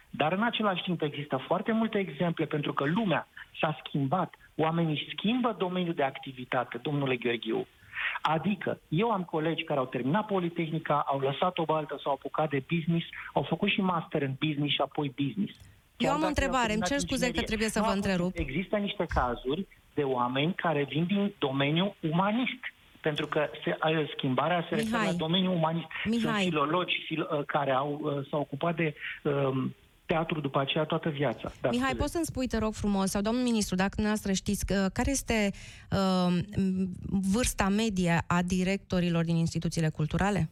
Dar 0.10 0.32
în 0.32 0.44
același 0.44 0.84
timp 0.84 1.02
există 1.02 1.38
foarte 1.48 1.72
multe 1.72 1.98
exemple 1.98 2.46
pentru 2.46 2.74
că 2.74 2.84
lumea 2.86 3.28
s-a 3.60 3.80
schimbat, 3.84 4.36
oamenii 4.56 5.08
schimbă 5.14 5.56
domeniul 5.58 5.94
de 5.94 6.04
activitate, 6.04 6.78
domnule 6.78 7.16
Gheorghiu. 7.16 7.68
Adică, 8.22 8.80
eu 8.88 9.12
am 9.12 9.24
colegi 9.24 9.64
care 9.64 9.80
au 9.80 9.86
terminat 9.86 10.26
Politehnica, 10.26 11.04
au 11.08 11.20
lăsat 11.20 11.58
o 11.58 11.66
baltă, 11.66 12.00
s-au 12.04 12.12
apucat 12.14 12.50
de 12.50 12.64
business, 12.74 13.06
au 13.34 13.44
făcut 13.44 13.70
și 13.70 13.82
master 13.82 14.22
în 14.22 14.36
business 14.40 14.74
și 14.74 14.82
apoi 14.82 15.14
business. 15.16 15.54
Eu 15.98 16.12
am 16.12 16.24
o 16.24 16.28
întrebare, 16.28 16.74
îmi 16.74 16.82
cer 16.82 16.98
scuze 16.98 17.32
că 17.32 17.42
trebuie 17.42 17.70
să 17.70 17.82
vă 17.82 17.92
întrerup. 17.92 18.32
Există 18.36 18.76
niște 18.78 19.06
cazuri 19.06 19.68
de 19.96 20.04
oameni 20.04 20.54
care 20.54 20.84
vin 20.90 21.06
din 21.06 21.34
domeniul 21.38 21.96
umanist. 22.12 22.60
Pentru 23.02 23.28
că 23.28 23.50
se, 23.64 23.78
schimbarea 24.16 24.66
se 24.70 24.76
referă 24.76 25.04
la 25.04 25.14
domeniul 25.14 25.54
umanist. 25.54 25.88
Mihai. 26.06 26.42
Sunt 26.42 26.54
filologi 26.54 27.04
fil, 27.06 27.22
uh, 27.32 27.46
care 27.46 27.72
au, 27.72 28.00
uh, 28.04 28.28
s-au 28.30 28.40
ocupat 28.40 28.76
de 28.76 28.96
um, 29.24 29.76
teatru 30.06 30.40
după 30.40 30.60
aceea 30.60 30.84
toată 30.84 31.10
viața. 31.10 31.52
Da, 31.62 31.70
Mihai, 31.70 31.96
poți 31.96 32.12
să-mi 32.12 32.26
spui, 32.26 32.48
te 32.48 32.58
rog 32.58 32.74
frumos, 32.74 33.10
sau 33.10 33.22
domnul 33.22 33.44
ministru, 33.44 33.76
dacă 33.76 33.92
dumneavoastră 33.94 34.32
știți, 34.34 34.66
uh, 34.74 34.86
care 34.94 35.12
este 35.12 35.52
uh, 35.92 36.40
vârsta 37.34 37.70
medie 37.70 38.18
a 38.28 38.42
directorilor 38.42 39.24
din 39.24 39.36
instituțiile 39.36 39.90
culturale? 39.90 40.50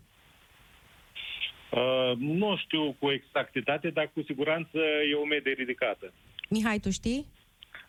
Uh, 1.70 2.18
nu 2.18 2.58
știu 2.58 2.96
cu 3.00 3.12
exactitate, 3.12 3.90
dar 3.90 4.12
cu 4.14 4.22
siguranță 4.26 4.78
e 5.12 5.16
o 5.16 5.26
medie 5.26 5.54
ridicată. 5.58 6.14
Mihai, 6.50 6.80
tu 6.80 6.90
știi? 6.90 7.26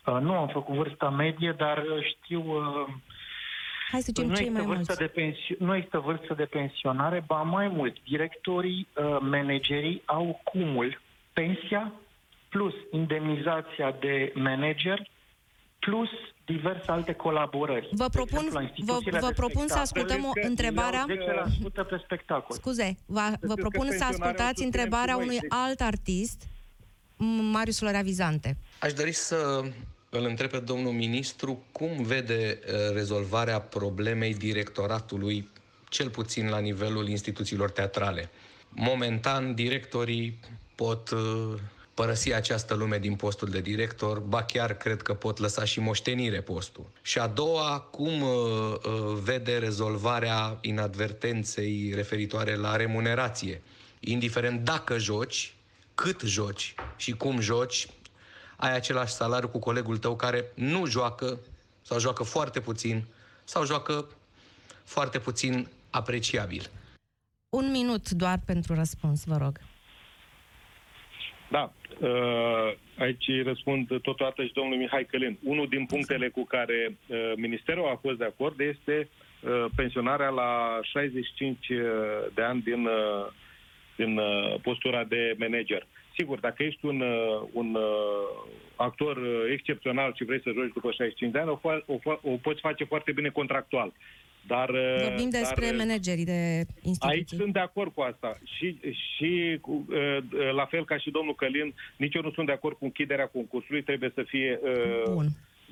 Uh, 0.06 0.18
nu 0.20 0.34
am 0.34 0.48
făcut 0.48 0.74
vârsta 0.74 1.10
medie, 1.10 1.54
dar 1.58 1.78
uh, 1.78 2.04
știu... 2.04 2.40
Uh, 2.40 2.88
Hai 3.90 4.00
să 4.00 4.06
zicem 4.14 4.26
nu, 4.28 4.34
cei 4.34 4.44
există 4.46 4.66
mai 4.66 4.76
vârstă 4.76 4.94
mulți. 4.98 5.14
de 5.14 5.20
pensio- 5.20 5.58
nu 5.58 5.74
există 5.74 5.98
vârstă 5.98 6.34
de 6.34 6.44
pensionare, 6.44 7.24
ba 7.26 7.42
mai 7.42 7.68
mult, 7.68 7.96
directorii, 8.08 8.88
uh, 8.96 9.16
managerii 9.20 10.02
au 10.04 10.40
cumul 10.44 11.00
pensia 11.32 11.92
plus 12.48 12.74
indemnizația 12.92 13.96
de 14.00 14.32
manager 14.34 15.08
plus 15.78 16.08
diverse 16.44 16.90
alte 16.90 17.12
colaborări. 17.12 17.88
Vă 17.92 18.06
De 18.10 18.18
propun- 18.18 18.44
exemplu, 18.44 18.52
la 18.52 18.60
vă- 18.60 18.66
instituțiile 18.68 19.18
vă 19.18 19.26
de 19.26 19.32
propun 19.32 19.66
să 19.68 19.80
spectacol, 19.84 20.00
ascultăm 20.02 20.24
o 20.24 20.30
că 20.32 20.46
întrebarea. 20.46 21.04
le-au 21.06 21.46
10% 21.48 21.84
pe 21.84 22.00
spectacol. 22.04 22.56
Scuze, 22.56 22.96
vă, 23.06 23.20
vă 23.20 23.26
știți 23.30 23.46
că 23.46 23.54
propun 23.54 23.86
să 23.86 23.88
pensionarea 23.88 24.06
o 24.06 24.10
ascultați 24.10 24.46
susținem 24.62 24.66
întrebarea 24.66 25.12
și 25.14 25.18
noi, 25.18 25.26
unui 25.26 25.38
deci- 25.40 25.50
alt 25.50 25.80
artist, 25.80 26.42
M- 27.16 27.52
Marius 27.52 27.78
Florea 27.78 28.00
Vizante. 28.02 28.56
Aș 28.80 28.92
dori 28.92 29.12
să 29.12 29.62
îl 30.18 30.24
întreb 30.24 30.50
pe 30.50 30.58
domnul 30.58 30.92
ministru 30.92 31.64
cum 31.72 32.02
vede 32.02 32.58
uh, 32.66 32.74
rezolvarea 32.92 33.60
problemei 33.60 34.34
directoratului, 34.34 35.48
cel 35.88 36.10
puțin 36.10 36.48
la 36.48 36.58
nivelul 36.58 37.08
instituțiilor 37.08 37.70
teatrale. 37.70 38.30
Momentan, 38.68 39.54
directorii 39.54 40.38
pot 40.74 41.10
uh, 41.10 41.54
părăsi 41.94 42.32
această 42.32 42.74
lume 42.74 42.98
din 42.98 43.14
postul 43.14 43.48
de 43.48 43.60
director, 43.60 44.18
ba 44.18 44.42
chiar 44.42 44.76
cred 44.76 45.02
că 45.02 45.14
pot 45.14 45.38
lăsa 45.38 45.64
și 45.64 45.80
moștenire 45.80 46.40
postul. 46.40 46.86
Și 47.02 47.18
a 47.18 47.26
doua, 47.26 47.78
cum 47.90 48.22
uh, 48.22 48.28
uh, 48.28 49.18
vede 49.22 49.56
rezolvarea 49.56 50.58
inadvertenței 50.60 51.92
referitoare 51.94 52.54
la 52.56 52.76
remunerație. 52.76 53.62
Indiferent 54.00 54.64
dacă 54.64 54.98
joci, 54.98 55.54
cât 55.94 56.20
joci 56.20 56.74
și 56.96 57.12
cum 57.12 57.40
joci, 57.40 57.88
ai 58.64 58.74
același 58.74 59.12
salariu 59.12 59.48
cu 59.48 59.58
colegul 59.58 59.98
tău 59.98 60.16
care 60.16 60.44
nu 60.54 60.86
joacă 60.86 61.38
sau 61.82 61.98
joacă 61.98 62.22
foarte 62.22 62.60
puțin 62.60 63.04
sau 63.44 63.64
joacă 63.64 64.06
foarte 64.84 65.18
puțin 65.18 65.68
apreciabil. 65.90 66.70
Un 67.48 67.70
minut 67.70 68.10
doar 68.10 68.38
pentru 68.46 68.74
răspuns, 68.74 69.24
vă 69.24 69.36
rog. 69.36 69.60
Da, 71.50 71.72
uh, 72.00 72.74
aici 72.98 73.24
răspund 73.44 73.86
totodată 73.86 74.44
și 74.44 74.52
domnul 74.52 74.76
Mihai 74.76 75.04
Călin. 75.04 75.38
Unul 75.42 75.68
din 75.68 75.86
punctele 75.86 76.28
cu 76.28 76.44
care 76.44 76.96
uh, 77.06 77.32
Ministerul 77.36 77.88
a 77.88 77.98
fost 78.00 78.18
de 78.18 78.24
acord 78.24 78.60
este 78.60 79.08
uh, 79.08 79.64
pensionarea 79.76 80.28
la 80.28 80.80
65 80.82 81.66
de 82.34 82.42
ani 82.42 82.62
din, 82.62 82.86
uh, 82.86 83.26
din 83.96 84.18
uh, 84.18 84.54
postura 84.62 85.04
de 85.04 85.34
manager. 85.38 85.86
Sigur, 86.16 86.38
dacă 86.40 86.62
ești 86.62 86.86
un, 86.86 87.00
uh, 87.00 87.48
un 87.52 87.74
uh, 87.74 87.82
actor 88.76 89.16
uh, 89.16 89.42
excepțional 89.52 90.14
și 90.16 90.24
vrei 90.24 90.40
să 90.42 90.50
joci 90.54 90.72
după 90.72 90.90
65 90.90 91.32
de 91.32 91.38
ani, 91.38 91.50
o, 91.50 91.58
fa- 91.58 91.84
o, 91.86 91.96
fa- 91.98 92.20
o 92.22 92.30
poți 92.42 92.60
face 92.60 92.84
foarte 92.84 93.12
bine 93.12 93.28
contractual. 93.28 93.92
Dar, 94.46 94.68
uh, 94.68 95.02
Vorbim 95.08 95.30
despre 95.30 95.64
dar, 95.64 95.72
uh, 95.72 95.78
managerii 95.78 96.24
de 96.24 96.32
Aici 96.56 96.66
instituții. 96.82 97.36
sunt 97.36 97.52
de 97.52 97.58
acord 97.58 97.92
cu 97.94 98.00
asta. 98.00 98.38
Și, 98.56 98.78
și 99.16 99.58
cu, 99.60 99.86
uh, 99.90 100.18
la 100.54 100.64
fel 100.64 100.84
ca 100.84 100.98
și 100.98 101.10
domnul 101.10 101.34
Călin, 101.34 101.74
nici 101.96 102.14
eu 102.14 102.22
nu 102.22 102.30
sunt 102.30 102.46
de 102.46 102.52
acord 102.52 102.76
cu 102.76 102.84
închiderea 102.84 103.26
concursului. 103.26 103.82
Trebuie 103.82 104.10
să 104.14 104.22
fie 104.22 104.60
uh, 104.62 105.12
Bun. 105.12 105.26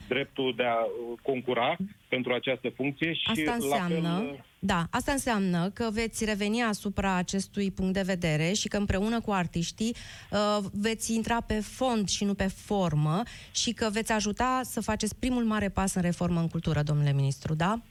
dreptul 0.08 0.52
de 0.56 0.64
a 0.64 0.74
uh, 0.80 1.18
concura 1.22 1.76
pentru 2.08 2.32
această 2.32 2.68
funcție. 2.68 3.12
Și 3.12 3.22
Asta 3.30 3.52
înseamnă, 3.52 4.08
La 4.08 4.16
fel, 4.18 4.28
uh, 4.30 4.38
da, 4.64 4.86
asta 4.90 5.12
înseamnă 5.12 5.70
că 5.70 5.88
veți 5.92 6.24
reveni 6.24 6.62
asupra 6.62 7.14
acestui 7.14 7.70
punct 7.70 7.92
de 7.92 8.02
vedere 8.02 8.52
și 8.52 8.68
că 8.68 8.76
împreună 8.76 9.20
cu 9.20 9.30
artiștii 9.30 9.96
uh, 10.30 10.64
veți 10.72 11.14
intra 11.14 11.40
pe 11.40 11.60
fond 11.60 12.08
și 12.08 12.24
nu 12.24 12.34
pe 12.34 12.46
formă 12.46 13.22
și 13.50 13.72
că 13.72 13.88
veți 13.92 14.12
ajuta 14.12 14.60
să 14.64 14.80
faceți 14.80 15.16
primul 15.16 15.44
mare 15.44 15.68
pas 15.68 15.94
în 15.94 16.02
reformă 16.02 16.40
în 16.40 16.48
cultură, 16.48 16.82
domnule 16.82 17.12
ministru, 17.12 17.54
da? 17.54 17.82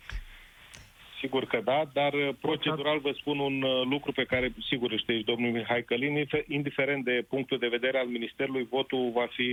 Sigur 1.22 1.46
că 1.46 1.60
da, 1.64 1.82
dar 1.94 2.14
uh, 2.14 2.30
procedural 2.42 3.00
vă 3.00 3.12
spun 3.20 3.40
un 3.40 3.62
uh, 3.62 3.72
lucru 3.90 4.12
pe 4.12 4.24
care 4.24 4.54
sigur 4.70 4.92
îl 4.92 5.00
știe 5.00 5.18
și 5.18 5.24
domnul 5.24 5.52
Mihai 5.52 5.84
Călin, 5.84 6.16
infe- 6.26 6.46
indiferent 6.48 7.04
de 7.04 7.26
punctul 7.30 7.58
de 7.58 7.68
vedere 7.68 7.98
al 7.98 8.08
Ministerului, 8.08 8.68
votul 8.70 9.12
va 9.14 9.28
fi 9.30 9.48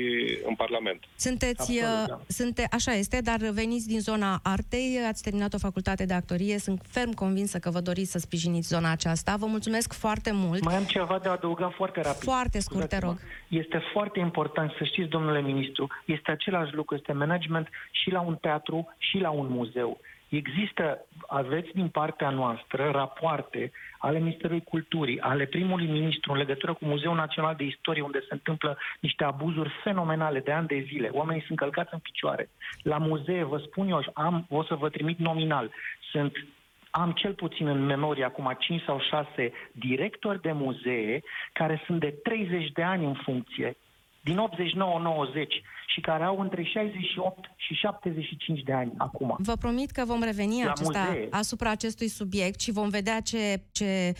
în 0.46 0.54
Parlament. 0.54 1.00
Sunteți, 1.16 1.60
Absolut, 1.60 2.02
uh, 2.02 2.08
da. 2.08 2.20
sunte, 2.28 2.66
așa 2.70 2.92
este, 2.92 3.20
dar 3.20 3.38
veniți 3.52 3.86
din 3.88 4.00
zona 4.00 4.40
artei, 4.42 4.98
ați 5.08 5.22
terminat 5.22 5.54
o 5.54 5.58
facultate 5.58 6.04
de 6.04 6.14
actorie, 6.14 6.58
sunt 6.58 6.80
ferm 6.88 7.12
convinsă 7.12 7.58
că 7.58 7.70
vă 7.70 7.80
doriți 7.80 8.10
să 8.10 8.18
sprijiniți 8.18 8.68
zona 8.68 8.90
aceasta. 8.90 9.36
Vă 9.38 9.46
mulțumesc 9.46 9.92
foarte 9.92 10.30
mult. 10.32 10.64
Mai 10.64 10.76
am 10.76 10.84
ceva 10.84 11.18
de 11.22 11.28
adăugat 11.28 11.72
foarte 11.72 12.00
rapid. 12.00 12.22
Foarte 12.22 12.58
scurt, 12.58 12.88
te 12.88 12.96
Scuzați-mă. 12.96 13.10
rog. 13.50 13.60
Este 13.62 13.78
foarte 13.92 14.18
important 14.18 14.70
să 14.78 14.84
știți, 14.84 15.08
domnule 15.08 15.40
ministru, 15.42 15.86
este 16.04 16.30
același 16.30 16.74
lucru, 16.74 16.94
este 16.94 17.12
management 17.12 17.68
și 17.90 18.10
la 18.10 18.20
un 18.20 18.36
teatru 18.36 18.94
și 18.98 19.18
la 19.18 19.30
un 19.30 19.46
muzeu. 19.50 20.00
Există, 20.28 21.06
aveți 21.26 21.70
din 21.74 21.88
partea 21.88 22.30
noastră 22.30 22.90
rapoarte 22.90 23.72
ale 23.98 24.18
Ministerului 24.18 24.62
Culturii, 24.62 25.20
ale 25.20 25.44
primului 25.44 25.86
ministru 25.86 26.32
în 26.32 26.38
legătură 26.38 26.74
cu 26.74 26.84
Muzeul 26.84 27.16
Național 27.16 27.54
de 27.54 27.64
Istorie, 27.64 28.02
unde 28.02 28.20
se 28.20 28.32
întâmplă 28.32 28.78
niște 29.00 29.24
abuzuri 29.24 29.72
fenomenale 29.82 30.40
de 30.40 30.52
ani 30.52 30.66
de 30.66 30.84
zile. 30.88 31.08
Oamenii 31.12 31.42
sunt 31.46 31.58
călcați 31.58 31.92
în 31.92 31.98
picioare. 31.98 32.50
La 32.82 32.98
muzee, 32.98 33.44
vă 33.44 33.58
spun 33.58 33.88
eu, 33.88 34.02
am, 34.14 34.46
o 34.48 34.62
să 34.62 34.74
vă 34.74 34.88
trimit 34.88 35.18
nominal. 35.18 35.70
Sunt 36.10 36.46
am 36.90 37.12
cel 37.12 37.32
puțin 37.32 37.66
în 37.66 37.84
memorie 37.84 38.24
acum 38.24 38.56
5 38.58 38.82
sau 38.82 39.00
6 39.00 39.52
directori 39.72 40.40
de 40.40 40.52
muzee 40.52 41.22
care 41.52 41.82
sunt 41.86 42.00
de 42.00 42.14
30 42.22 42.70
de 42.72 42.82
ani 42.82 43.04
în 43.04 43.14
funcție, 43.14 43.76
din 44.20 44.36
89-90 44.36 45.77
și 45.94 46.00
care 46.00 46.24
au 46.24 46.40
între 46.40 46.62
68 46.62 47.50
și 47.56 47.74
75 47.74 48.62
de 48.62 48.72
ani 48.72 48.92
acum. 48.96 49.34
Vă 49.38 49.52
promit 49.52 49.90
că 49.90 50.04
vom 50.04 50.22
reveni 50.22 50.62
La 50.64 50.70
acesta, 50.70 50.98
muzee. 51.08 51.28
asupra 51.30 51.70
acestui 51.70 52.08
subiect 52.08 52.60
și 52.60 52.72
vom 52.72 52.88
vedea 52.88 53.20
ce, 53.20 53.60
ce, 53.72 54.12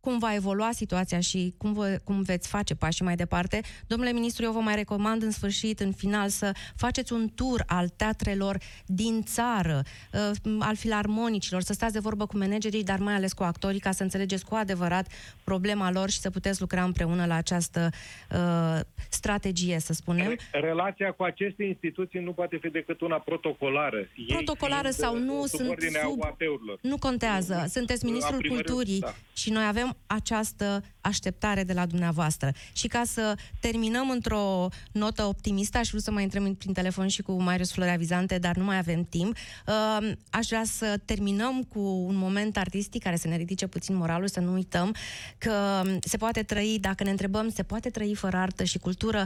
cum 0.00 0.18
va 0.18 0.34
evolua 0.34 0.70
situația 0.72 1.20
și 1.20 1.54
cum, 1.56 1.72
vă, 1.72 1.98
cum 2.04 2.22
veți 2.22 2.48
face 2.48 2.74
pașii 2.74 3.04
mai 3.04 3.16
departe. 3.16 3.60
Domnule 3.86 4.12
ministru, 4.12 4.44
eu 4.44 4.52
vă 4.52 4.58
mai 4.58 4.74
recomand 4.74 5.22
în 5.22 5.30
sfârșit, 5.30 5.80
în 5.80 5.92
final, 5.92 6.28
să 6.28 6.52
faceți 6.76 7.12
un 7.12 7.28
tur 7.34 7.62
al 7.66 7.88
teatrelor 7.88 8.58
din 8.86 9.22
țară, 9.22 9.82
uh, 10.12 10.56
al 10.58 10.76
filarmonicilor, 10.76 11.62
să 11.62 11.72
stați 11.72 11.92
de 11.92 11.98
vorbă 11.98 12.26
cu 12.26 12.38
managerii, 12.38 12.84
dar 12.84 12.98
mai 12.98 13.14
ales 13.14 13.32
cu 13.32 13.42
actorii, 13.42 13.80
ca 13.80 13.90
să 13.90 14.02
înțelegeți 14.02 14.44
cu 14.44 14.54
adevărat 14.54 15.06
problema 15.44 15.90
lor 15.90 16.10
și 16.10 16.18
să 16.18 16.30
puteți 16.30 16.60
lucra 16.60 16.82
împreună 16.82 17.26
la 17.26 17.34
această 17.34 17.90
uh, 18.30 18.80
strategie, 19.08 19.78
să 19.78 19.92
spunem. 19.92 20.36
Relația 20.52 21.12
cu 21.12 21.22
aceste 21.22 21.64
instituții 21.64 22.20
nu 22.20 22.32
poate 22.32 22.58
fi 22.60 22.68
decât 22.68 23.00
una 23.00 23.16
protocolară. 23.18 23.96
Ei 23.96 24.26
Protocolară 24.26 24.80
fiind, 24.88 24.94
sau 24.94 25.14
uh, 25.14 25.20
nu, 25.20 25.46
sub 25.46 25.58
sunt 25.58 25.68
ordinea 25.68 26.02
sub- 26.02 26.20
UAP-urilor. 26.20 26.78
Nu 26.82 26.98
contează. 26.98 27.64
Sunteți 27.68 28.04
A 28.04 28.08
ministrul 28.08 28.38
primăriei, 28.38 28.64
culturii 28.64 28.98
da. 29.00 29.14
și 29.32 29.50
noi 29.50 29.66
avem 29.66 29.89
această 30.06 30.84
așteptare 31.00 31.64
de 31.64 31.72
la 31.72 31.86
dumneavoastră. 31.86 32.52
Și 32.72 32.88
ca 32.88 33.02
să 33.04 33.34
terminăm 33.60 34.10
într-o 34.10 34.68
notă 34.92 35.22
optimistă, 35.22 35.78
aș 35.78 35.88
vrea 35.88 36.00
să 36.00 36.10
mai 36.10 36.22
intrăm 36.22 36.54
prin 36.54 36.72
telefon 36.72 37.08
și 37.08 37.22
cu 37.22 37.42
Marius 37.42 37.72
Florea 37.72 37.96
Vizante, 37.96 38.38
dar 38.38 38.56
nu 38.56 38.64
mai 38.64 38.78
avem 38.78 39.04
timp. 39.04 39.36
Uh, 39.66 40.10
Aș 40.30 40.46
vrea 40.46 40.64
să 40.64 41.00
terminăm 41.04 41.62
cu 41.62 41.80
un 41.80 42.16
moment 42.16 42.56
artistic 42.56 43.02
care 43.02 43.16
să 43.16 43.28
ne 43.28 43.36
ridice 43.36 43.66
puțin 43.66 43.96
moralul, 43.96 44.28
să 44.28 44.40
nu 44.40 44.52
uităm 44.52 44.94
că 45.38 45.82
se 46.00 46.16
poate 46.16 46.42
trăi, 46.42 46.78
dacă 46.80 47.04
ne 47.04 47.10
întrebăm, 47.10 47.50
se 47.50 47.62
poate 47.62 47.90
trăi 47.90 48.14
fără 48.14 48.36
artă 48.36 48.64
și 48.64 48.78
cultură? 48.78 49.24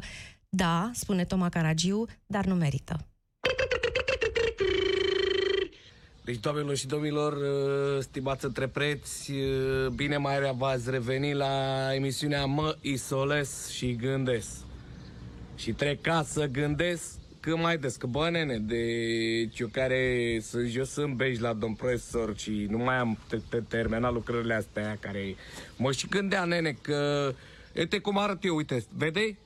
Da, 0.48 0.90
spune 0.94 1.24
Toma 1.24 1.48
Caragiu, 1.48 2.04
dar 2.26 2.44
nu 2.44 2.54
merită. 2.54 3.13
Deci, 6.25 6.41
doamnelor 6.41 6.77
și 6.77 6.87
domnilor, 6.87 7.33
uh, 7.33 8.03
stimați 8.03 8.45
întrepreți, 8.45 9.31
uh, 9.31 9.87
bine 9.87 10.16
mai 10.16 10.55
v-ați 10.57 10.91
revenit 10.91 11.35
la 11.35 11.89
emisiunea 11.95 12.45
Mă 12.45 12.77
isolez 12.81 13.68
și 13.68 13.97
gândesc. 13.97 14.51
Și 15.57 15.72
trec 15.72 16.01
ca 16.01 16.22
să 16.22 16.47
gândesc 16.47 17.18
cât 17.41 17.59
mai 17.61 17.79
des, 17.79 17.97
că 17.97 18.07
bă, 18.07 18.29
nene, 18.31 18.59
deci 18.59 19.59
eu 19.59 19.66
care 19.66 20.39
sunt, 20.43 20.77
eu 20.77 20.85
sunt 20.85 21.14
beji 21.14 21.41
la 21.41 21.53
domn 21.53 21.75
profesor 21.75 22.37
și 22.37 22.66
nu 22.70 22.79
mai 22.79 22.97
am 22.97 23.18
te- 23.29 23.41
te- 23.51 23.62
terminat 23.68 24.12
lucrările 24.12 24.55
astea 24.55 24.97
care 25.01 25.37
mă 25.77 25.93
și 25.93 26.07
gândeam, 26.09 26.49
nene, 26.49 26.77
că 26.83 27.33
uite 27.77 27.99
cum 27.99 28.18
arăt 28.18 28.45
eu, 28.45 28.57
uite, 28.57 28.85
vede? 28.97 29.37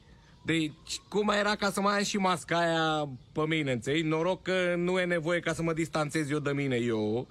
Deci, 0.49 1.01
cum 1.09 1.29
era 1.29 1.55
ca 1.55 1.71
să 1.71 1.81
mai 1.81 1.97
am 1.97 2.03
și 2.03 2.17
masca 2.17 2.59
aia 2.59 3.09
pe 3.33 3.41
mine, 3.49 3.73
înțelegi? 3.73 4.03
Noroc 4.03 4.43
că 4.43 4.75
nu 4.77 5.01
e 5.01 5.05
nevoie 5.05 5.41
ca 5.41 5.53
să 5.53 5.63
mă 5.63 5.73
distanțez 5.73 6.31
eu 6.31 6.39
de 6.39 6.51
mine, 6.51 6.77
eu. 6.77 7.27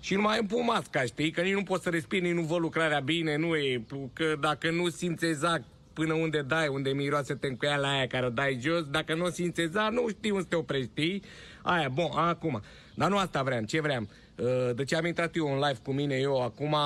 Și 0.00 0.14
nu 0.14 0.20
mai 0.20 0.38
îmi 0.38 0.48
pun 0.48 0.64
masca, 0.64 1.02
știi? 1.02 1.30
Că 1.30 1.40
nici 1.40 1.52
nu 1.52 1.62
pot 1.62 1.82
să 1.82 1.88
respir, 1.88 2.22
nici 2.22 2.32
nu 2.32 2.42
văd 2.42 2.58
lucrarea 2.58 3.00
bine, 3.00 3.36
nu 3.36 3.56
e... 3.56 3.84
Că 4.12 4.36
dacă 4.40 4.70
nu 4.70 4.88
simți 4.88 5.24
exact 5.24 5.64
până 5.92 6.14
unde 6.14 6.42
dai, 6.42 6.68
unde 6.68 6.90
miroase 6.90 7.34
tencuiala 7.34 7.90
aia 7.90 8.06
care 8.06 8.26
o 8.26 8.30
dai 8.30 8.58
jos, 8.62 8.84
dacă 8.90 9.14
nu 9.14 9.24
o 9.24 9.30
simți 9.30 9.60
exact, 9.60 9.92
nu 9.92 10.08
știi 10.08 10.30
unde 10.30 10.42
să 10.42 10.48
te 10.48 10.56
oprești, 10.56 10.90
știi? 10.90 11.22
Aia, 11.62 11.88
bun, 11.88 12.10
acum. 12.14 12.62
Dar 12.94 13.10
nu 13.10 13.16
asta 13.16 13.42
vreau, 13.42 13.64
ce 13.64 13.80
vreau? 13.80 14.08
Uh, 14.36 14.74
De 14.74 14.84
ce 14.84 14.96
am 14.96 15.06
intrat 15.06 15.36
eu 15.36 15.52
în 15.52 15.58
live 15.58 15.78
cu 15.82 15.92
mine, 15.92 16.14
eu 16.14 16.42
acum 16.42 16.76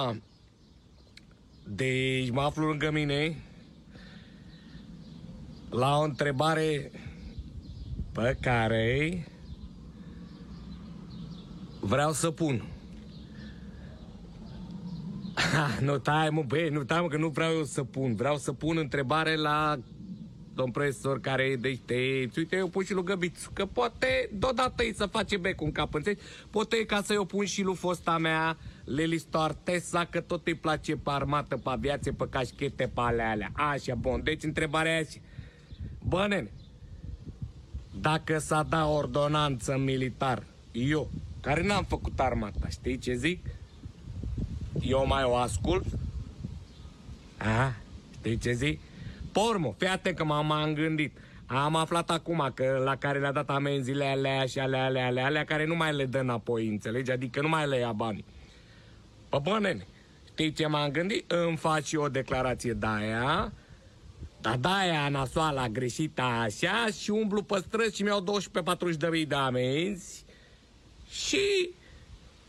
Deci 1.64 2.30
mă 2.30 2.40
aflu 2.40 2.66
lângă 2.66 2.90
mine 2.90 3.36
la 5.72 5.98
o 5.98 6.02
întrebare 6.02 6.90
pe 8.12 8.36
care 8.40 9.26
vreau 11.80 12.12
să 12.12 12.30
pun. 12.30 12.64
Ha, 15.34 15.78
nu 15.80 15.98
tai, 15.98 16.30
mă, 16.30 16.42
băi, 16.46 16.68
nu 16.68 16.84
tai, 16.84 17.00
mă, 17.00 17.08
că 17.08 17.16
nu 17.16 17.28
vreau 17.28 17.52
eu 17.52 17.64
să 17.64 17.82
pun. 17.84 18.14
Vreau 18.14 18.36
să 18.36 18.52
pun 18.52 18.76
întrebare 18.76 19.36
la 19.36 19.78
domn 20.54 20.70
profesor 20.70 21.20
care 21.20 21.42
e 21.42 21.56
deștept. 21.56 22.36
Uite, 22.36 22.56
eu 22.56 22.68
pun 22.68 22.84
și 22.84 22.92
lui 22.92 23.04
Găbițu, 23.04 23.50
că 23.52 23.66
poate 23.66 24.30
deodată 24.32 24.82
îi 24.82 24.94
să 24.94 25.06
face 25.06 25.36
becul 25.36 25.66
în 25.66 25.72
cap, 25.72 25.94
înțelegi? 25.94 26.22
Poate 26.50 26.84
ca 26.84 27.02
să 27.02 27.12
eu 27.12 27.24
pun 27.24 27.44
și 27.44 27.62
lui 27.62 27.74
fosta 27.74 28.18
mea, 28.18 28.56
Lili 28.84 29.18
Stoartesa, 29.18 30.04
că 30.04 30.20
tot 30.20 30.46
îi 30.46 30.54
place 30.54 30.96
pe 30.96 31.10
armată, 31.10 31.56
pe 31.56 31.70
aviație, 31.70 32.12
pe 32.12 32.26
cașchete, 32.30 32.90
pe 32.94 33.00
alea, 33.00 33.30
alea. 33.30 33.52
Așa, 33.52 33.94
bun. 33.94 34.20
Deci 34.24 34.42
întrebarea 34.42 34.92
e 34.92 34.98
așa. 34.98 35.18
Bă, 36.08 36.26
nene, 36.28 36.50
dacă 38.00 38.38
s-a 38.38 38.62
dat 38.62 38.86
ordonanță 38.88 39.78
militar, 39.78 40.42
eu, 40.72 41.10
care 41.40 41.62
n-am 41.62 41.84
făcut 41.84 42.20
armata, 42.20 42.68
știi 42.68 42.98
ce 42.98 43.14
zic? 43.14 43.46
Eu 44.80 45.06
mai 45.06 45.22
o 45.22 45.34
ascult? 45.36 45.84
A, 47.38 47.74
știi 48.18 48.38
ce 48.38 48.52
zic? 48.52 48.80
Pormo, 49.32 49.74
fii 49.78 49.88
atent 49.88 50.16
că 50.16 50.24
m-am 50.24 50.72
gândit. 50.74 51.16
Am 51.46 51.76
aflat 51.76 52.10
acum 52.10 52.50
că 52.54 52.80
la 52.84 52.96
care 52.96 53.18
le-a 53.18 53.32
dat 53.32 53.50
amenziile 53.50 54.04
alea 54.04 54.46
și 54.46 54.58
alea, 54.58 54.84
alea, 54.84 55.06
alea, 55.06 55.24
alea, 55.24 55.44
care 55.44 55.66
nu 55.66 55.74
mai 55.76 55.92
le 55.94 56.04
dă 56.06 56.18
înapoi, 56.18 56.68
înțelegi? 56.68 57.10
Adică 57.10 57.40
nu 57.40 57.48
mai 57.48 57.68
le 57.68 57.78
ia 57.78 57.92
bani. 57.92 58.24
Pă, 59.28 59.38
bă, 59.42 59.58
nene, 59.60 59.86
știi 60.28 60.52
ce 60.52 60.66
m-am 60.66 60.90
gândit? 60.90 61.30
Îmi 61.32 61.56
faci 61.56 61.86
și 61.86 61.96
o 61.96 62.08
declarație 62.08 62.72
de 62.72 62.86
aia, 62.86 63.52
dar 64.42 64.56
de 64.56 64.68
aia 64.68 65.08
nasoala 65.08 65.68
greșită 65.68 66.22
așa 66.22 66.86
și 67.00 67.10
umblu 67.10 67.42
pe 67.42 67.62
străzi 67.66 67.96
și 67.96 68.02
mi-au 68.02 68.40
12-40 68.94 68.96
de 68.98 69.08
mii 69.08 69.26
de 69.26 69.34
amenzi 69.34 70.24
și 71.10 71.70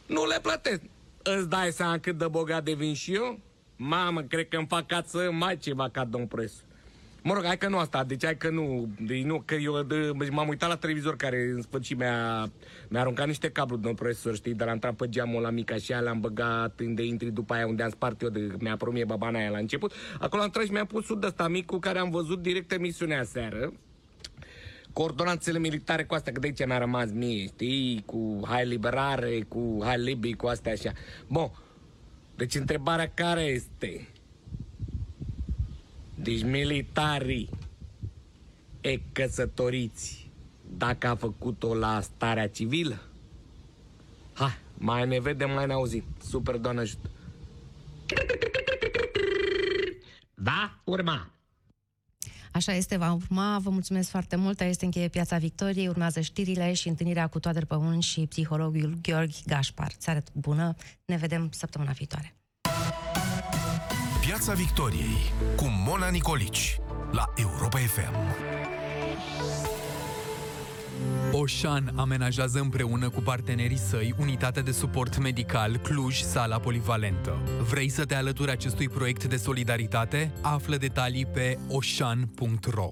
nu 0.06 0.26
le 0.26 0.40
plătesc. 0.42 0.82
Îți 1.24 1.50
dai 1.50 1.72
seama 1.72 1.98
cât 1.98 2.18
de 2.18 2.28
bogat 2.28 2.64
devin 2.64 2.94
și 2.94 3.14
eu? 3.14 3.40
Mamă, 3.76 4.22
cred 4.22 4.48
că 4.48 4.58
îmi 4.58 4.68
fac 4.68 4.86
cață 4.88 5.32
mai 5.32 5.58
ceva 5.58 5.90
ca 5.90 6.06
domn 6.06 6.28
presul. 6.28 6.64
Mă 7.26 7.34
rog, 7.34 7.46
hai 7.46 7.58
că 7.58 7.68
nu 7.68 7.78
asta, 7.78 8.04
deci 8.04 8.24
hai 8.24 8.38
că 8.38 8.50
nu, 8.50 8.90
deci 9.00 9.24
nu, 9.24 9.42
că 9.46 9.56
eu 9.56 9.84
de, 9.84 10.12
m-am 10.32 10.48
uitat 10.48 10.70
la 10.70 10.76
televizor 10.76 11.16
care 11.16 11.52
în 11.56 11.62
sfârșit 11.62 11.98
mi-a, 11.98 12.52
mi-a 12.88 13.00
aruncat 13.00 13.28
niște 13.28 13.50
cablu 13.50 13.78
de 13.78 13.94
profesor, 13.96 14.36
știi, 14.36 14.54
dar 14.54 14.68
am 14.68 14.74
intrat 14.74 14.94
pe 14.94 15.10
geamul 15.10 15.42
la 15.42 15.50
mica 15.50 15.76
și 15.76 15.92
le-am 15.92 16.20
băgat 16.20 16.80
unde 16.80 17.04
intri 17.04 17.32
după 17.32 17.54
aia 17.54 17.68
unde 17.68 17.84
am 17.84 17.90
spart 17.90 18.22
eu, 18.22 18.30
de, 18.30 18.52
mi-a 18.60 18.78
promie 18.78 19.06
babana 19.06 19.40
aia 19.40 19.50
la 19.50 19.58
început. 19.58 19.94
Acolo 20.20 20.42
am 20.42 20.50
tras 20.50 20.66
și 20.66 20.72
mi-a 20.72 20.86
pus 20.86 21.06
sud 21.06 21.24
ăsta 21.24 21.48
mic 21.48 21.66
cu 21.66 21.78
care 21.78 22.00
am 22.00 22.10
văzut 22.10 22.42
direct 22.42 22.72
emisiunea 22.72 23.24
seară. 23.24 23.74
Coordonanțele 24.94 25.60
militare 25.60 26.04
cu 26.04 26.14
astea, 26.14 26.32
că 26.34 26.40
de 26.40 26.48
aici 26.48 26.66
mi-a 26.66 26.78
rămas 26.78 27.12
mie, 27.12 27.46
știi, 27.46 28.04
cu 28.06 28.42
hai 28.46 28.66
liberare, 28.66 29.46
cu 29.48 29.80
hai 29.84 30.00
libii, 30.00 30.34
cu 30.34 30.48
astea 30.48 30.72
așa. 30.72 30.92
Bun, 31.28 31.52
deci 32.36 32.56
întrebarea 32.56 33.12
care 33.14 33.42
este? 33.42 34.08
Deci 36.24 36.44
militarii 36.44 37.50
e 38.82 39.00
căsătoriți 39.12 40.30
dacă 40.78 41.08
a 41.08 41.16
făcut-o 41.16 41.76
la 41.76 42.02
starea 42.02 42.48
civilă? 42.50 43.02
Ha, 44.34 44.58
mai 44.78 45.08
ne 45.08 45.20
vedem, 45.20 45.52
mai 45.52 45.66
ne 45.66 45.74
auzim. 45.74 46.04
Super, 46.28 46.56
doamne 46.56 46.82
ajută. 46.82 47.10
Da, 50.34 50.80
urma. 50.84 51.32
Așa 52.52 52.74
este, 52.74 52.98
va 52.98 53.12
urma. 53.14 53.60
Vă 53.60 53.70
mulțumesc 53.70 54.10
foarte 54.10 54.36
mult. 54.36 54.62
Este 54.62 54.86
încheie 54.86 55.08
Piața 55.08 55.38
Victoriei, 55.38 55.88
urmează 55.88 56.22
știrile 56.22 56.74
și 56.74 56.88
întâlnirea 56.88 57.28
cu 57.28 57.40
Toader 57.40 57.66
Păun 57.66 58.00
și 58.00 58.26
psihologul 58.30 58.98
Gheorghe 59.02 59.38
Gașpar. 59.46 59.92
Țară 59.92 60.24
bună, 60.34 60.76
ne 61.06 61.16
vedem 61.16 61.50
săptămâna 61.52 61.92
viitoare. 61.92 62.36
Piața 64.34 64.54
Victoriei 64.54 65.32
cu 65.56 65.66
Mona 65.88 66.10
Nicolici 66.10 66.80
la 67.12 67.34
Europa 67.36 67.78
FM. 67.78 68.16
Oșan 71.32 71.94
amenajează 71.96 72.60
împreună 72.60 73.10
cu 73.10 73.22
partenerii 73.22 73.78
săi 73.78 74.14
unitatea 74.20 74.62
de 74.62 74.72
suport 74.72 75.18
medical 75.18 75.78
Cluj 75.78 76.22
Sala 76.22 76.60
Polivalentă. 76.60 77.38
Vrei 77.70 77.90
să 77.90 78.06
te 78.06 78.16
alături 78.16 78.52
acestui 78.52 78.90
proiect 78.90 79.24
de 79.24 79.38
solidaritate? 79.38 80.32
Află 80.42 80.76
detalii 80.78 81.26
pe 81.26 81.58
oșan.ro. 81.70 82.88